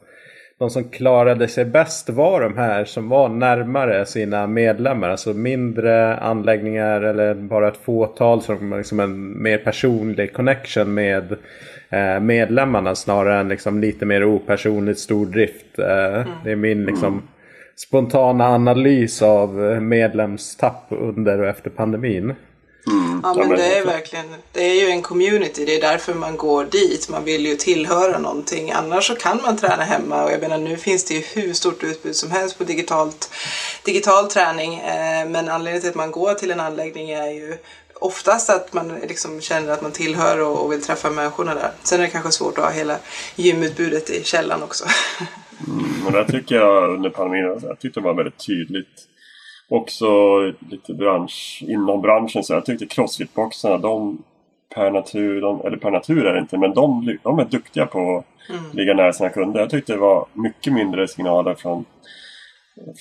de 0.59 0.71
som 0.71 0.85
klarade 0.85 1.49
sig 1.49 1.65
bäst 1.65 2.11
var 2.11 2.41
de 2.41 2.57
här 2.57 2.85
som 2.85 3.09
var 3.09 3.29
närmare 3.29 4.07
sina 4.07 4.47
medlemmar. 4.47 5.09
Alltså 5.09 5.33
mindre 5.33 6.17
anläggningar 6.17 7.03
eller 7.03 7.35
bara 7.35 7.69
ett 7.69 7.77
fåtal 7.77 8.43
som 8.43 8.77
liksom 8.77 9.01
en 9.01 9.43
mer 9.43 9.59
personlig 9.59 10.33
connection 10.33 10.95
med 10.95 11.37
eh, 11.91 12.21
medlemmarna 12.21 12.95
snarare 12.95 13.41
än 13.41 13.49
liksom 13.49 13.81
lite 13.81 14.07
mer 14.07 14.25
opersonligt 14.25 14.99
stordrift. 14.99 15.79
Eh, 15.79 16.15
mm. 16.15 16.29
Det 16.45 16.51
är 16.51 16.57
min 16.57 16.85
liksom 16.85 17.23
spontana 17.77 18.49
analys 18.49 19.23
av 19.23 19.55
medlemstapp 19.83 20.87
under 20.91 21.39
och 21.39 21.49
efter 21.49 21.71
pandemin. 21.71 22.35
Mm. 22.87 23.21
Ja 23.23 23.35
men 23.35 23.49
det 23.49 23.77
är 23.77 23.87
verkligen, 23.87 24.35
det 24.53 24.61
är 24.61 24.75
ju 24.75 24.91
en 24.91 25.03
community, 25.03 25.65
det 25.65 25.77
är 25.77 25.81
därför 25.81 26.15
man 26.15 26.37
går 26.37 26.65
dit. 26.65 27.09
Man 27.09 27.25
vill 27.25 27.47
ju 27.47 27.57
tillhöra 27.57 28.19
någonting. 28.19 28.73
Annars 28.73 29.07
så 29.07 29.15
kan 29.15 29.41
man 29.43 29.57
träna 29.57 29.83
hemma 29.83 30.25
och 30.25 30.33
jag 30.33 30.41
menar 30.41 30.59
nu 30.59 30.77
finns 30.77 31.05
det 31.05 31.15
ju 31.15 31.21
hur 31.21 31.53
stort 31.53 31.83
utbud 31.83 32.17
som 32.17 32.31
helst 32.31 32.59
på 32.59 32.65
digitalt, 32.65 33.31
digital 33.85 34.31
träning. 34.31 34.75
Eh, 34.75 35.29
men 35.29 35.49
anledningen 35.49 35.81
till 35.81 35.91
att 35.91 35.97
man 35.97 36.11
går 36.11 36.35
till 36.35 36.51
en 36.51 36.61
anläggning 36.61 37.11
är 37.11 37.31
ju 37.31 37.57
oftast 37.95 38.51
att 38.51 38.73
man 38.73 38.89
liksom 38.89 39.41
känner 39.41 39.73
att 39.73 39.83
man 39.83 39.93
tillhör 39.93 40.41
och, 40.41 40.65
och 40.65 40.73
vill 40.73 40.83
träffa 40.83 41.11
människorna 41.11 41.55
där. 41.55 41.73
Sen 41.83 42.01
är 42.01 42.05
det 42.05 42.11
kanske 42.11 42.33
svårt 42.33 42.59
att 42.59 42.65
ha 42.65 42.71
hela 42.71 42.97
gymutbudet 43.37 44.11
i 44.11 44.25
källan 44.25 44.63
också. 44.63 44.85
Mm, 45.69 46.05
men 46.05 46.13
det 46.13 46.25
tycker 46.25 46.55
jag 46.55 46.91
under 46.91 47.11
pandemin, 47.11 47.61
jag 47.63 47.79
tyckte 47.79 48.01
det 48.01 48.05
var 48.05 48.15
väldigt 48.15 48.47
tydligt 48.47 49.09
också 49.69 50.07
lite 50.71 50.95
bransch, 50.95 51.65
inom 51.69 52.01
branschen. 52.03 52.45
Så 52.45 52.53
jag 52.53 52.65
tyckte 52.65 52.85
crossfit-boxarna, 52.87 53.79
de 53.79 54.23
per 54.75 54.91
natur, 54.91 55.41
de, 55.41 55.61
eller 55.61 55.77
per 55.77 55.91
natur 55.91 56.27
är 56.27 56.35
det 56.35 56.41
inte, 56.41 56.59
men 56.59 56.75
de, 56.75 57.17
de 57.23 57.39
är 57.39 57.45
duktiga 57.45 57.87
på 57.87 58.17
att 58.19 58.51
mm. 58.51 58.65
ligga 58.73 58.95
nära 58.95 59.13
sina 59.13 59.29
kunder. 59.29 59.61
Jag 59.61 59.71
tyckte 59.71 59.93
det 59.93 59.99
var 59.99 60.27
mycket 60.33 60.73
mindre 60.73 61.09
signaler 61.09 61.55
från, 61.55 61.85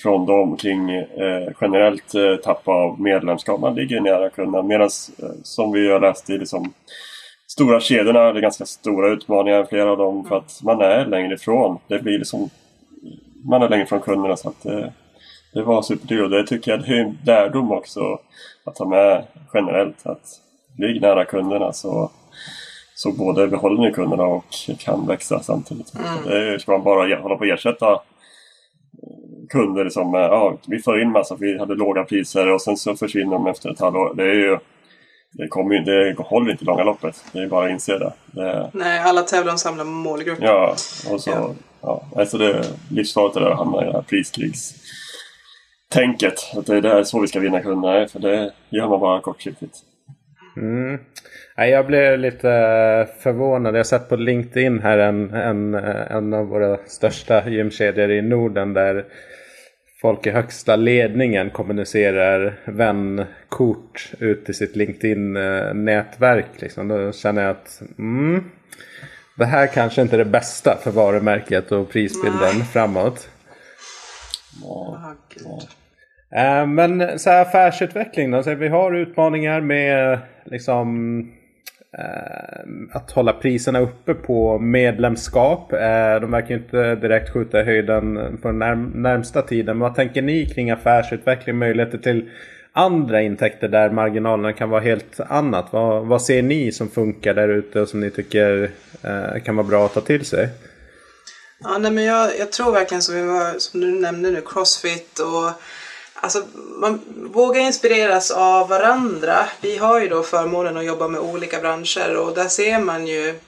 från 0.02 0.26
dem 0.26 0.56
kring 0.56 0.90
eh, 0.90 1.48
generellt 1.60 2.14
eh, 2.14 2.36
tapp 2.36 2.68
av 2.68 3.00
medlemskap. 3.00 3.60
Man 3.60 3.74
ligger 3.74 4.00
nära 4.00 4.30
kunderna. 4.30 4.62
Medan 4.62 4.90
eh, 5.18 5.28
som 5.42 5.72
vi 5.72 5.90
har 5.90 6.00
läst 6.00 6.30
i 6.30 6.38
liksom, 6.38 6.72
stora 7.52 7.80
kedjorna, 7.80 8.32
det 8.32 8.38
är 8.38 8.42
ganska 8.42 8.66
stora 8.66 9.08
utmaningar 9.08 9.64
flera 9.64 9.90
av 9.90 9.98
dem 9.98 10.24
för 10.24 10.36
att 10.36 10.60
man 10.62 10.80
är 10.80 11.06
längre 11.06 11.34
ifrån. 11.34 11.78
Det 11.88 11.98
blir 11.98 12.18
liksom, 12.18 12.50
man 13.44 13.62
är 13.62 13.68
längre 13.68 13.84
ifrån 13.84 14.00
kunderna 14.00 14.36
så 14.36 14.48
att 14.48 14.66
eh, 14.66 14.86
det 15.52 15.62
var 15.62 15.82
superdyrt 15.82 16.22
och 16.22 16.30
det 16.30 16.46
tycker 16.46 16.70
jag 16.70 16.80
det 16.80 16.86
är 16.86 17.00
en 17.00 17.18
lärdom 17.26 17.72
också 17.72 18.18
att 18.64 18.74
ta 18.74 18.84
med 18.84 19.24
generellt. 19.54 20.06
Att 20.06 20.40
ligg 20.78 21.02
nära 21.02 21.24
kunderna 21.24 21.72
så, 21.72 22.10
så 22.94 23.12
både 23.12 23.48
behåller 23.48 23.82
ni 23.82 23.92
kunderna 23.92 24.24
och 24.24 24.54
kan 24.78 25.06
växa 25.06 25.40
samtidigt. 25.40 25.92
Mm. 25.94 26.52
Det 26.52 26.60
ska 26.60 26.72
man 26.72 26.82
bara 26.82 27.20
hålla 27.20 27.36
på 27.36 27.44
att 27.44 27.50
ersätta 27.50 28.00
kunder 29.50 29.88
som 29.88 30.14
ja, 30.14 30.56
vi 30.66 30.78
får 30.78 31.02
in 31.02 31.10
massa 31.10 31.36
vi 31.40 31.58
hade 31.58 31.74
låga 31.74 32.04
priser 32.04 32.48
och 32.48 32.62
sen 32.62 32.76
så 32.76 32.96
försvinner 32.96 33.32
de 33.32 33.46
efter 33.46 33.70
ett 33.70 33.80
halvår. 33.80 34.14
Det 34.14 34.22
är 34.22 34.34
ju 34.34 34.58
det, 35.32 35.48
kommer, 35.48 35.80
det 35.80 36.14
håller 36.18 36.50
inte 36.50 36.64
i 36.64 36.66
långa 36.66 36.84
loppet. 36.84 37.24
Det 37.32 37.38
är 37.38 37.46
bara 37.46 37.64
att 37.64 37.70
inse 37.70 37.98
det. 37.98 38.12
det... 38.26 38.70
Nej, 38.72 39.00
alla 39.00 39.22
tävlar 39.22 39.52
om 39.52 39.58
samma 39.58 39.84
målgrupp. 39.84 40.38
Ja, 40.40 40.70
och 41.10 41.20
så, 41.20 41.30
ja. 41.30 41.54
Ja, 41.82 42.04
alltså 42.16 42.38
det 42.38 42.50
är 42.50 42.64
livsfarligt 42.90 43.36
att 43.36 43.56
hamna 43.56 43.82
i 43.82 43.84
det 43.84 43.92
här 43.92 44.02
priskrigs 44.02 44.74
tänket. 45.88 46.34
Att 46.56 46.66
det 46.66 46.88
är 46.88 47.04
så 47.04 47.20
vi 47.20 47.28
ska 47.28 47.40
vinna 47.40 47.60
kunder. 47.60 48.06
För 48.06 48.18
det 48.18 48.52
gör 48.70 48.88
man 48.88 49.00
bara 49.00 49.20
kortsiktigt. 49.20 49.76
Mm. 50.56 50.98
Jag 51.56 51.86
blev 51.86 52.18
lite 52.18 52.48
förvånad. 53.22 53.76
Jag 53.76 53.86
sett 53.86 54.08
på 54.08 54.16
LinkedIn 54.16 54.78
här 54.78 54.98
en, 54.98 55.34
en, 55.34 55.74
en 55.74 56.34
av 56.34 56.46
våra 56.46 56.78
största 56.86 57.48
gymkedjor 57.48 58.10
i 58.10 58.22
Norden. 58.22 58.74
Där 58.74 59.04
folk 60.02 60.26
i 60.26 60.30
högsta 60.30 60.76
ledningen 60.76 61.50
kommunicerar 61.50 62.54
vänkort 62.64 64.12
ut 64.18 64.48
i 64.48 64.54
sitt 64.54 64.76
LinkedIn-nätverk. 64.76 66.46
Liksom. 66.56 66.88
Då 66.88 67.12
känner 67.12 67.42
jag 67.42 67.50
att 67.50 67.82
mm, 67.98 68.44
det 69.36 69.44
här 69.44 69.66
kanske 69.66 70.02
inte 70.02 70.16
är 70.16 70.18
det 70.18 70.24
bästa 70.24 70.78
för 70.82 70.90
varumärket 70.90 71.72
och 71.72 71.90
prisbilden 71.90 72.54
Nej. 72.54 72.64
framåt. 72.72 73.28
Oh, 74.64 74.98
men 76.66 77.18
så 77.18 77.30
här 77.30 77.42
affärsutveckling 77.42 78.30
då. 78.30 78.42
Så 78.42 78.54
vi 78.54 78.68
har 78.68 78.92
utmaningar 78.92 79.60
med 79.60 80.18
liksom 80.44 81.18
Eh, 81.98 82.96
att 82.96 83.10
hålla 83.10 83.32
priserna 83.32 83.80
uppe 83.80 84.14
på 84.14 84.58
medlemskap. 84.58 85.72
Eh, 85.72 86.20
de 86.20 86.30
verkar 86.30 86.54
inte 86.54 86.94
direkt 86.94 87.32
skjuta 87.32 87.60
i 87.60 87.64
höjden 87.64 88.38
på 88.42 88.48
den 88.48 88.92
närmsta 88.94 89.42
tiden. 89.42 89.78
Men 89.78 89.88
vad 89.88 89.94
tänker 89.94 90.22
ni 90.22 90.46
kring 90.46 90.70
affärsutveckling? 90.70 91.58
Möjligheter 91.58 91.98
till 91.98 92.30
andra 92.72 93.22
intäkter 93.22 93.68
där 93.68 93.90
marginalerna 93.90 94.52
kan 94.52 94.70
vara 94.70 94.80
helt 94.80 95.20
annat. 95.20 95.68
Vad, 95.70 96.06
vad 96.06 96.22
ser 96.22 96.42
ni 96.42 96.72
som 96.72 96.88
funkar 96.88 97.34
där 97.34 97.48
ute 97.48 97.80
och 97.80 97.88
som 97.88 98.00
ni 98.00 98.10
tycker 98.10 98.70
eh, 99.02 99.42
kan 99.42 99.56
vara 99.56 99.66
bra 99.66 99.86
att 99.86 99.94
ta 99.94 100.00
till 100.00 100.24
sig? 100.24 100.48
Ja, 101.64 101.78
nej, 101.78 101.90
men 101.90 102.04
jag, 102.04 102.30
jag 102.38 102.52
tror 102.52 102.72
verkligen 102.72 103.02
som, 103.02 103.14
vi 103.14 103.22
var, 103.22 103.58
som 103.58 103.80
du 103.80 104.00
nämnde 104.00 104.30
nu, 104.30 104.42
Crossfit 104.46 105.18
och 105.18 105.62
Alltså, 106.24 106.44
man 106.56 107.00
vågar 107.32 107.60
inspireras 107.60 108.30
av 108.30 108.68
varandra. 108.68 109.48
Vi 109.60 109.76
har 109.76 110.00
ju 110.00 110.08
då 110.08 110.22
förmånen 110.22 110.76
att 110.76 110.84
jobba 110.84 111.08
med 111.08 111.20
olika 111.20 111.60
branscher 111.60 112.16
och 112.16 112.34
där 112.34 112.48
ser 112.48 112.78
man 112.78 113.06
ju 113.06 113.40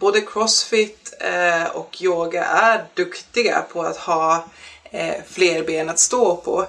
både 0.00 0.20
crossfit 0.20 1.14
eh, 1.20 1.76
och 1.76 2.02
yoga 2.02 2.44
är 2.44 2.84
duktiga 2.94 3.64
på 3.72 3.82
att 3.82 3.96
ha 3.96 4.44
eh, 4.84 5.14
fler 5.30 5.62
ben 5.62 5.88
att 5.88 5.98
stå 5.98 6.36
på. 6.36 6.66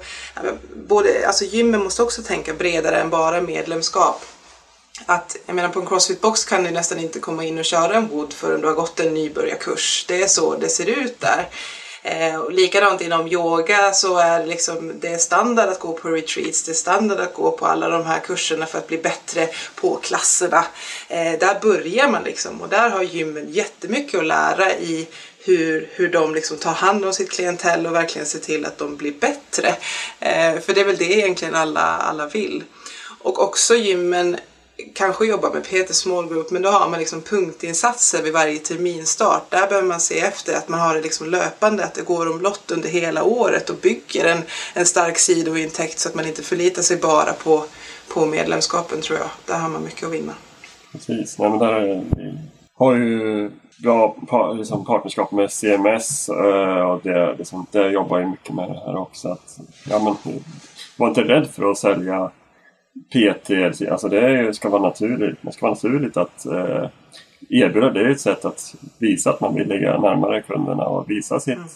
Både, 0.76 1.28
alltså 1.28 1.46
gymmen 1.46 1.84
måste 1.84 2.04
också 2.04 2.22
tänka 2.22 2.54
bredare 2.54 2.98
än 2.98 3.10
bara 3.10 3.41
medlemskap. 3.41 4.26
Att, 5.06 5.38
jag 5.46 5.56
menar 5.56 5.70
på 5.70 5.80
en 5.80 5.86
Crossfitbox 5.86 6.46
kan 6.46 6.64
du 6.64 6.72
nästan 6.72 7.00
inte 7.00 7.20
komma 7.20 7.44
in 7.44 7.60
och 7.60 7.66
köra 7.66 7.96
en 7.96 8.08
wood 8.08 8.34
förrän 8.34 8.62
du 8.62 8.68
har 8.68 8.74
gått 8.74 9.00
en 9.00 9.14
nybörjarkurs. 9.14 10.06
Det 10.08 10.22
är 10.22 10.28
så 10.28 10.56
det 10.56 10.70
ser 10.70 10.86
ut 10.86 11.20
där. 11.20 11.48
Eh, 12.06 12.36
och 12.36 12.51
likadant 12.51 13.01
inom 13.01 13.28
yoga 13.28 13.93
så 13.93 14.18
är 14.18 14.39
det, 14.39 14.45
liksom, 14.45 14.99
det 14.99 15.08
är 15.08 15.18
standard 15.18 15.70
att 15.70 15.80
gå 15.80 15.93
på 15.93 16.10
retreats, 16.10 16.64
det 16.64 16.72
är 16.72 16.76
standard 16.76 17.20
att 17.20 17.34
gå 17.34 17.51
på 17.51 17.66
alla 17.66 17.89
de 17.89 18.06
här 18.06 18.20
kurserna 18.20 18.66
för 18.66 18.78
att 18.78 18.88
bli 18.88 18.97
bättre 18.97 19.49
på 19.76 19.95
klasserna. 19.95 20.66
Eh, 21.08 21.39
där 21.39 21.60
börjar 21.62 22.08
man 22.08 22.24
liksom 22.24 22.62
och 22.62 22.70
där 22.70 22.89
har 22.89 23.04
gymmen 23.04 23.45
jättemycket 23.49 24.20
att 24.20 24.26
lära 24.26 24.74
i 24.74 25.08
hur, 25.45 25.89
hur 25.91 26.10
de 26.10 26.36
liksom 26.36 26.58
tar 26.58 26.74
hand 26.74 27.06
om 27.06 27.14
sitt 27.14 27.32
klientell 27.32 27.88
och 27.88 27.95
verkligen 27.95 28.28
ser 28.28 28.39
till 28.39 28.66
att 28.66 28.78
de 28.78 28.95
blir 28.95 29.14
bättre. 29.20 29.76
Eh, 30.20 30.60
för 30.60 30.74
det 30.74 30.82
är 30.82 30.86
väl 30.86 30.97
det 30.97 31.14
egentligen 31.14 31.56
alla, 31.56 31.82
alla 31.82 32.28
vill. 32.28 32.64
Och 33.20 33.43
också 33.43 33.76
gymmen 33.76 34.38
kanske 34.95 35.26
jobba 35.26 35.53
med 35.53 35.69
Peter 35.69 35.93
Small 35.93 36.28
Group 36.28 36.51
men 36.51 36.61
då 36.61 36.69
har 36.69 36.89
man 36.89 36.99
liksom 36.99 37.21
punktinsatser 37.21 38.24
vid 38.24 38.34
varje 38.34 38.59
terminstart. 38.59 39.49
Där 39.49 39.67
behöver 39.67 39.88
man 39.88 39.99
se 39.99 40.19
efter 40.19 40.57
att 40.57 40.69
man 40.69 40.80
har 40.80 40.95
det 40.95 41.01
liksom 41.01 41.30
löpande, 41.30 41.84
att 41.84 41.93
det 41.93 42.01
går 42.01 42.32
omlott 42.32 42.71
under 42.71 42.89
hela 42.89 43.24
året 43.24 43.69
och 43.69 43.76
bygger 43.76 44.26
en, 44.26 44.41
en 44.74 44.86
stark 44.86 45.17
sidointäkt 45.17 45.99
så 45.99 46.09
att 46.09 46.15
man 46.15 46.28
inte 46.28 46.43
förlitar 46.43 46.82
sig 46.82 46.97
bara 46.97 47.34
på, 47.34 47.65
på 48.13 48.26
medlemskapen 48.26 49.01
tror 49.01 49.19
jag. 49.19 49.30
Där 49.45 49.59
har 49.59 49.69
man 49.69 49.84
mycket 49.84 50.03
att 50.03 50.13
vinna. 50.13 50.34
Precis, 50.91 51.39
Nej, 51.39 51.49
men 51.49 51.59
där 51.59 51.74
är, 51.74 52.03
vi 52.15 52.38
har 52.74 52.93
ju 52.93 53.51
bra 53.78 54.53
liksom, 54.53 54.86
partnerskap 54.86 55.32
med 55.32 55.51
CMS 55.51 56.30
eh, 56.30 56.89
och 56.89 57.01
det, 57.03 57.36
liksom, 57.38 57.65
det 57.71 57.89
jobbar 57.89 58.19
ju 58.19 58.26
mycket 58.26 58.55
med 58.55 58.69
det 58.69 58.82
här 58.86 58.97
också. 58.97 59.28
Att, 59.28 59.59
ja, 59.89 59.99
men, 59.99 60.41
var 60.97 61.07
inte 61.07 61.21
rädd 61.21 61.47
för 61.51 61.71
att 61.71 61.78
sälja 61.78 62.32
PT, 62.94 63.50
alltså 63.91 64.10
det 64.10 64.56
ska 64.56 64.70
vara 64.70 64.82
naturligt. 64.82 65.38
Det 65.41 65.52
ska 65.52 65.66
vara 65.66 65.74
naturligt 65.74 66.18
att 66.18 66.46
eh, 66.46 66.89
erbjuda. 67.50 67.89
Det 67.89 68.02
är 68.02 68.10
ett 68.10 68.22
sätt 68.22 68.46
att 68.46 68.76
visa 68.98 69.30
att 69.30 69.41
man 69.41 69.56
vill 69.56 69.68
ligga 69.68 70.00
närmare 70.00 70.41
kunderna 70.41 70.86
och 70.86 71.10
visa 71.10 71.39
sitt, 71.39 71.56
mm. 71.56 71.68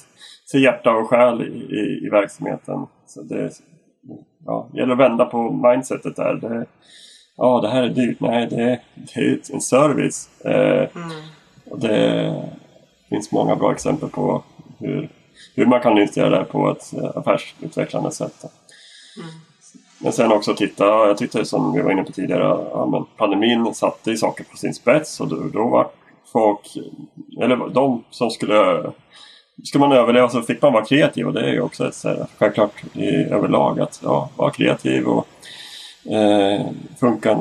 sitt 0.45 0.61
hjärta 0.61 0.91
och 0.91 1.09
själ 1.09 1.41
i, 1.41 1.75
i, 1.75 2.05
i 2.05 2.09
verksamheten. 2.09 2.85
Så 3.07 3.23
det 3.23 3.51
ja, 4.45 4.69
gäller 4.73 4.93
att 4.93 4.99
vända 4.99 5.25
på 5.25 5.51
mindsetet 5.51 6.15
där. 6.15 6.33
Det, 6.33 6.65
ja, 7.37 7.61
det 7.61 7.69
här 7.69 7.83
är 7.83 7.89
dyrt. 7.89 8.19
Nej, 8.19 8.47
det, 8.49 8.79
det 8.95 9.19
är 9.19 9.53
en 9.53 9.61
service. 9.61 10.29
Eh, 10.45 10.87
mm. 10.95 11.09
och 11.65 11.79
det 11.79 12.43
finns 13.09 13.31
många 13.31 13.55
bra 13.55 13.71
exempel 13.71 14.09
på 14.09 14.43
hur, 14.79 15.09
hur 15.55 15.65
man 15.65 15.81
kan 15.81 15.95
nyttja 15.95 16.29
det 16.29 16.43
på 16.43 16.71
ett 16.71 16.93
affärsutvecklande 17.15 18.11
sätt. 18.11 18.43
Mm. 19.17 19.29
Men 19.99 20.13
sen 20.13 20.31
också 20.31 20.55
titta, 20.55 20.85
jag 20.85 21.17
tyckte 21.17 21.45
som 21.45 21.73
vi 21.73 21.81
var 21.81 21.91
inne 21.91 22.03
på 22.03 22.11
tidigare, 22.11 22.43
ja, 22.71 22.85
men 22.91 23.05
pandemin 23.17 23.73
satte 23.73 24.11
ju 24.11 24.17
saker 24.17 24.43
på 24.43 24.57
sin 24.57 24.73
spets 24.73 25.19
och 25.19 25.27
då, 25.27 25.35
då 25.53 25.67
var 25.67 25.87
folk, 26.33 26.77
eller 27.41 27.69
de 27.73 28.03
som 28.09 28.29
skulle 28.29 28.83
Ska 29.63 29.79
man 29.79 29.91
överleva 29.91 30.29
så 30.29 30.41
fick 30.41 30.61
man 30.61 30.73
vara 30.73 30.85
kreativ 30.85 31.27
och 31.27 31.33
det 31.33 31.41
är 31.41 31.51
ju 31.51 31.61
också 31.61 31.87
ett 31.87 32.05
eh, 32.05 32.25
självklart 32.37 32.83
i, 32.93 33.09
överlag 33.09 33.79
att 33.79 33.99
ja, 34.03 34.29
vara 34.35 34.51
kreativ 34.51 35.07
och 35.07 35.27
eh, 36.11 36.65
funka, 36.99 37.39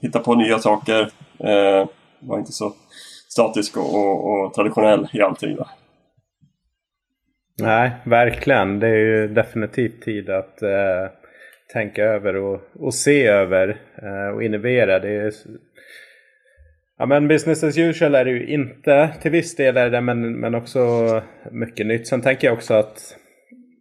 hitta 0.00 0.18
på 0.18 0.34
nya 0.34 0.58
saker. 0.58 1.00
Eh, 1.38 1.88
var 2.20 2.38
inte 2.38 2.52
så 2.52 2.72
statisk 3.28 3.76
och, 3.76 3.94
och, 3.94 4.44
och 4.44 4.54
traditionell 4.54 5.08
i 5.12 5.20
allting. 5.20 5.56
Då. 5.56 5.66
Nej, 7.58 7.90
verkligen. 8.04 8.80
Det 8.80 8.88
är 8.88 8.96
ju 8.96 9.28
definitivt 9.28 10.02
tid 10.02 10.30
att 10.30 10.62
eh 10.62 11.21
tänka 11.72 12.04
över 12.04 12.36
och, 12.36 12.60
och 12.78 12.94
se 12.94 13.26
över 13.26 13.76
eh, 14.02 14.34
och 14.34 14.42
innovera. 14.42 14.98
Det 14.98 15.10
är, 15.10 15.32
ja, 16.98 17.06
men 17.06 17.28
business 17.28 17.64
as 17.64 17.78
usual 17.78 18.14
är 18.14 18.24
det 18.24 18.30
ju 18.30 18.46
inte. 18.46 19.10
Till 19.22 19.30
viss 19.30 19.56
del 19.56 19.76
är 19.76 19.90
det 19.90 20.00
men, 20.00 20.32
men 20.32 20.54
också 20.54 21.22
mycket 21.50 21.86
nytt. 21.86 22.06
Sen 22.06 22.20
tänker 22.20 22.46
jag 22.46 22.54
också 22.54 22.74
att 22.74 23.16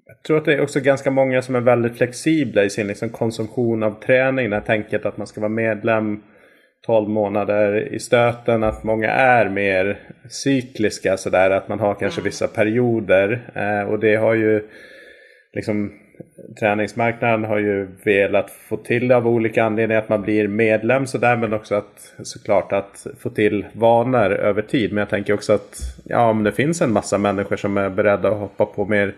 jag 0.06 0.24
tror 0.24 0.38
att 0.38 0.46
det 0.46 0.54
är 0.54 0.62
också 0.62 0.80
ganska 0.80 1.12
många 1.12 1.42
som 1.42 1.56
är 1.56 1.60
väldigt 1.60 1.98
flexibla 1.98 2.64
i 2.64 2.70
sin 2.70 2.88
liksom, 2.88 3.10
konsumtion 3.10 3.84
av 3.84 4.00
träning. 4.04 4.50
Det 4.50 4.56
här 4.56 4.64
tänket 4.64 5.06
att 5.06 5.18
man 5.18 5.28
ska 5.28 5.42
vara 5.42 5.50
medlem 5.50 6.24
12 6.86 7.10
månader 7.10 7.94
i 7.94 8.00
stöten. 8.00 8.64
Att 8.64 8.84
många 8.84 9.10
är 9.10 9.50
mer 9.50 10.00
cykliska 10.30 11.18
sådär. 11.18 11.50
Att 11.52 11.68
man 11.68 11.80
har 11.80 11.96
kanske 11.96 12.22
mm. 12.22 12.30
vissa 12.30 12.48
perioder. 12.48 13.52
Eh, 13.56 13.90
och 13.90 14.00
det 14.00 14.16
har 14.16 14.34
ju 14.34 14.68
liksom 15.54 15.92
träningsmarknaden 16.60 17.46
har 17.46 17.58
ju 17.58 17.88
velat 18.04 18.52
få 18.52 18.78
till 18.78 19.08
det 19.08 19.16
av 19.16 19.28
olika 19.28 19.64
anledningar 19.64 20.02
att 20.02 20.10
man 20.10 20.22
blir 20.22 20.48
medlem. 20.48 21.08
Så 21.08 21.18
därmed 21.18 21.54
också 21.54 21.76
att 21.76 22.14
såklart 22.24 22.72
att 22.72 23.08
få 23.20 23.30
till 23.30 23.66
vanor 23.74 24.32
över 24.32 24.62
tid. 24.62 24.92
Men 24.92 24.98
jag 24.98 25.10
tänker 25.10 25.34
också 25.34 25.54
att 25.54 25.78
ja, 26.04 26.30
om 26.30 26.44
det 26.44 26.52
finns 26.52 26.82
en 26.82 26.92
massa 26.92 27.18
människor 27.18 27.56
som 27.56 27.78
är 27.78 27.90
beredda 27.90 28.30
att 28.30 28.40
hoppa 28.40 28.66
på 28.66 28.86
mer 28.86 29.16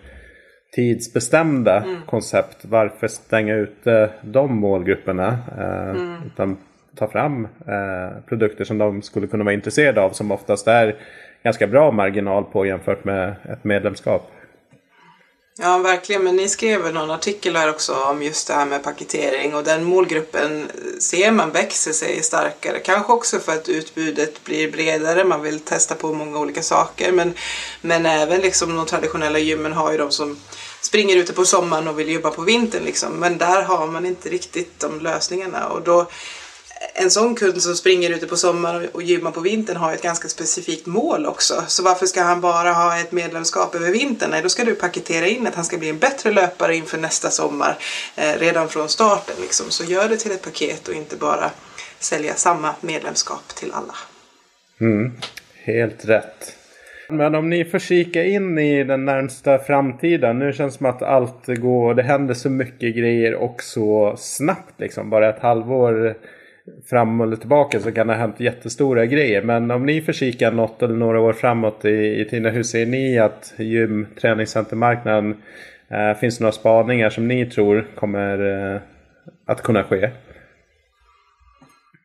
tidsbestämda 0.76 1.84
mm. 1.84 2.02
koncept. 2.06 2.66
Varför 2.66 3.08
stänga 3.08 3.56
ute 3.56 4.10
de 4.22 4.56
målgrupperna? 4.56 5.38
Eh, 5.58 5.90
mm. 5.90 6.16
Utan 6.26 6.58
ta 6.96 7.08
fram 7.08 7.48
eh, 7.68 8.24
produkter 8.30 8.64
som 8.64 8.78
de 8.78 9.02
skulle 9.02 9.28
kunna 9.28 9.44
vara 9.44 9.54
intresserade 9.54 10.02
av 10.02 10.10
som 10.10 10.32
oftast 10.32 10.68
är 10.68 10.96
ganska 11.44 11.68
bra 11.68 11.92
marginal 11.92 12.44
på 12.44 12.66
jämfört 12.66 13.04
med 13.04 13.36
ett 13.50 13.64
medlemskap. 13.64 14.32
Ja, 15.58 15.78
verkligen. 15.78 16.24
Men 16.24 16.36
ni 16.36 16.50
skrev 16.50 16.94
någon 16.94 17.12
artikel 17.12 17.56
här 17.56 17.70
också 17.70 17.94
om 17.94 18.24
just 18.24 18.48
det 18.48 18.54
här 18.54 18.66
med 18.66 18.84
paketering 18.84 19.56
och 19.56 19.64
den 19.64 19.84
målgruppen 19.84 20.72
ser 21.00 21.32
man 21.32 21.52
växer 21.52 21.94
sig 21.94 22.24
starkare. 22.24 22.80
Kanske 22.80 23.14
också 23.14 23.40
för 23.40 23.52
att 23.52 23.70
utbudet 23.70 24.44
blir 24.44 24.72
bredare. 24.72 25.24
Man 25.24 25.42
vill 25.42 25.60
testa 25.60 25.96
på 25.96 26.14
många 26.14 26.40
olika 26.40 26.64
saker. 26.64 27.12
Men, 27.12 27.34
men 27.82 28.06
även 28.06 28.42
liksom 28.42 28.76
de 28.76 28.86
traditionella 28.86 29.40
gymmen 29.40 29.74
har 29.74 29.92
ju 29.92 29.98
de 29.98 30.12
som 30.12 30.40
springer 30.82 31.18
ute 31.18 31.34
på 31.34 31.46
sommaren 31.46 31.88
och 31.88 32.00
vill 32.00 32.10
jobba 32.10 32.32
på 32.32 32.42
vintern. 32.42 32.84
Liksom. 32.84 33.14
Men 33.14 33.38
där 33.38 33.62
har 33.62 33.88
man 33.88 34.06
inte 34.06 34.30
riktigt 34.30 34.80
de 34.80 35.00
lösningarna. 35.00 35.68
Och 35.68 35.82
då 35.82 36.08
en 36.94 37.12
sån 37.12 37.36
kund 37.36 37.62
som 37.62 37.76
springer 37.76 38.10
ute 38.10 38.28
på 38.28 38.38
sommaren 38.38 38.88
och 38.92 39.04
gymmar 39.04 39.32
på 39.32 39.40
vintern 39.40 39.78
har 39.78 39.94
ett 39.94 40.02
ganska 40.02 40.28
specifikt 40.28 40.86
mål 40.86 41.26
också. 41.26 41.64
Så 41.68 41.84
varför 41.84 42.06
ska 42.06 42.22
han 42.24 42.42
bara 42.42 42.72
ha 42.72 43.00
ett 43.00 43.12
medlemskap 43.12 43.76
över 43.76 43.92
vintern? 43.92 44.30
Nej, 44.32 44.42
då 44.42 44.50
ska 44.50 44.64
du 44.64 44.76
paketera 44.76 45.28
in 45.28 45.48
att 45.48 45.56
han 45.56 45.66
ska 45.66 45.78
bli 45.78 45.90
en 45.90 46.00
bättre 46.00 46.32
löpare 46.32 46.76
inför 46.76 46.98
nästa 46.98 47.30
sommar 47.30 47.78
eh, 48.16 48.40
redan 48.40 48.70
från 48.70 48.90
starten. 48.90 49.36
Liksom. 49.42 49.66
Så 49.70 49.84
gör 49.84 50.10
det 50.10 50.18
till 50.18 50.32
ett 50.32 50.42
paket 50.42 50.88
och 50.88 50.94
inte 50.94 51.16
bara 51.16 51.52
sälja 52.00 52.34
samma 52.34 52.76
medlemskap 52.82 53.48
till 53.56 53.72
alla. 53.72 53.96
Mm, 54.82 55.12
helt 55.56 56.06
rätt. 56.06 56.56
Men 57.10 57.36
om 57.36 57.50
ni 57.50 57.66
får 57.66 57.80
kika 57.80 58.24
in 58.24 58.58
i 58.58 58.84
den 58.84 59.06
närmsta 59.06 59.60
framtiden. 59.60 60.40
Nu 60.40 60.54
känns 60.54 60.74
det 60.74 60.78
som 60.78 60.86
att 60.86 61.02
allt 61.02 61.46
går. 61.48 61.94
Det 61.94 62.04
händer 62.04 62.34
så 62.34 62.50
mycket 62.50 62.96
grejer 62.96 63.36
och 63.36 63.64
så 63.64 64.16
snabbt. 64.18 64.80
Liksom. 64.80 65.10
Bara 65.10 65.30
ett 65.30 65.42
halvår 65.42 66.16
fram 66.90 67.22
eller 67.22 67.36
tillbaka 67.36 67.80
så 67.80 67.92
kan 67.92 68.08
det 68.08 68.14
ha 68.14 68.20
hänt 68.20 68.40
jättestora 68.40 69.06
grejer. 69.06 69.42
Men 69.42 69.72
om 69.72 69.86
ni 69.86 70.02
försikar 70.02 70.52
något 70.52 70.82
eller 70.82 70.96
några 70.96 71.20
år 71.20 71.34
framåt 71.34 71.86
i, 71.86 72.22
i 72.22 72.28
tiden, 72.30 72.54
hur 72.54 72.64
ser 72.64 72.86
ni 72.86 73.20
att 73.20 73.54
gym, 73.58 74.08
träningscentermarknaden, 74.22 75.38
eh, 75.90 76.20
finns 76.20 76.38
det 76.38 76.44
några 76.44 76.52
spaningar 76.52 77.10
som 77.10 77.28
ni 77.28 77.46
tror 77.46 77.88
kommer 77.96 78.74
eh, 78.76 78.82
att 79.46 79.62
kunna 79.62 79.84
ske? 79.84 80.10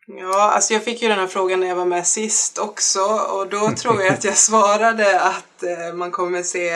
Ja, 0.07 0.53
alltså 0.55 0.73
jag 0.73 0.83
fick 0.83 1.03
ju 1.03 1.09
den 1.09 1.19
här 1.19 1.27
frågan 1.27 1.61
när 1.61 1.67
jag 1.67 1.77
var 1.77 1.85
med 1.85 2.07
sist 2.07 2.59
också 2.59 3.01
och 3.01 3.49
då 3.51 3.71
tror 3.71 4.03
jag 4.03 4.13
att 4.13 4.25
jag 4.25 4.37
svarade 4.37 5.21
att 5.21 5.63
eh, 5.63 5.95
man 5.95 6.11
kommer 6.11 6.43
se 6.43 6.71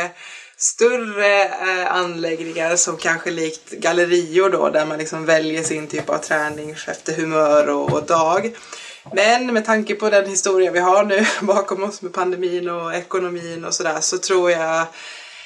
större 0.62 1.44
eh, 1.44 1.92
anläggningar 1.92 2.76
som 2.76 2.96
kanske 2.96 3.30
likt 3.30 3.70
gallerior 3.70 4.50
då 4.50 4.68
där 4.68 4.86
man 4.86 4.98
liksom 4.98 5.24
väljer 5.24 5.62
sin 5.62 5.86
typ 5.86 6.10
av 6.10 6.18
träning 6.18 6.70
efter 6.70 7.12
humör 7.12 7.68
och, 7.68 7.92
och 7.92 8.02
dag. 8.02 8.56
Men 9.12 9.52
med 9.52 9.64
tanke 9.64 9.94
på 9.94 10.10
den 10.10 10.26
historia 10.30 10.70
vi 10.70 10.78
har 10.78 11.04
nu 11.04 11.26
bakom 11.46 11.82
oss 11.82 12.02
med 12.02 12.12
pandemin 12.12 12.68
och 12.68 12.94
ekonomin 12.94 13.64
och 13.64 13.74
sådär 13.74 14.00
så 14.00 14.18
tror 14.18 14.50
jag 14.50 14.86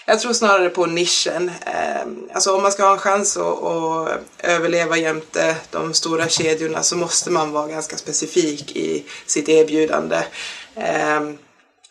jag 0.08 0.20
tror 0.20 0.32
snarare 0.32 0.70
på 0.70 0.86
nischen. 0.86 1.50
Ehm, 1.66 2.28
alltså 2.32 2.56
om 2.56 2.62
man 2.62 2.72
ska 2.72 2.84
ha 2.84 2.92
en 2.92 2.98
chans 2.98 3.36
att, 3.36 3.62
att 3.62 4.08
överleva 4.38 4.96
jämte 4.96 5.56
de 5.70 5.94
stora 5.94 6.28
kedjorna 6.28 6.82
så 6.82 6.96
måste 6.96 7.30
man 7.30 7.52
vara 7.52 7.68
ganska 7.68 7.96
specifik 7.96 8.76
i 8.76 9.04
sitt 9.26 9.48
erbjudande. 9.48 10.18
Ehm, 10.76 11.38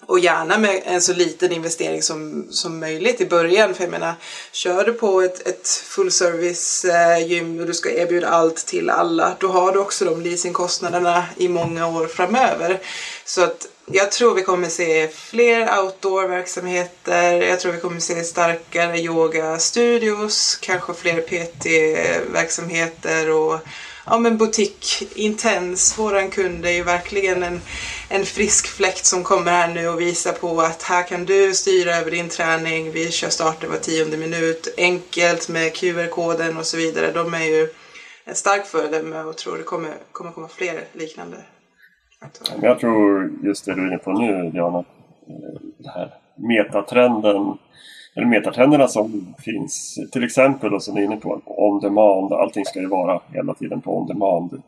och 0.06 0.20
gärna 0.20 0.58
med 0.58 0.82
en 0.86 1.02
så 1.02 1.14
liten 1.14 1.52
investering 1.52 2.02
som, 2.02 2.48
som 2.52 2.80
möjligt 2.80 3.22
i 3.22 3.26
början. 3.26 3.74
För 3.74 3.84
jag 3.84 3.92
menar, 3.92 4.14
kör 4.52 4.86
du 4.86 4.94
på 4.94 5.22
ett, 5.22 5.48
ett 5.48 5.68
fullservice-gym 5.68 7.56
eh, 7.56 7.62
och 7.62 7.68
du 7.68 7.74
ska 7.74 7.92
erbjuda 7.92 8.28
allt 8.28 8.66
till 8.66 8.90
alla, 8.90 9.36
då 9.40 9.48
har 9.48 9.72
du 9.72 9.80
också 9.80 10.06
de 10.06 10.22
leasingkostnaderna 10.22 11.26
i 11.38 11.48
många 11.48 11.88
år 11.88 12.08
framöver. 12.08 12.80
Så 13.26 13.44
att 13.44 13.68
jag 13.92 14.12
tror 14.12 14.34
vi 14.34 14.42
kommer 14.42 14.70
se 14.70 15.08
fler 15.08 15.80
outdoor-verksamheter. 15.80 17.42
Jag 17.42 17.60
tror 17.60 17.72
vi 17.72 17.80
kommer 17.80 18.00
se 18.00 18.24
starkare 18.24 19.00
yoga-studios, 19.00 20.58
kanske 20.62 20.94
fler 20.94 21.22
PT-verksamheter 21.22 23.32
och 23.32 23.60
ja, 24.06 24.20
men 24.20 24.38
butik 24.38 25.04
Intens, 25.16 25.98
våran 25.98 26.30
kund 26.30 26.66
är 26.66 26.72
ju 26.72 26.84
verkligen 26.84 27.44
en, 27.44 27.62
en 28.10 28.26
frisk 28.26 28.68
fläkt 28.68 29.06
som 29.06 29.24
kommer 29.24 29.52
här 29.52 29.74
nu 29.74 29.88
och 29.88 30.02
visar 30.02 30.34
på 30.34 30.62
att 30.62 30.84
här 30.84 31.04
kan 31.04 31.26
du 31.26 31.54
styra 31.54 31.96
över 31.96 32.12
din 32.12 32.30
träning. 32.30 32.92
Vi 32.92 33.12
kör 33.12 33.30
starter 33.30 33.68
var 33.68 33.78
tionde 33.78 34.18
minut, 34.18 34.74
enkelt 34.78 35.50
med 35.50 35.76
QR-koden 35.76 36.58
och 36.58 36.66
så 36.66 36.78
vidare. 36.78 37.12
De 37.12 37.34
är 37.34 37.46
ju 37.46 37.68
en 38.26 38.36
stark 38.36 38.66
föredöme 38.66 39.24
och 39.24 39.38
tror 39.38 39.58
det 39.58 39.64
kommer, 39.64 39.94
kommer 40.12 40.32
komma 40.32 40.48
fler 40.48 40.84
liknande 40.94 41.38
jag 42.62 42.80
tror 42.80 43.32
just 43.44 43.66
det 43.66 43.76
du 43.76 43.82
är 43.82 43.88
inne 43.88 43.98
på 43.98 44.12
nu, 44.12 44.50
Diana. 44.52 44.84
Det 45.78 45.90
här 45.90 46.14
metatrenden, 46.36 47.58
eller 48.16 48.28
metatrenderna 48.28 48.88
som 48.88 49.36
finns. 49.40 50.00
Till 50.12 50.24
exempel 50.24 50.72
då, 50.72 50.80
som 50.80 50.96
du 50.96 51.02
är 51.02 51.06
inne 51.06 51.18
på, 51.18 51.42
on 51.46 51.80
demand. 51.80 52.34
Allting 52.34 52.66
ska 52.66 52.80
ju 52.80 52.88
vara 52.88 53.22
hela 53.34 53.54
tiden 53.54 53.82
på 53.82 53.98
on 53.98 54.08
demand. 54.08 54.52
Mm. 54.52 54.64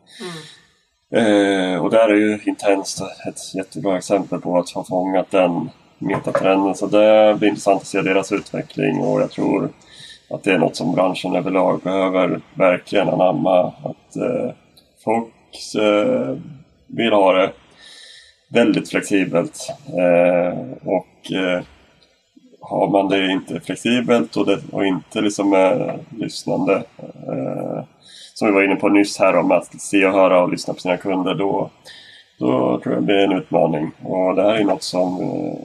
Eh, 1.10 1.84
och 1.84 1.90
där 1.90 2.08
är 2.08 2.14
ju 2.14 2.38
Intense 2.44 3.04
ett 3.28 3.54
jättebra 3.54 3.96
exempel 3.96 4.40
på 4.40 4.58
att 4.58 4.70
ha 4.70 4.84
fångat 4.84 5.30
den 5.30 5.70
metatrenden. 5.98 6.74
Så 6.74 6.86
det 6.86 7.36
blir 7.38 7.48
intressant 7.48 7.80
att 7.82 7.86
se 7.86 8.02
deras 8.02 8.32
utveckling 8.32 9.00
och 9.00 9.20
jag 9.20 9.30
tror 9.30 9.68
att 10.30 10.42
det 10.42 10.52
är 10.52 10.58
något 10.58 10.76
som 10.76 10.94
branschen 10.94 11.36
överlag 11.36 11.80
behöver 11.80 12.40
verkligen 12.54 13.08
anamma. 13.08 13.66
Att 13.66 14.16
eh, 14.16 14.50
folk 15.04 15.74
eh, 15.78 16.36
vill 16.86 17.12
ha 17.12 17.32
det 17.32 17.52
väldigt 18.48 18.90
flexibelt. 18.90 19.72
Eh, 19.86 20.58
och 20.84 21.32
eh, 21.32 21.62
har 22.60 22.88
man 22.88 23.08
det 23.08 23.32
inte 23.32 23.60
flexibelt 23.60 24.36
och, 24.36 24.46
det, 24.46 24.60
och 24.72 24.86
inte 24.86 25.20
liksom 25.20 25.54
eh, 25.54 25.94
lyssnande 26.18 26.82
eh, 27.26 27.84
som 28.38 28.48
vi 28.48 28.54
var 28.54 28.62
inne 28.62 28.76
på 28.76 28.88
nyss 28.88 29.18
här 29.18 29.36
om 29.36 29.52
att 29.52 29.80
se 29.80 30.06
och 30.06 30.12
höra 30.12 30.42
och 30.42 30.50
lyssna 30.50 30.74
på 30.74 30.80
sina 30.80 30.96
kunder 30.96 31.34
då, 31.34 31.70
då 32.38 32.80
tror 32.82 32.94
jag 32.94 33.02
det 33.02 33.06
blir 33.06 33.16
en 33.16 33.32
utmaning. 33.32 33.90
Och 34.02 34.34
det 34.34 34.42
här 34.42 34.54
är 34.54 34.64
något 34.64 34.82
som 34.82 35.20
eh, 35.20 35.58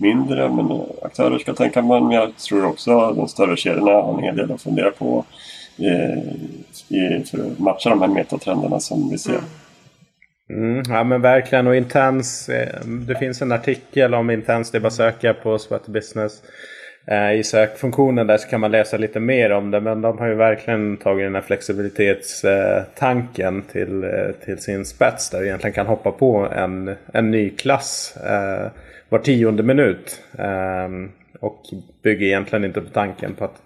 mindre 0.00 0.48
men 0.48 0.80
aktörer 1.02 1.38
ska 1.38 1.54
tänka 1.54 1.82
på. 1.82 2.00
Men 2.00 2.10
jag 2.10 2.36
tror 2.36 2.64
också 2.64 3.00
att 3.00 3.16
de 3.16 3.28
större 3.28 3.56
kedjorna 3.56 3.92
har 3.92 4.14
en 4.14 4.22
hel 4.22 4.36
del 4.36 4.52
att 4.52 4.62
fundera 4.62 4.90
på 4.90 5.24
eh, 5.78 6.18
i, 6.96 7.24
för 7.30 7.38
att 7.38 7.58
matcha 7.58 7.90
de 7.90 8.00
här 8.00 8.08
metatrenderna 8.08 8.80
som 8.80 9.10
vi 9.10 9.18
ser. 9.18 9.40
Mm. 10.50 10.82
Ja 10.88 11.04
men 11.04 11.22
verkligen 11.22 11.66
och 11.66 11.76
Intense, 11.76 12.62
eh, 12.62 12.86
det 12.86 13.16
finns 13.18 13.42
en 13.42 13.52
artikel 13.52 14.14
om 14.14 14.30
Intense, 14.30 14.72
Det 14.72 14.78
är 14.78 14.80
bara 14.80 14.86
att 14.86 14.94
söka 14.94 15.34
på 15.34 15.58
Sweat 15.58 15.86
Business. 15.86 16.42
Eh, 17.06 17.32
I 17.32 17.44
sökfunktionen 17.44 18.26
där 18.26 18.36
så 18.36 18.48
kan 18.48 18.60
man 18.60 18.70
läsa 18.70 18.96
lite 18.96 19.20
mer 19.20 19.52
om 19.52 19.70
det. 19.70 19.80
Men 19.80 20.00
de 20.00 20.18
har 20.18 20.26
ju 20.26 20.34
verkligen 20.34 20.96
tagit 20.96 21.26
den 21.26 21.34
här 21.34 21.42
flexibilitetstanken 21.42 23.62
till, 23.62 24.04
eh, 24.04 24.30
till 24.44 24.58
sin 24.58 24.84
spets. 24.84 25.30
Där 25.30 25.40
du 25.40 25.46
egentligen 25.46 25.74
kan 25.74 25.86
hoppa 25.86 26.10
på 26.10 26.48
en, 26.56 26.94
en 27.12 27.30
ny 27.30 27.50
klass 27.50 28.16
eh, 28.16 28.66
var 29.08 29.18
tionde 29.18 29.62
minut. 29.62 30.22
Ehm, 30.38 31.10
och 31.40 31.62
bygger 32.02 32.26
egentligen 32.26 32.64
inte 32.64 32.80
på 32.80 32.90
tanken 32.90 33.34
på 33.34 33.44
att 33.44 33.62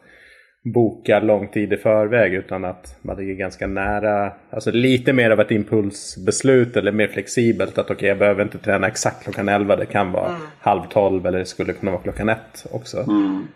boka 0.62 1.20
lång 1.20 1.48
tid 1.48 1.72
i 1.72 1.76
förväg 1.76 2.34
utan 2.34 2.64
att 2.64 2.98
man 3.02 3.16
ligger 3.16 3.34
ganska 3.34 3.66
nära. 3.66 4.32
Alltså 4.50 4.70
lite 4.70 5.12
mer 5.12 5.30
av 5.30 5.40
ett 5.40 5.50
impulsbeslut 5.50 6.76
eller 6.76 6.92
mer 6.92 7.08
flexibelt. 7.08 7.78
Att 7.78 7.84
okej 7.84 7.94
okay, 7.94 8.08
jag 8.08 8.18
behöver 8.18 8.42
inte 8.42 8.58
träna 8.58 8.86
exakt 8.86 9.24
klockan 9.24 9.48
11. 9.48 9.76
Det 9.76 9.86
kan 9.86 10.12
vara 10.12 10.28
mm. 10.28 10.40
halv 10.60 10.82
12 10.90 11.26
eller 11.26 11.38
det 11.38 11.46
skulle 11.46 11.72
kunna 11.72 11.92
vara 11.92 12.02
klockan 12.02 12.28
1 12.28 12.38
också. 12.70 12.98
Mm. 12.98 13.46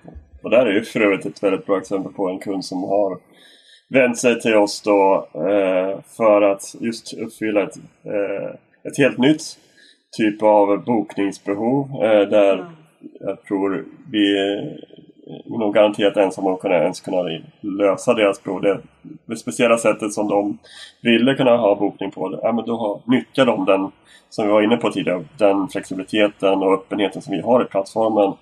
Och 0.43 0.51
där 0.51 0.67
är 0.67 0.73
ju 0.73 0.83
för 0.83 1.01
övrigt 1.01 1.27
ett 1.27 1.43
väldigt 1.43 1.67
bra 1.67 1.79
exempel 1.79 2.13
på 2.13 2.29
en 2.29 2.39
kund 2.39 2.65
som 2.65 2.85
har 2.85 3.19
vänt 3.89 4.19
sig 4.19 4.41
till 4.41 4.55
oss 4.55 4.83
då 4.83 5.29
eh, 5.35 6.01
för 6.17 6.43
att 6.43 6.75
just 6.81 7.15
uppfylla 7.15 7.63
ett, 7.63 7.77
eh, 8.05 8.51
ett 8.85 8.99
helt 8.99 9.19
nytt 9.19 9.43
typ 10.17 10.43
av 10.43 10.85
bokningsbehov. 10.85 12.05
Eh, 12.05 12.29
där 12.29 12.55
mm. 12.55 12.67
jag 13.21 13.43
tror 13.43 13.85
vi 14.11 14.37
nog 15.47 15.75
garanterat 15.75 16.17
ensamma 16.17 16.57
kunna 16.57 16.75
ens 16.75 17.01
kunna 17.01 17.41
lösa 17.61 18.15
deras 18.15 18.43
behov. 18.43 18.63
Det, 18.63 18.81
det 19.27 19.37
speciella 19.37 19.79
sättet 19.79 20.13
som 20.13 20.29
de 20.29 20.59
ville 21.01 21.35
kunna 21.35 21.57
ha 21.57 21.75
bokning 21.75 22.11
på, 22.11 22.39
ja, 22.43 22.53
men 22.53 22.65
då 22.65 22.77
har, 22.77 23.01
nyttjar 23.05 23.47
de 23.47 23.65
den, 23.65 23.91
som 24.31 24.47
vi 24.47 24.53
var 24.53 24.63
inne 24.63 24.77
på 24.77 24.91
tidigare, 24.91 25.25
den 25.39 25.69
flexibiliteten 25.69 26.63
och 26.63 26.75
öppenheten 26.75 27.23
som 27.23 27.35
vi 27.35 27.41
har 27.41 27.63
i 27.63 27.65
plattformen 27.65 28.33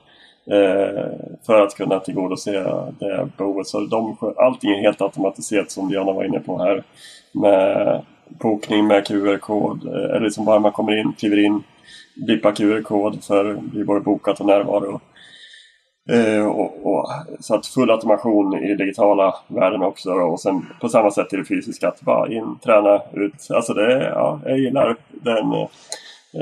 eh, 0.46 1.04
för 1.46 1.60
att 1.60 1.74
kunna 1.74 2.00
tillgodose 2.00 2.52
det 2.98 3.28
behovet. 3.36 3.66
Så 3.66 3.80
de, 3.80 4.16
allting 4.36 4.70
är 4.70 4.80
helt 4.80 5.00
automatiserat 5.00 5.70
som 5.70 5.88
Diana 5.88 6.12
var 6.12 6.24
inne 6.24 6.40
på 6.40 6.58
här. 6.58 6.82
Med 7.32 8.02
bokning 8.28 8.86
med 8.86 9.06
QR-kod, 9.06 9.86
eh, 9.86 9.92
eller 9.92 10.20
liksom 10.20 10.44
bara 10.44 10.58
man 10.58 10.72
kommer 10.72 11.00
in, 11.00 11.12
kliver 11.18 11.44
in, 11.44 11.62
blippar 12.14 12.52
QR-kod 12.52 13.24
för 13.24 13.58
vi 13.74 13.84
både 13.84 14.00
bokat 14.00 14.40
och 14.40 14.46
närvaro. 14.46 15.00
Eh, 16.08 16.46
och, 16.46 16.86
och, 16.86 17.08
så 17.40 17.54
att 17.54 17.66
full 17.66 17.90
automation 17.90 18.58
i 18.64 18.74
digitala 18.74 19.34
världen 19.48 19.82
också 19.82 20.10
då 20.10 20.24
och 20.24 20.40
sen 20.40 20.66
på 20.80 20.88
samma 20.88 21.10
sätt 21.10 21.32
i 21.32 21.36
det 21.36 21.44
fysiska 21.44 21.88
att 21.88 22.00
bara 22.00 22.32
in, 22.32 22.58
träna, 22.64 23.02
ut. 23.12 23.50
Alltså 23.50 23.74
det, 23.74 24.02
ja, 24.14 24.40
jag 24.44 24.58
gillar 24.58 24.96
den. 25.10 25.52
Eh, 25.52 25.68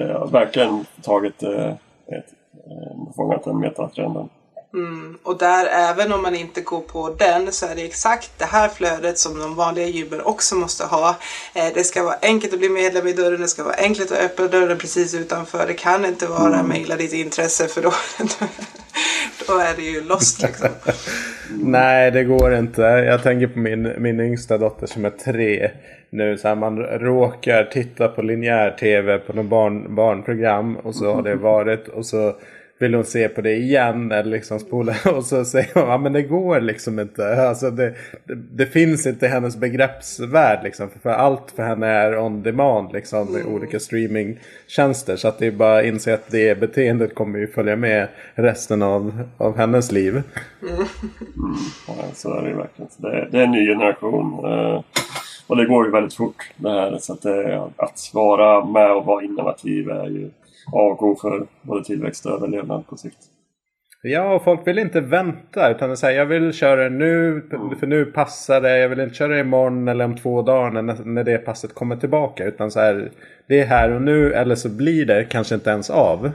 eh 0.01 0.27
verkligen 0.33 0.85
tagit 1.03 1.43
eh, 1.43 1.71
ett, 2.07 2.33
eh, 2.67 3.15
fångat 3.17 3.45
den 3.45 3.59
metatrenden. 3.59 4.29
Mm. 4.75 5.18
Och 5.23 5.39
där, 5.39 5.66
även 5.66 6.12
om 6.12 6.23
man 6.23 6.35
inte 6.35 6.61
går 6.61 6.81
på 6.81 7.14
den, 7.18 7.53
så 7.53 7.66
är 7.66 7.75
det 7.75 7.85
exakt 7.85 8.31
det 8.39 8.45
här 8.45 8.68
flödet 8.68 9.18
som 9.18 9.39
de 9.39 9.55
vanliga 9.55 9.87
gymmen 9.87 10.20
också 10.20 10.55
måste 10.55 10.85
ha. 10.85 11.16
Eh, 11.55 11.75
det 11.75 11.85
ska 11.85 12.03
vara 12.03 12.16
enkelt 12.23 12.53
att 12.53 12.59
bli 12.59 12.68
medlem 12.68 13.07
i 13.07 13.12
dörren, 13.12 13.41
det 13.41 13.49
ska 13.49 13.64
vara 13.64 13.75
enkelt 13.75 14.12
att 14.12 14.18
öppna 14.18 14.47
dörren 14.47 14.79
precis 14.79 15.14
utanför. 15.14 15.66
Det 15.66 15.75
kan 15.75 16.05
inte 16.05 16.27
vara 16.27 16.55
mm. 16.55 16.66
mejla 16.66 16.97
ditt 16.97 17.12
intresse 17.12 17.68
för 17.68 17.83
då, 17.83 17.93
då 19.47 19.59
är 19.59 19.77
det 19.77 19.83
ju 19.83 20.05
lost 20.05 20.43
liksom. 20.43 20.68
Nej, 21.51 22.11
det 22.11 22.25
går 22.25 22.55
inte. 22.55 22.83
Jag 22.83 23.23
tänker 23.23 23.47
på 23.47 23.59
min, 23.59 23.93
min 23.99 24.20
yngsta 24.20 24.59
dotter 24.59 24.87
som 24.87 25.05
är 25.05 25.11
tre 25.11 25.70
nu. 26.11 26.39
Så 26.39 26.49
här, 26.49 26.55
man 26.55 26.79
råkar 26.79 27.64
titta 27.64 28.09
på 28.09 28.23
linjär 28.23 28.70
tv 28.70 29.18
på 29.18 29.33
något 29.33 29.47
barn, 29.47 29.95
barnprogram 29.95 30.77
och 30.77 30.95
så 30.95 31.14
har 31.14 31.23
det 31.23 31.35
varit 31.35 31.89
och 31.89 32.07
så 32.07 32.35
vill 32.83 32.95
hon 32.95 33.05
se 33.05 33.28
på 33.28 33.41
det 33.41 33.55
igen 33.55 34.12
eller 34.12 34.30
liksom 34.30 34.59
spola 34.59 34.95
och 35.16 35.24
så 35.24 35.45
säger 35.45 35.74
hon 35.74 35.89
ja 35.89 35.99
men 35.99 36.12
det 36.12 36.22
går 36.22 36.61
liksom 36.61 36.99
inte. 36.99 37.49
Alltså 37.49 37.70
det, 37.70 37.95
det, 38.24 38.35
det 38.35 38.66
finns 38.66 39.07
inte 39.07 39.28
hennes 39.28 39.57
begreppsvärld 39.57 40.64
liksom. 40.64 40.89
För, 41.03 41.11
allt 41.11 41.51
för 41.57 41.62
henne 41.62 41.87
är 41.87 42.18
on 42.18 42.43
demand 42.43 42.93
liksom 42.93 43.33
med 43.33 43.41
mm. 43.41 43.55
olika 43.55 43.80
streamingtjänster. 43.80 45.16
Så 45.16 45.28
att 45.28 45.39
det 45.39 45.47
är 45.47 45.51
bara 45.51 45.78
att 45.78 45.85
inse 45.85 46.14
att 46.14 46.30
det 46.30 46.61
beteendet 46.61 47.14
kommer 47.14 47.39
ju 47.39 47.47
följa 47.47 47.76
med 47.76 48.09
resten 48.35 48.83
av, 48.83 49.22
av 49.39 49.57
hennes 49.57 49.93
liv. 49.93 50.22
Mm. 50.62 50.87
Ja, 51.89 51.95
så 52.14 52.35
är 52.35 52.43
det 52.43 52.55
verkligen. 52.55 52.91
Det 52.97 53.09
är, 53.09 53.28
det 53.30 53.39
är 53.39 53.45
en 53.45 53.51
ny 53.51 53.66
generation. 53.66 54.45
Eh, 54.45 54.83
och 55.47 55.57
det 55.57 55.66
går 55.66 55.85
ju 55.85 55.91
väldigt 55.91 56.14
fort 56.14 56.51
det 56.57 56.70
här. 56.70 56.99
Så 56.99 57.12
att, 57.12 57.22
det, 57.22 57.62
att 57.76 58.11
vara 58.14 58.64
med 58.64 58.93
och 58.93 59.05
vara 59.05 59.24
innovativ 59.24 59.91
är 59.91 60.07
ju 60.07 60.30
avgå 60.73 61.17
för 61.17 61.47
både 61.63 61.85
tillväxt 61.85 62.27
och 62.27 62.33
överlevnad 62.33 62.87
på 62.87 62.97
sikt. 62.97 63.19
Ja, 64.05 64.35
och 64.35 64.45
folk 64.45 64.67
vill 64.67 64.79
inte 64.79 65.01
vänta 65.01 65.71
utan 65.71 65.97
säga 65.97 66.19
jag 66.19 66.27
vill 66.27 66.53
köra 66.53 66.89
nu 66.89 67.43
för 67.81 67.87
nu 67.87 68.05
passar 68.05 68.61
det. 68.61 68.79
Jag 68.79 68.89
vill 68.89 69.01
inte 69.01 69.15
köra 69.15 69.41
imorgon 69.41 69.89
eller 69.89 70.05
om 70.05 70.17
två 70.17 70.43
dagar 70.43 70.83
när, 70.83 71.05
när 71.05 71.25
det 71.25 71.39
passet 71.39 71.75
kommer 71.75 71.97
tillbaka. 71.97 72.45
Utan 72.45 72.71
så 72.71 72.81
här, 72.81 73.11
det 73.49 73.61
är 73.61 73.67
här 73.67 73.91
och 73.91 74.03
nu 74.03 74.33
eller 74.33 74.55
så 74.55 74.69
blir 74.69 75.07
det 75.07 75.25
kanske 75.25 75.55
inte 75.55 75.71
ens 75.71 75.91
av 75.91 76.19
mm. 76.19 76.33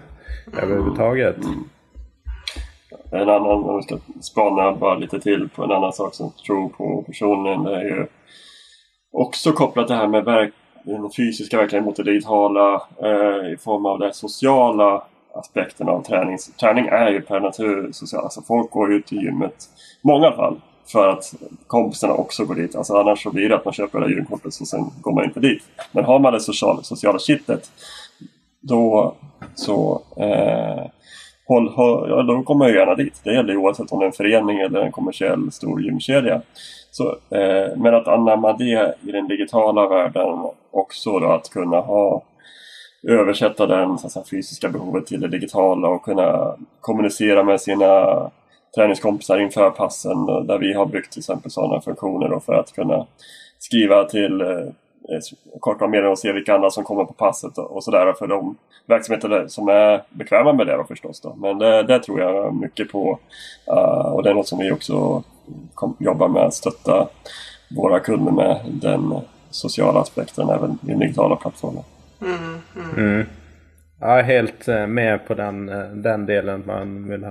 överhuvudtaget. 0.64 1.38
Mm. 1.38 1.64
En 3.12 3.30
annan, 3.30 3.64
om 3.64 3.78
vi 3.78 3.84
ska 3.84 3.98
spana 4.22 4.76
bara 4.76 4.96
lite 4.96 5.20
till 5.20 5.50
på 5.56 5.64
en 5.64 5.72
annan 5.72 5.94
sak 5.94 6.14
som 6.16 6.32
tror 6.48 6.70
på 6.70 7.04
personligen. 7.08 7.64
Det 7.64 7.76
är 7.76 7.84
ju 7.84 8.06
också 9.12 9.52
kopplat 9.52 9.88
det 9.88 9.96
här 9.96 10.08
med 10.08 10.26
verk 10.26 10.54
den 10.88 11.12
fysiska 11.12 11.58
verkligheten 11.58 11.86
mot 11.86 11.96
det 11.96 12.04
digitala 12.04 12.82
eh, 13.04 13.54
i 13.54 13.58
form 13.60 13.86
av 13.86 14.00
den 14.00 14.14
sociala 14.14 15.04
aspekten 15.34 15.90
av 15.90 16.04
träning. 16.04 16.38
Träning 16.60 16.86
är 16.88 17.10
ju 17.10 17.22
per 17.22 17.40
natur 17.40 17.92
social. 17.92 18.24
Alltså 18.24 18.42
folk 18.42 18.72
går 18.72 18.94
ju 18.94 19.02
till 19.02 19.24
gymmet, 19.24 19.70
i 20.04 20.08
många 20.08 20.32
fall, 20.32 20.62
för 20.92 21.08
att 21.08 21.34
kompisarna 21.68 22.14
också 22.14 22.46
går 22.46 22.56
dit. 22.56 22.76
Alltså 22.76 22.94
annars 22.94 23.24
så 23.24 23.32
blir 23.32 23.50
det 23.50 23.56
att 23.56 23.66
man 23.66 23.74
köper 23.74 24.00
det 24.00 24.10
gymkortet 24.10 24.46
och 24.46 24.68
sen 24.68 24.86
går 25.02 25.14
man 25.14 25.24
inte 25.24 25.40
dit. 25.40 25.64
Men 25.92 26.06
har 26.06 26.20
man 26.20 26.34
det 26.34 26.40
sociala, 26.40 26.84
sociala 26.84 27.20
kittet 27.20 27.72
då 28.62 29.16
så 29.56 30.02
eh, 30.18 30.86
håll, 31.48 31.70
håll, 31.70 32.10
ja, 32.10 32.22
då 32.24 32.44
kommer 32.44 32.66
jag 32.66 32.76
gärna 32.76 32.96
dit. 32.96 33.22
Det 33.24 33.34
gäller 33.34 33.58
oavsett 33.58 33.92
om 33.92 34.00
det 34.00 34.06
är 34.06 34.08
en 34.08 34.14
förening 34.14 34.60
eller 34.60 34.82
en 34.82 34.92
kommersiell 34.92 35.52
stor 35.52 35.82
gymkedja. 35.82 36.42
Så, 36.92 37.10
eh, 37.10 37.78
men 37.78 37.96
att 37.96 38.08
anamma 38.08 38.54
det 38.54 38.96
i 39.02 39.12
den 39.12 39.28
digitala 39.28 39.88
världen 39.88 40.46
också 40.78 41.20
då 41.20 41.32
att 41.32 41.50
kunna 41.50 41.78
ha 41.78 42.24
översätta 43.08 43.66
den 43.66 43.98
så 43.98 44.10
säga, 44.10 44.26
fysiska 44.32 44.70
behovet 44.70 45.06
till 45.06 45.22
det 45.22 45.28
digitala 45.28 45.88
och 45.88 46.04
kunna 46.04 46.56
kommunicera 46.82 47.44
med 47.44 47.62
sina 47.62 48.32
träningskompisar 48.76 49.38
inför 49.38 49.70
passen 49.70 50.30
eh, 50.30 50.42
där 50.42 50.58
vi 50.58 50.74
har 50.74 50.86
byggt 50.86 51.12
till 51.12 51.20
exempel 51.20 51.52
sådana 51.52 51.82
funktioner 51.82 52.30
då 52.30 52.40
för 52.40 52.54
att 52.54 52.74
kunna 52.74 53.06
skriva 53.60 54.04
till 54.04 54.42
eh, 54.42 54.48
eh, 54.48 55.20
korta 55.60 55.88
meddelanden 55.88 56.12
och 56.12 56.20
se 56.20 56.32
vilka 56.32 56.56
andra 56.56 56.70
som 56.70 56.84
kommer 56.84 57.06
på 57.06 57.14
passet 57.14 57.58
och 57.58 57.84
sådär 57.84 58.14
för 58.14 58.28
de 58.28 58.56
verksamheter 58.86 59.48
som 59.48 59.68
är 59.68 60.04
bekväma 60.10 60.54
med 60.54 60.68
det 60.68 60.78
då 60.78 60.84
förstås. 60.84 61.22
Då. 61.22 61.36
Men 61.38 61.58
det, 61.58 61.84
det 61.84 62.00
tror 62.00 62.20
jag 62.20 62.56
mycket 62.56 62.92
på 62.92 63.20
och 64.14 64.24
det 64.24 64.30
är 64.30 64.34
något 64.34 64.48
som 64.48 64.60
vi 64.60 64.72
också 64.72 65.24
jobbar 66.00 66.28
med 66.28 66.44
att 66.44 66.54
stötta 66.54 67.08
våra 67.76 68.00
kunder 68.00 68.32
med 68.32 68.60
den 68.66 69.14
sociala 69.50 70.00
aspekten 70.00 70.50
även 70.50 70.78
i 70.88 70.94
digitala 70.94 71.36
plattformar. 71.36 71.84
Mm, 72.22 72.62
mm. 72.76 72.98
Mm. 72.98 73.26
Jag 74.00 74.20
är 74.20 74.24
helt 74.24 74.68
eh, 74.68 74.88
med 74.88 75.28
på 75.28 75.34
den, 75.34 75.70
eh, 75.70 75.86
den 75.86 76.26
delen. 76.26 76.64
Man 76.66 77.10
vill 77.10 77.24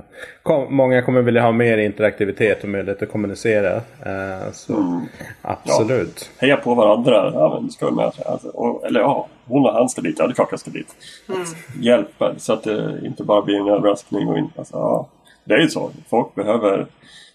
ha. 0.43 0.67
Många 0.69 1.03
kommer 1.03 1.23
vilja 1.23 1.43
ha 1.43 1.53
mer 1.53 1.79
interaktivitet 1.79 2.63
och 2.63 2.69
möjlighet 2.69 3.03
att 3.03 3.13
kommunicera. 3.13 3.77
Eh, 3.77 4.53
så 4.53 4.77
mm. 4.77 5.01
absolut. 5.43 6.31
Ja. 6.39 6.41
Heja 6.41 6.57
på 6.57 6.75
varandra. 6.75 7.31
Ja, 7.35 7.59
men 7.61 7.71
ska 7.71 7.91
med. 7.91 8.13
Alltså, 8.27 8.49
och, 8.49 8.87
eller 8.87 9.01
ja, 9.01 9.29
hon 9.45 9.67
och 9.67 9.73
han 9.73 9.89
ska 9.89 10.01
dit. 10.01 10.17
Ja, 10.19 10.27
det 10.27 10.33
är 10.33 10.35
klart 10.35 10.49
jag 10.51 10.61
ska 10.61 10.71
dit. 10.71 10.97
Mm. 11.29 11.43
Hjälpa 11.81 12.35
så 12.39 12.53
att 12.53 12.63
det 12.63 13.01
inte 13.05 13.25
bara 13.25 13.43
blir 13.43 13.61
en 13.61 13.69
överraskning. 13.69 14.29
Och 14.29 14.39
in, 14.39 14.51
alltså, 14.57 14.77
ja. 14.77 15.09
Det 15.45 15.55
är 15.55 15.61
ju 15.61 15.69
så. 15.69 15.91
Folk 16.09 16.35
behöver 16.35 16.87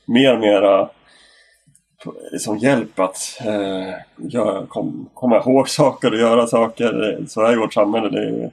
mer 0.05 0.33
och 0.33 0.39
mera 0.39 0.89
liksom 2.31 2.57
hjälp 2.57 2.99
att 2.99 3.37
eh, 3.39 3.93
göra, 4.17 4.65
kom, 4.65 5.09
komma 5.13 5.37
ihåg 5.37 5.69
saker 5.69 6.11
och 6.11 6.19
göra 6.19 6.47
saker. 6.47 7.19
Så 7.27 7.41
är 7.41 7.55
vårt 7.55 7.73
samhälle. 7.73 8.09
Det 8.09 8.51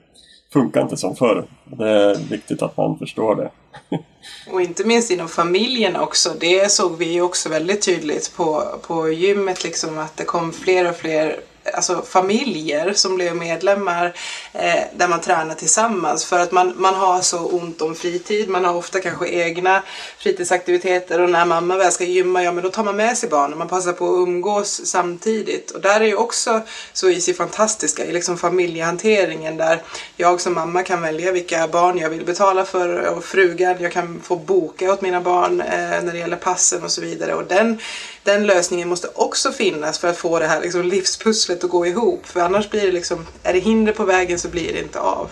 funkar 0.53 0.81
inte 0.81 0.97
som 0.97 1.15
förr. 1.15 1.45
Det 1.65 1.89
är 1.89 2.15
viktigt 2.15 2.61
att 2.61 2.77
man 2.77 2.97
förstår 2.97 3.35
det. 3.35 3.51
och 4.51 4.61
inte 4.61 4.83
minst 4.83 5.11
inom 5.11 5.27
familjen 5.27 5.95
också. 5.95 6.29
Det 6.39 6.71
såg 6.71 6.97
vi 6.97 7.21
också 7.21 7.49
väldigt 7.49 7.81
tydligt 7.85 8.33
på, 8.37 8.63
på 8.87 9.09
gymmet. 9.09 9.63
Liksom, 9.63 9.97
att 9.97 10.17
det 10.17 10.23
kom 10.23 10.51
fler 10.51 10.89
och 10.89 10.95
fler 10.95 11.39
alltså 11.73 12.01
familjer 12.01 12.93
som 12.93 13.15
blev 13.15 13.35
medlemmar 13.35 14.13
eh, 14.53 14.83
där 14.95 15.07
man 15.07 15.21
tränar 15.21 15.55
tillsammans. 15.55 16.25
För 16.25 16.39
att 16.39 16.51
man, 16.51 16.73
man 16.77 16.95
har 16.95 17.21
så 17.21 17.37
ont 17.39 17.81
om 17.81 17.95
fritid. 17.95 18.49
Man 18.49 18.65
har 18.65 18.75
ofta 18.75 18.99
kanske 18.99 19.27
egna 19.27 19.83
fritidsaktiviteter. 20.17 21.21
Och 21.21 21.29
när 21.29 21.45
mamma 21.45 21.77
väl 21.77 21.91
ska 21.91 22.03
gymma, 22.03 22.43
ja 22.43 22.51
men 22.51 22.63
då 22.63 22.69
tar 22.69 22.83
man 22.83 22.95
med 22.95 23.17
sig 23.17 23.29
barnen. 23.29 23.57
Man 23.57 23.67
passar 23.67 23.93
på 23.93 24.05
att 24.05 24.27
umgås 24.27 24.81
samtidigt. 24.85 25.71
Och 25.71 25.81
där 25.81 26.01
är 26.01 26.05
ju 26.05 26.15
också 26.15 26.61
så 26.93 27.09
Easy 27.09 27.33
fantastiska 27.33 28.05
i 28.05 28.11
liksom 28.11 28.37
familjehanteringen. 28.37 29.57
Där 29.57 29.81
jag 30.17 30.41
som 30.41 30.53
mamma 30.53 30.83
kan 30.83 31.01
välja 31.01 31.31
vilka 31.31 31.67
barn 31.67 31.97
jag 31.97 32.09
vill 32.09 32.25
betala 32.25 32.65
för. 32.65 33.17
Och 33.17 33.23
frugan, 33.23 33.75
jag 33.79 33.91
kan 33.91 34.21
få 34.23 34.35
boka 34.35 34.93
åt 34.93 35.01
mina 35.01 35.21
barn 35.21 35.61
eh, 35.61 36.03
när 36.03 36.11
det 36.11 36.19
gäller 36.19 36.37
passen 36.37 36.83
och 36.83 36.91
så 36.91 37.01
vidare. 37.01 37.33
Och 37.33 37.45
den 37.47 37.79
den 38.23 38.47
lösningen 38.47 38.89
måste 38.89 39.07
också 39.15 39.51
finnas 39.51 39.99
för 39.99 40.07
att 40.07 40.17
få 40.17 40.39
det 40.39 40.47
här 40.47 40.61
liksom, 40.61 40.81
livspusslet 40.81 41.48
att 41.51 41.69
gå 41.69 41.85
ihop. 41.85 42.25
För 42.25 42.39
annars 42.39 42.69
blir 42.69 42.85
det 42.85 42.91
liksom, 42.91 43.25
är 43.43 43.53
det 43.53 43.59
hinder 43.59 43.93
på 43.93 44.05
vägen 44.05 44.39
så 44.39 44.49
blir 44.49 44.73
det 44.73 44.79
inte 44.79 44.99
av. 44.99 45.31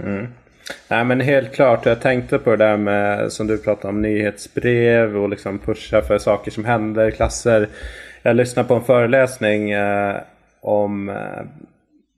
Mm. 0.00 0.26
Nej 0.88 1.04
men 1.04 1.20
helt 1.20 1.54
klart, 1.54 1.86
jag 1.86 2.00
tänkte 2.00 2.38
på 2.38 2.50
det 2.50 2.56
där 2.56 2.76
med 2.76 3.32
som 3.32 3.46
du 3.46 3.58
pratade 3.58 3.88
om 3.88 4.02
nyhetsbrev 4.02 5.16
och 5.16 5.28
liksom 5.28 5.58
pusha 5.58 6.02
för 6.02 6.18
saker 6.18 6.50
som 6.50 6.64
händer, 6.64 7.10
klasser. 7.10 7.68
Jag 8.22 8.36
lyssnade 8.36 8.68
på 8.68 8.74
en 8.74 8.84
föreläsning 8.84 9.70
eh, 9.70 10.16
om 10.60 11.08
eh, 11.08 11.42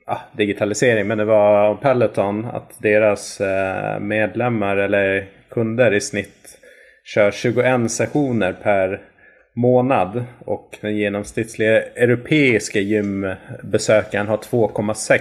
ah, 0.07 0.21
digitalisering 0.33 1.07
men 1.07 1.19
det 1.19 1.25
var 1.25 1.69
om 1.69 1.77
Peloton 1.77 2.45
att 2.45 2.73
deras 2.79 3.41
eh, 3.41 4.01
medlemmar 4.01 4.77
eller 4.77 5.29
kunder 5.51 5.95
i 5.95 6.01
snitt 6.01 6.59
kör 7.05 7.31
21 7.31 7.91
sessioner 7.91 8.53
per 8.53 9.01
månad. 9.59 10.25
Och 10.45 10.79
den 10.81 10.97
genomsnittliga 10.97 11.83
europeiska 11.83 12.81
gymbesökaren 12.81 14.27
har 14.27 14.37
2,6 14.37 15.19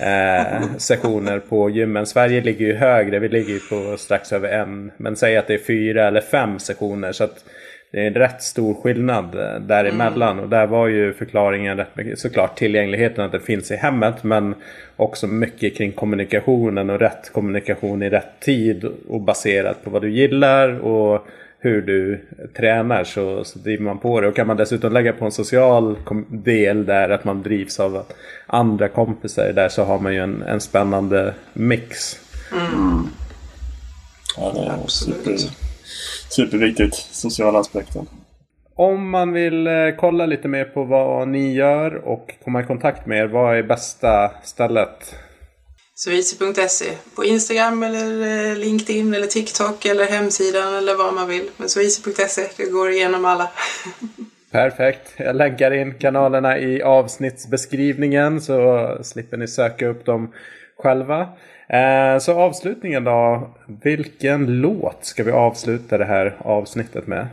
eh, 0.00 0.76
sessioner 0.78 1.38
på 1.38 1.70
gymmen. 1.70 2.06
Sverige 2.06 2.40
ligger 2.40 2.66
ju 2.66 2.74
högre, 2.74 3.18
vi 3.18 3.28
ligger 3.28 3.52
ju 3.52 3.60
på 3.60 3.96
strax 3.96 4.32
över 4.32 4.48
en. 4.48 4.90
Men 4.96 5.16
säg 5.16 5.36
att 5.36 5.46
det 5.46 5.54
är 5.54 5.58
fyra 5.58 6.08
eller 6.08 6.20
fem 6.20 6.58
sessioner. 6.58 7.12
Så 7.12 7.24
att 7.24 7.44
det 7.90 8.02
är 8.02 8.06
en 8.06 8.14
rätt 8.14 8.42
stor 8.42 8.74
skillnad 8.74 9.34
eh, 9.34 9.60
däremellan. 9.60 10.32
Mm. 10.32 10.44
Och 10.44 10.50
där 10.50 10.66
var 10.66 10.88
ju 10.88 11.12
förklaringen 11.12 11.76
rätt 11.76 11.96
mycket, 11.96 12.18
såklart 12.18 12.58
tillgängligheten 12.58 13.24
att 13.24 13.32
det 13.32 13.40
finns 13.40 13.70
i 13.70 13.76
hemmet. 13.76 14.24
Men 14.24 14.54
också 14.96 15.26
mycket 15.26 15.76
kring 15.76 15.92
kommunikationen 15.92 16.90
och 16.90 17.00
rätt 17.00 17.32
kommunikation 17.32 18.02
i 18.02 18.10
rätt 18.10 18.40
tid. 18.40 18.84
Och 19.08 19.20
baserat 19.20 19.84
på 19.84 19.90
vad 19.90 20.02
du 20.02 20.10
gillar. 20.10 20.80
och 20.80 21.26
hur 21.58 21.82
du 21.82 22.20
tränar 22.56 23.04
så, 23.04 23.44
så 23.44 23.58
driver 23.58 23.84
man 23.84 23.98
på 23.98 24.20
det. 24.20 24.28
Och 24.28 24.36
kan 24.36 24.46
man 24.46 24.56
dessutom 24.56 24.92
lägga 24.92 25.12
på 25.12 25.24
en 25.24 25.32
social 25.32 25.96
del 26.28 26.86
där 26.86 27.08
att 27.08 27.24
man 27.24 27.42
drivs 27.42 27.80
av 27.80 28.04
andra 28.46 28.88
kompisar 28.88 29.52
där 29.52 29.68
så 29.68 29.84
har 29.84 29.98
man 29.98 30.14
ju 30.14 30.20
en, 30.20 30.42
en 30.42 30.60
spännande 30.60 31.34
mix. 31.52 32.20
Mm. 32.52 33.08
Ja, 34.36 34.52
det 34.54 34.60
är 34.60 34.86
super, 34.86 35.36
superviktigt, 36.28 36.94
sociala 36.94 37.58
aspekten. 37.58 38.06
Om 38.74 39.10
man 39.10 39.32
vill 39.32 39.66
eh, 39.66 39.72
kolla 39.98 40.26
lite 40.26 40.48
mer 40.48 40.64
på 40.64 40.84
vad 40.84 41.28
ni 41.28 41.54
gör 41.54 41.94
och 41.94 42.34
komma 42.44 42.60
i 42.60 42.64
kontakt 42.64 43.06
med 43.06 43.18
er, 43.18 43.26
vad 43.26 43.58
är 43.58 43.62
bästa 43.62 44.30
stället 44.42 45.14
Sweezy.se 45.98 46.92
på 47.14 47.24
Instagram 47.24 47.82
eller 47.82 48.50
eh, 48.50 48.56
LinkedIn 48.56 49.14
eller 49.14 49.26
TikTok 49.26 49.84
eller 49.84 50.06
hemsidan 50.06 50.74
eller 50.74 50.94
vad 50.94 51.14
man 51.14 51.28
vill. 51.28 51.50
Men 51.56 51.68
Sweezy.se, 51.68 52.48
det 52.56 52.70
går 52.70 52.90
igenom 52.90 53.24
alla. 53.24 53.50
Perfekt. 54.50 55.12
Jag 55.16 55.36
länkar 55.36 55.70
in 55.70 55.94
kanalerna 55.94 56.58
i 56.58 56.82
avsnittsbeskrivningen 56.82 58.40
så 58.40 58.88
slipper 59.02 59.36
ni 59.36 59.48
söka 59.48 59.88
upp 59.88 60.06
dem 60.06 60.32
själva. 60.78 61.20
Eh, 61.68 62.18
så 62.20 62.32
avslutningen 62.32 63.04
då. 63.04 63.50
Vilken 63.82 64.60
låt 64.60 65.04
ska 65.04 65.24
vi 65.24 65.32
avsluta 65.32 65.98
det 65.98 66.04
här 66.04 66.36
avsnittet 66.38 67.06
med? 67.06 67.28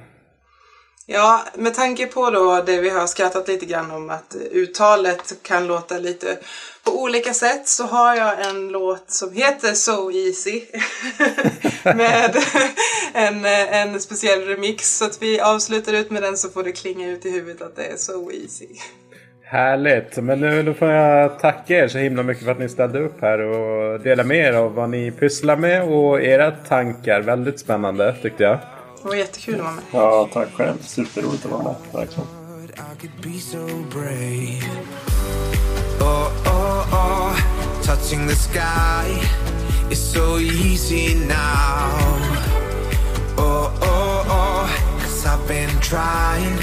Ja, 1.05 1.43
med 1.55 1.73
tanke 1.73 2.05
på 2.05 2.29
då 2.29 2.61
det 2.65 2.81
vi 2.81 2.89
har 2.89 3.07
skrattat 3.07 3.47
lite 3.47 3.65
grann 3.65 3.91
om 3.91 4.09
att 4.09 4.35
uttalet 4.51 5.33
kan 5.41 5.67
låta 5.67 5.97
lite 5.97 6.37
på 6.83 7.01
olika 7.01 7.33
sätt 7.33 7.67
så 7.67 7.83
har 7.83 8.15
jag 8.15 8.49
en 8.49 8.67
låt 8.67 9.11
som 9.11 9.33
heter 9.33 9.73
So 9.73 10.11
Easy 10.11 10.61
med 11.83 12.35
en, 13.13 13.45
en 13.45 13.99
speciell 13.99 14.47
remix. 14.47 14.97
Så 14.97 15.05
att 15.05 15.21
vi 15.21 15.39
avslutar 15.39 15.93
ut 15.93 16.11
med 16.11 16.21
den 16.21 16.37
så 16.37 16.49
får 16.49 16.63
det 16.63 16.71
klinga 16.71 17.09
ut 17.09 17.25
i 17.25 17.31
huvudet 17.31 17.61
att 17.61 17.75
det 17.75 17.85
är 17.85 17.97
So 17.97 18.31
Easy. 18.31 18.67
Härligt! 19.43 20.17
Men 20.17 20.39
nu 20.39 20.63
då 20.63 20.73
får 20.73 20.89
jag 20.89 21.39
tacka 21.39 21.77
er 21.77 21.87
så 21.87 21.97
himla 21.97 22.23
mycket 22.23 22.43
för 22.43 22.51
att 22.51 22.59
ni 22.59 22.69
ställde 22.69 22.99
upp 22.99 23.21
här 23.21 23.39
och 23.39 23.99
delade 23.99 24.27
med 24.27 24.37
er 24.37 24.53
av 24.53 24.73
vad 24.73 24.89
ni 24.89 25.11
pysslar 25.11 25.55
med 25.55 25.83
och 25.83 26.21
era 26.21 26.51
tankar. 26.51 27.21
Väldigt 27.21 27.59
spännande 27.59 28.15
tyckte 28.21 28.43
jag. 28.43 28.57
Det 29.01 29.07
var 29.07 29.15
jättekul 29.15 29.55
att 29.55 29.61
vara 29.61 29.71
med. 29.71 29.83
Ja, 29.91 30.29
tack 30.33 30.53
själv. 30.53 30.77
Superroligt 30.81 31.45
att 31.45 31.51
vara 31.51 31.63
med. 31.63 31.75
Verkligen. 31.93 32.27
Oh, 35.99 36.07
oh, 36.07 36.42
touching 37.81 38.27
the 38.27 38.35
sky 38.35 39.05
is 39.89 39.99
so 39.99 40.37
easy 40.37 41.15
now. 41.15 41.95
Oh, 43.37 43.75
oh, 43.81 44.25
oh, 44.27 44.99
cause 44.99 45.25
I've 45.25 45.47
been 45.47 45.69
trying, 45.79 46.57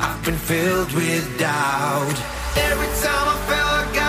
I've 0.00 0.24
been 0.24 0.36
filled 0.36 0.92
with 0.92 1.38
doubt. 1.38 2.16
Every 2.56 2.90
time 3.02 3.26
I 3.28 3.36
felt 3.48 3.94
like 3.94 4.03